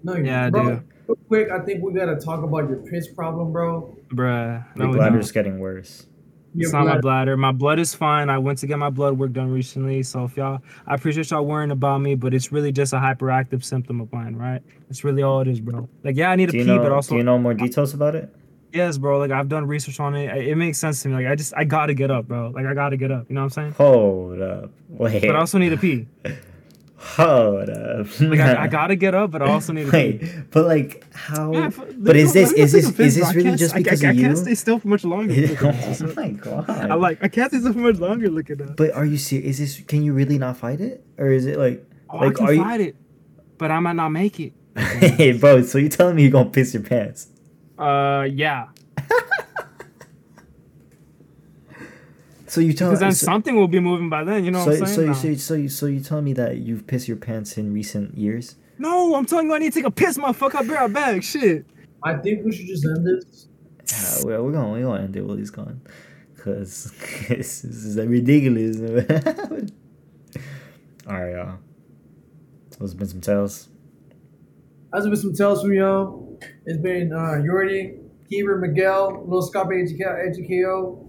[0.04, 0.82] No, you Yeah, I bro, do.
[1.08, 3.96] Real quick, I think we gotta talk about your piss problem, bro.
[4.12, 4.64] bruh.
[4.76, 5.34] No, Your bladder's don't.
[5.34, 6.06] getting worse.
[6.54, 7.36] Your It's not my bladder- bladder.
[7.36, 8.30] My blood is fine.
[8.30, 10.04] I went to get my blood work done recently.
[10.04, 13.64] So if y'all, I appreciate y'all worrying about me, but it's really just a hyperactive
[13.64, 14.62] symptom of mine, right?
[14.88, 15.88] It's really all it is, bro.
[16.04, 16.78] Like, yeah, I need to pee, know?
[16.78, 18.32] but also do you know more details about it?
[18.72, 19.18] Yes, bro.
[19.18, 20.46] Like I've done research on it.
[20.46, 21.14] It makes sense to me.
[21.14, 22.50] Like I just I gotta get up, bro.
[22.54, 23.26] Like I gotta get up.
[23.28, 23.72] You know what I'm saying?
[23.72, 24.70] Hold up.
[24.88, 25.22] Wait.
[25.22, 26.06] But I also need to pee.
[27.04, 28.06] Hold up.
[28.18, 29.92] Like I, I gotta get up, but I also need to.
[29.92, 31.52] Wait, but like how?
[31.52, 34.22] Yeah, f- but is this is this is this really just because I, I you?
[34.22, 35.34] can't stay still for much longer.
[35.62, 36.70] oh my god.
[36.70, 38.30] I like I can't stay still for much longer.
[38.30, 38.76] Look at that.
[38.76, 39.60] But are you serious?
[39.60, 39.86] Is this?
[39.86, 41.86] Can you really not fight it, or is it like?
[42.08, 42.96] Oh, like, I can are you- fight it,
[43.58, 44.54] but I might not make it.
[44.76, 45.62] hey, bro.
[45.62, 47.28] So you're telling me you're gonna piss your pants?
[47.78, 48.68] Uh, yeah.
[52.54, 54.44] So you tell Because then so, something will be moving by then.
[54.44, 55.00] You know so, I'm so, saying?
[55.00, 55.12] you, No.
[55.14, 58.16] so, you, so you so you telling me that you've pissed your pants in recent
[58.16, 58.54] years?
[58.78, 60.54] No, I'm telling you, I need to take a piss, motherfucker.
[60.54, 61.24] I'll be right back.
[61.24, 61.66] Shit.
[62.04, 63.48] I think we should just end this.
[63.90, 65.80] Yeah, we're, we're gonna we're gonna end it while he's gone,
[66.38, 66.92] cause
[67.28, 68.76] this, this is ridiculous.
[71.08, 71.58] All right, y'all.
[72.78, 73.68] Those have been some tales.
[74.92, 76.38] That's been some tales from y'all.
[76.66, 77.98] It's been uh, Jhordy,
[78.28, 81.03] Heber, Miguel, Lil Scopic aka.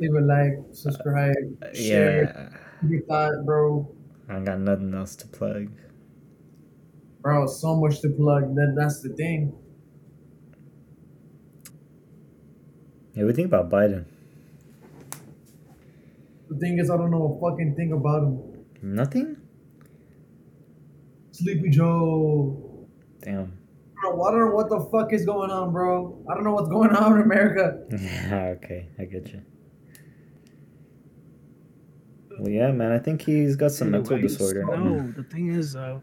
[0.00, 2.22] Leave a like, subscribe, uh, uh, share.
[2.82, 3.94] Yeah, Your thought, bro.
[4.30, 5.70] I got nothing else to plug.
[7.20, 8.54] Bro, so much to plug.
[8.54, 9.52] That that's the thing.
[13.14, 14.06] Yeah, we think about Biden.
[16.48, 18.64] The thing is, I don't know a fucking thing about him.
[18.80, 19.36] Nothing.
[21.32, 22.86] Sleepy Joe.
[23.20, 23.52] Damn.
[24.00, 26.24] Bro, I don't know what the fuck is going on, bro.
[26.30, 27.84] I don't know what's going on in America.
[28.56, 29.42] Okay, I get you.
[32.40, 34.64] Well, yeah, man, I think he's got some mental Anyways, disorder.
[34.64, 36.00] No, the thing is, uh,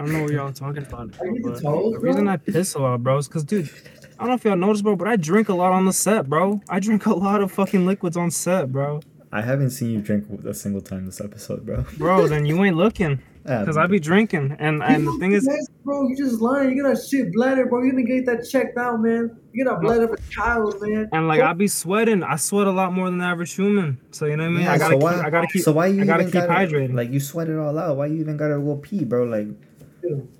[0.00, 1.16] I don't know what y'all are talking about.
[1.20, 2.26] Are you but told, the reason?
[2.26, 3.70] I piss a lot, bro, is because, dude,
[4.18, 6.28] I don't know if y'all noticed, bro, but I drink a lot on the set,
[6.28, 6.60] bro.
[6.68, 9.00] I drink a lot of fucking liquids on set, bro.
[9.30, 11.84] I haven't seen you drink a single time this episode, bro.
[11.98, 14.56] Bro, then you ain't looking, Because I be drinking.
[14.58, 15.46] And and the thing is,
[15.84, 16.74] bro, you just lying.
[16.74, 17.82] You got a shit bladder, bro.
[17.82, 19.38] You gonna get that checked out, man.
[19.52, 21.08] You got a bladder a child, man.
[21.12, 22.22] and like I be sweating.
[22.22, 24.00] I sweat a lot more than the average human.
[24.12, 24.62] So you know what I mean?
[24.62, 25.02] Yeah, I gotta so keep.
[25.02, 25.62] why, I gotta keep.
[25.62, 26.94] So why you I gotta keep gotta, hydrating.
[26.94, 27.96] Like you sweat it all out.
[27.98, 29.24] Why you even gotta go pee, bro?
[29.24, 29.48] Like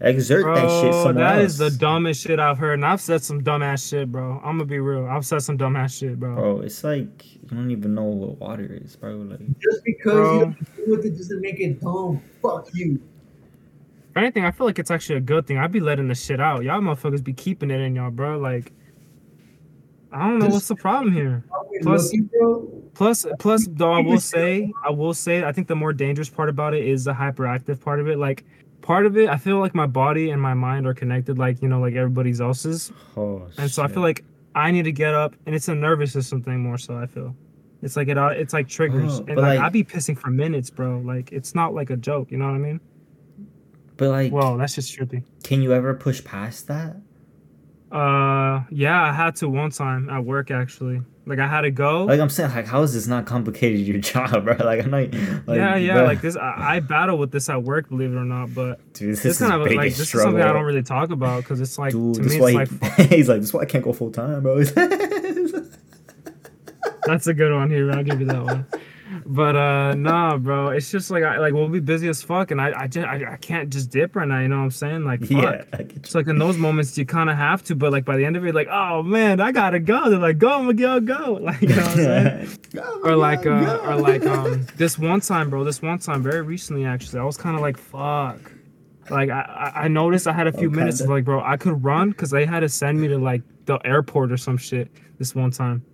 [0.01, 1.53] exert that shit Bro, somewhere that else.
[1.53, 4.41] is the dumbest shit I've heard, and I've said some dumbass shit, bro.
[4.45, 5.07] I'm gonna be real.
[5.07, 6.35] I've said some dumbass shit, bro.
[6.35, 9.17] Bro, it's like you don't even know what water is, bro.
[9.17, 10.35] Like Just because Bro.
[10.35, 12.23] you don't do with it doesn't make it dumb.
[12.43, 13.01] Fuck you.
[14.11, 15.59] If anything, I feel like it's actually a good thing.
[15.59, 16.63] I'd be letting the shit out.
[16.63, 18.39] Y'all motherfuckers be keeping it in y'all, bro.
[18.39, 18.73] Like,
[20.13, 21.43] I don't know what's the problem here.
[21.83, 22.83] Plus- looking, bro?
[22.95, 26.49] Plus, plus, though, I will say, I will say, I think the more dangerous part
[26.49, 28.19] about it is the hyperactive part of it.
[28.19, 28.45] Like,
[28.85, 31.69] part of it, I feel like my body and my mind are connected, like you
[31.69, 32.93] know, like everybody's else's.
[33.17, 34.25] oh And so I feel like
[34.55, 36.97] I need to get up, and it's a nervous system thing more so.
[36.97, 37.35] I feel
[37.83, 40.71] it's like it, it's like triggers, Oh, and like, like- I be pissing for minutes,
[40.71, 40.99] bro.
[41.01, 42.81] Like it's not like a joke, you know what I mean?
[43.97, 45.23] But like Well, that's just trippy.
[45.43, 46.97] can you ever push past that?
[47.93, 51.01] Uh, yeah, I had to one time at work actually.
[51.27, 52.05] Like I had to go.
[52.05, 54.57] Like I'm saying, like how is this not complicated your job, bro?
[54.57, 55.13] Like I'm not
[55.47, 56.37] like yeah, yeah, bro, like this.
[56.37, 58.55] I, I battle with this at work, believe it or not.
[58.55, 61.11] But dude, this, this is kind of like this is something I don't really talk
[61.11, 62.69] about because it's like Dude, to me it's he- like
[63.11, 64.63] he's like, this is why I can't go full time, bro.
[67.07, 67.91] that's a good one here.
[67.91, 68.67] I'll give you that one.
[69.27, 72.61] But uh nah, bro, it's just like I like we'll be busy as fuck, and
[72.61, 74.41] I I just I, I can't just dip right now.
[74.41, 75.05] You know what I'm saying?
[75.05, 75.31] Like fuck.
[75.31, 75.97] yeah, I get you.
[75.97, 78.37] It's like in those moments you kind of have to, but like by the end
[78.37, 80.11] of it, like oh man, I gotta go.
[80.11, 81.39] They're like go Miguel, go.
[81.41, 82.59] Like you know what I'm saying?
[83.03, 86.85] or like uh, or like um this one time bro this one time very recently
[86.85, 88.53] actually i was kind of like fuck
[89.11, 91.13] like I, I noticed i had a few Oh, minutes kinda.
[91.13, 94.33] like bro i could run because they had to send me to like the airport
[94.33, 95.85] or some shit this one time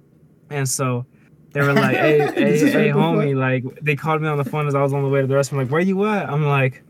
[0.50, 1.04] and so
[1.52, 4.74] they were like hey hey hey homie like they called me on the phone as
[4.74, 6.28] i was on the way to the restroom like where you at?
[6.28, 6.82] I'm like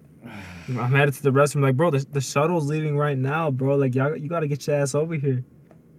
[0.78, 1.62] i'm headed to the restroom.
[1.62, 3.77] Like bro the, the shuttle's leaving right now bro.
[3.77, 5.45] Like y'all you gotta get your ass over here.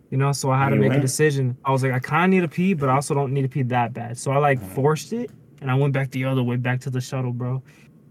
[0.10, 1.58] You know so i had to make a decision.
[1.66, 3.50] I was like i kind of need to pee but i also don't need to
[3.50, 4.18] pee that bad.
[4.18, 5.32] So i like forced it
[5.62, 7.62] and i went back the other way back to the shuttle bro.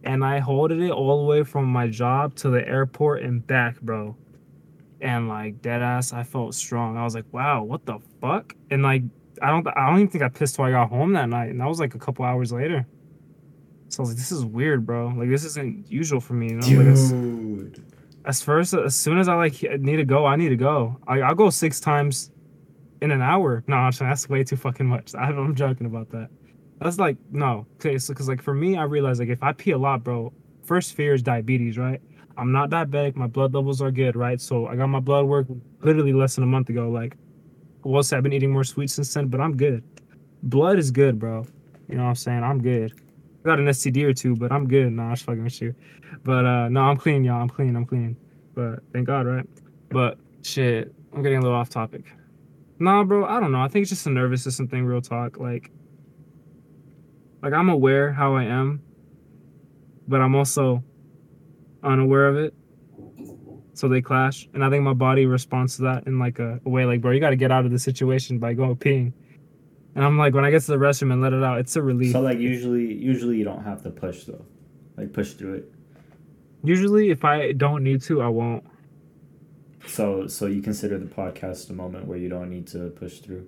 [0.04, 3.80] And i holded it all the way from my job to the airport and back
[3.80, 4.16] bro.
[5.00, 6.96] And like dead ass i felt strong.
[6.96, 8.54] I was like wow what the fuck?
[8.70, 9.02] And like
[9.42, 11.60] i don't i don't even think i pissed till i got home that night and
[11.60, 12.86] that was like a couple hours later
[13.88, 16.56] so i was like this is weird bro like this isn't usual for me you
[16.56, 17.84] know like, Dude.
[18.24, 20.96] as first as soon as I like need to go, I need to go.
[21.06, 22.30] I, I'll go six times
[23.00, 23.64] in an hour.
[23.66, 25.14] No, actually, that's way too fucking much.
[25.18, 26.28] I, I'm joking about that.
[26.80, 27.98] That's like no, okay.
[27.98, 30.32] So because like for me, I realize like if I pee a lot, bro,
[30.64, 32.00] first fear is diabetes, right?
[32.36, 33.16] I'm not diabetic.
[33.16, 34.40] My blood levels are good, right?
[34.40, 35.46] So I got my blood work
[35.82, 36.88] literally less than a month ago.
[36.88, 37.16] Like,
[37.84, 39.82] we'll I've been eating more sweets since then, but I'm good.
[40.42, 41.44] Blood is good, bro.
[41.88, 42.42] You know what I'm saying?
[42.42, 42.92] I'm good.
[43.44, 44.92] I got an STD or two, but I'm good.
[44.92, 45.74] Nah, I was fucking with you.
[46.24, 47.40] But uh no, I'm clean, y'all.
[47.40, 47.76] I'm clean.
[47.76, 48.16] I'm clean.
[48.54, 49.46] But thank God, right?
[49.90, 52.04] But shit, I'm getting a little off topic.
[52.78, 53.60] Nah, bro, I don't know.
[53.60, 55.38] I think it's just a nervous system thing, real talk.
[55.38, 55.70] Like,
[57.42, 58.82] like I'm aware how I am,
[60.08, 60.82] but I'm also
[61.82, 62.54] unaware of it.
[63.80, 66.68] So they clash, and I think my body responds to that in like a, a
[66.68, 69.14] way, like, bro, you got to get out of the situation by going peeing.
[69.94, 71.82] And I'm like, when I get to the restroom and let it out, it's a
[71.82, 72.12] relief.
[72.12, 74.44] So like usually, usually you don't have to push though,
[74.98, 75.72] like push through it.
[76.62, 78.64] Usually, if I don't need to, I won't.
[79.86, 83.46] So so you consider the podcast a moment where you don't need to push through.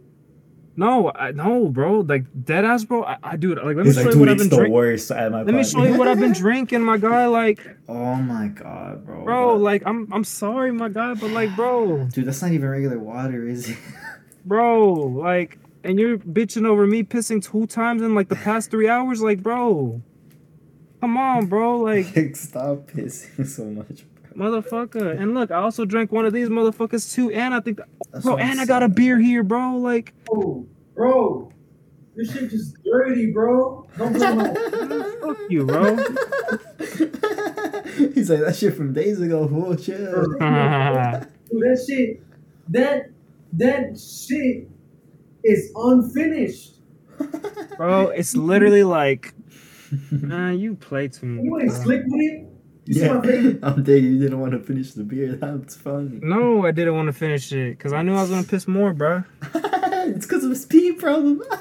[0.75, 2.01] No, I, no, bro.
[2.01, 3.05] Like dead ass, bro.
[3.05, 4.73] I, I dude, like let me show you what I've been drinking.
[4.73, 7.27] worst at my Let me show you what I've been drinking, my guy.
[7.27, 9.23] Like, Oh my god, bro.
[9.25, 12.69] bro, But- like I'm I'm sorry, my guy, but like, bro, dude, that's not even
[12.71, 13.77] regular water, is it?
[14.47, 18.89] bro, like, and you're bitching over me pissing two times in like the past three
[18.89, 20.01] hours, like, bro.
[21.03, 24.05] Come on, bro, like, Like, stop pissing so much.
[24.37, 25.19] Motherfucker.
[25.21, 28.37] And look, I also drank one of these motherfuckers too, and I think, that, bro,
[28.37, 29.77] and I got a beer here, bro.
[29.77, 31.53] Like, Oh, bro,
[32.17, 33.87] this shit just dirty, bro.
[33.97, 35.17] Don't put no.
[35.21, 35.97] fuck you, bro.
[38.15, 39.47] He's like that shit from days ago.
[39.49, 40.37] Fool, chill.
[41.55, 42.23] That shit,
[42.71, 43.11] that
[43.53, 44.69] that shit
[45.45, 46.77] is unfinished.
[47.77, 49.35] bro, it's literally like,
[50.11, 51.45] man, you play too much.
[51.45, 51.83] You ain't bro.
[51.83, 52.47] slick with it.
[52.85, 53.59] You see yeah, my?
[53.63, 54.03] I'm dead.
[54.03, 55.33] You didn't want to finish the beer.
[55.41, 56.19] That's funny.
[56.23, 58.93] No, I didn't want to finish it because I knew I was gonna piss more,
[58.93, 59.23] bro.
[59.55, 61.43] it's because of his pee problem.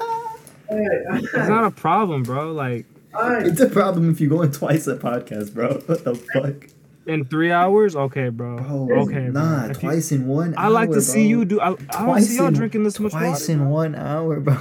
[0.74, 2.50] It's not a problem, bro.
[2.52, 5.74] Like Alright, it's a problem if you go in twice a podcast, bro.
[5.84, 6.70] What the fuck,
[7.04, 8.56] in three hours, okay, bro.
[8.56, 9.00] bro?
[9.02, 9.42] okay, bro.
[9.42, 10.54] nah, you- twice in one.
[10.56, 11.38] I like hour, to see bro.
[11.40, 11.60] you do.
[11.60, 13.26] I, I don't Twice see y'all in- drinking this much water.
[13.26, 13.52] Twice water.
[13.52, 13.68] in bro.
[13.68, 14.54] one hour, bro.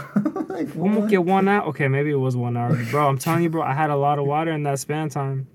[0.49, 1.67] like, I'm gonna get one out.
[1.67, 3.07] Okay, maybe it was one hour, bro.
[3.07, 3.61] I'm telling you, bro.
[3.61, 5.47] I had a lot of water in that span time.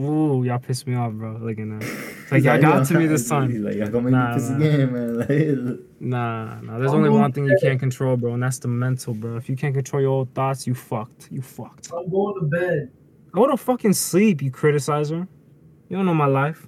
[0.00, 1.36] Ooh, y'all pissed me off, bro.
[1.40, 1.82] Look at that.
[1.82, 3.62] It's like y'all got to me this He's time.
[3.62, 4.56] like, y'all gonna make Nah, me piss nah.
[4.56, 5.18] again, man.
[5.18, 6.78] Like, Nah, nah.
[6.78, 9.36] There's only one thing you can't control, bro, and that's the mental, bro.
[9.36, 11.28] If you can't control your own thoughts, you fucked.
[11.30, 11.90] You fucked.
[11.96, 12.90] I'm going to bed.
[13.32, 15.28] Go to fucking sleep, you criticizer.
[15.88, 16.66] You don't know my life.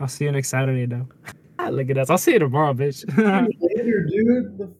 [0.00, 1.06] I'll see you next Saturday, though.
[1.70, 2.08] Look at us.
[2.08, 3.04] I'll see you tomorrow, bitch.
[3.16, 4.56] Later, dude.
[4.58, 4.66] The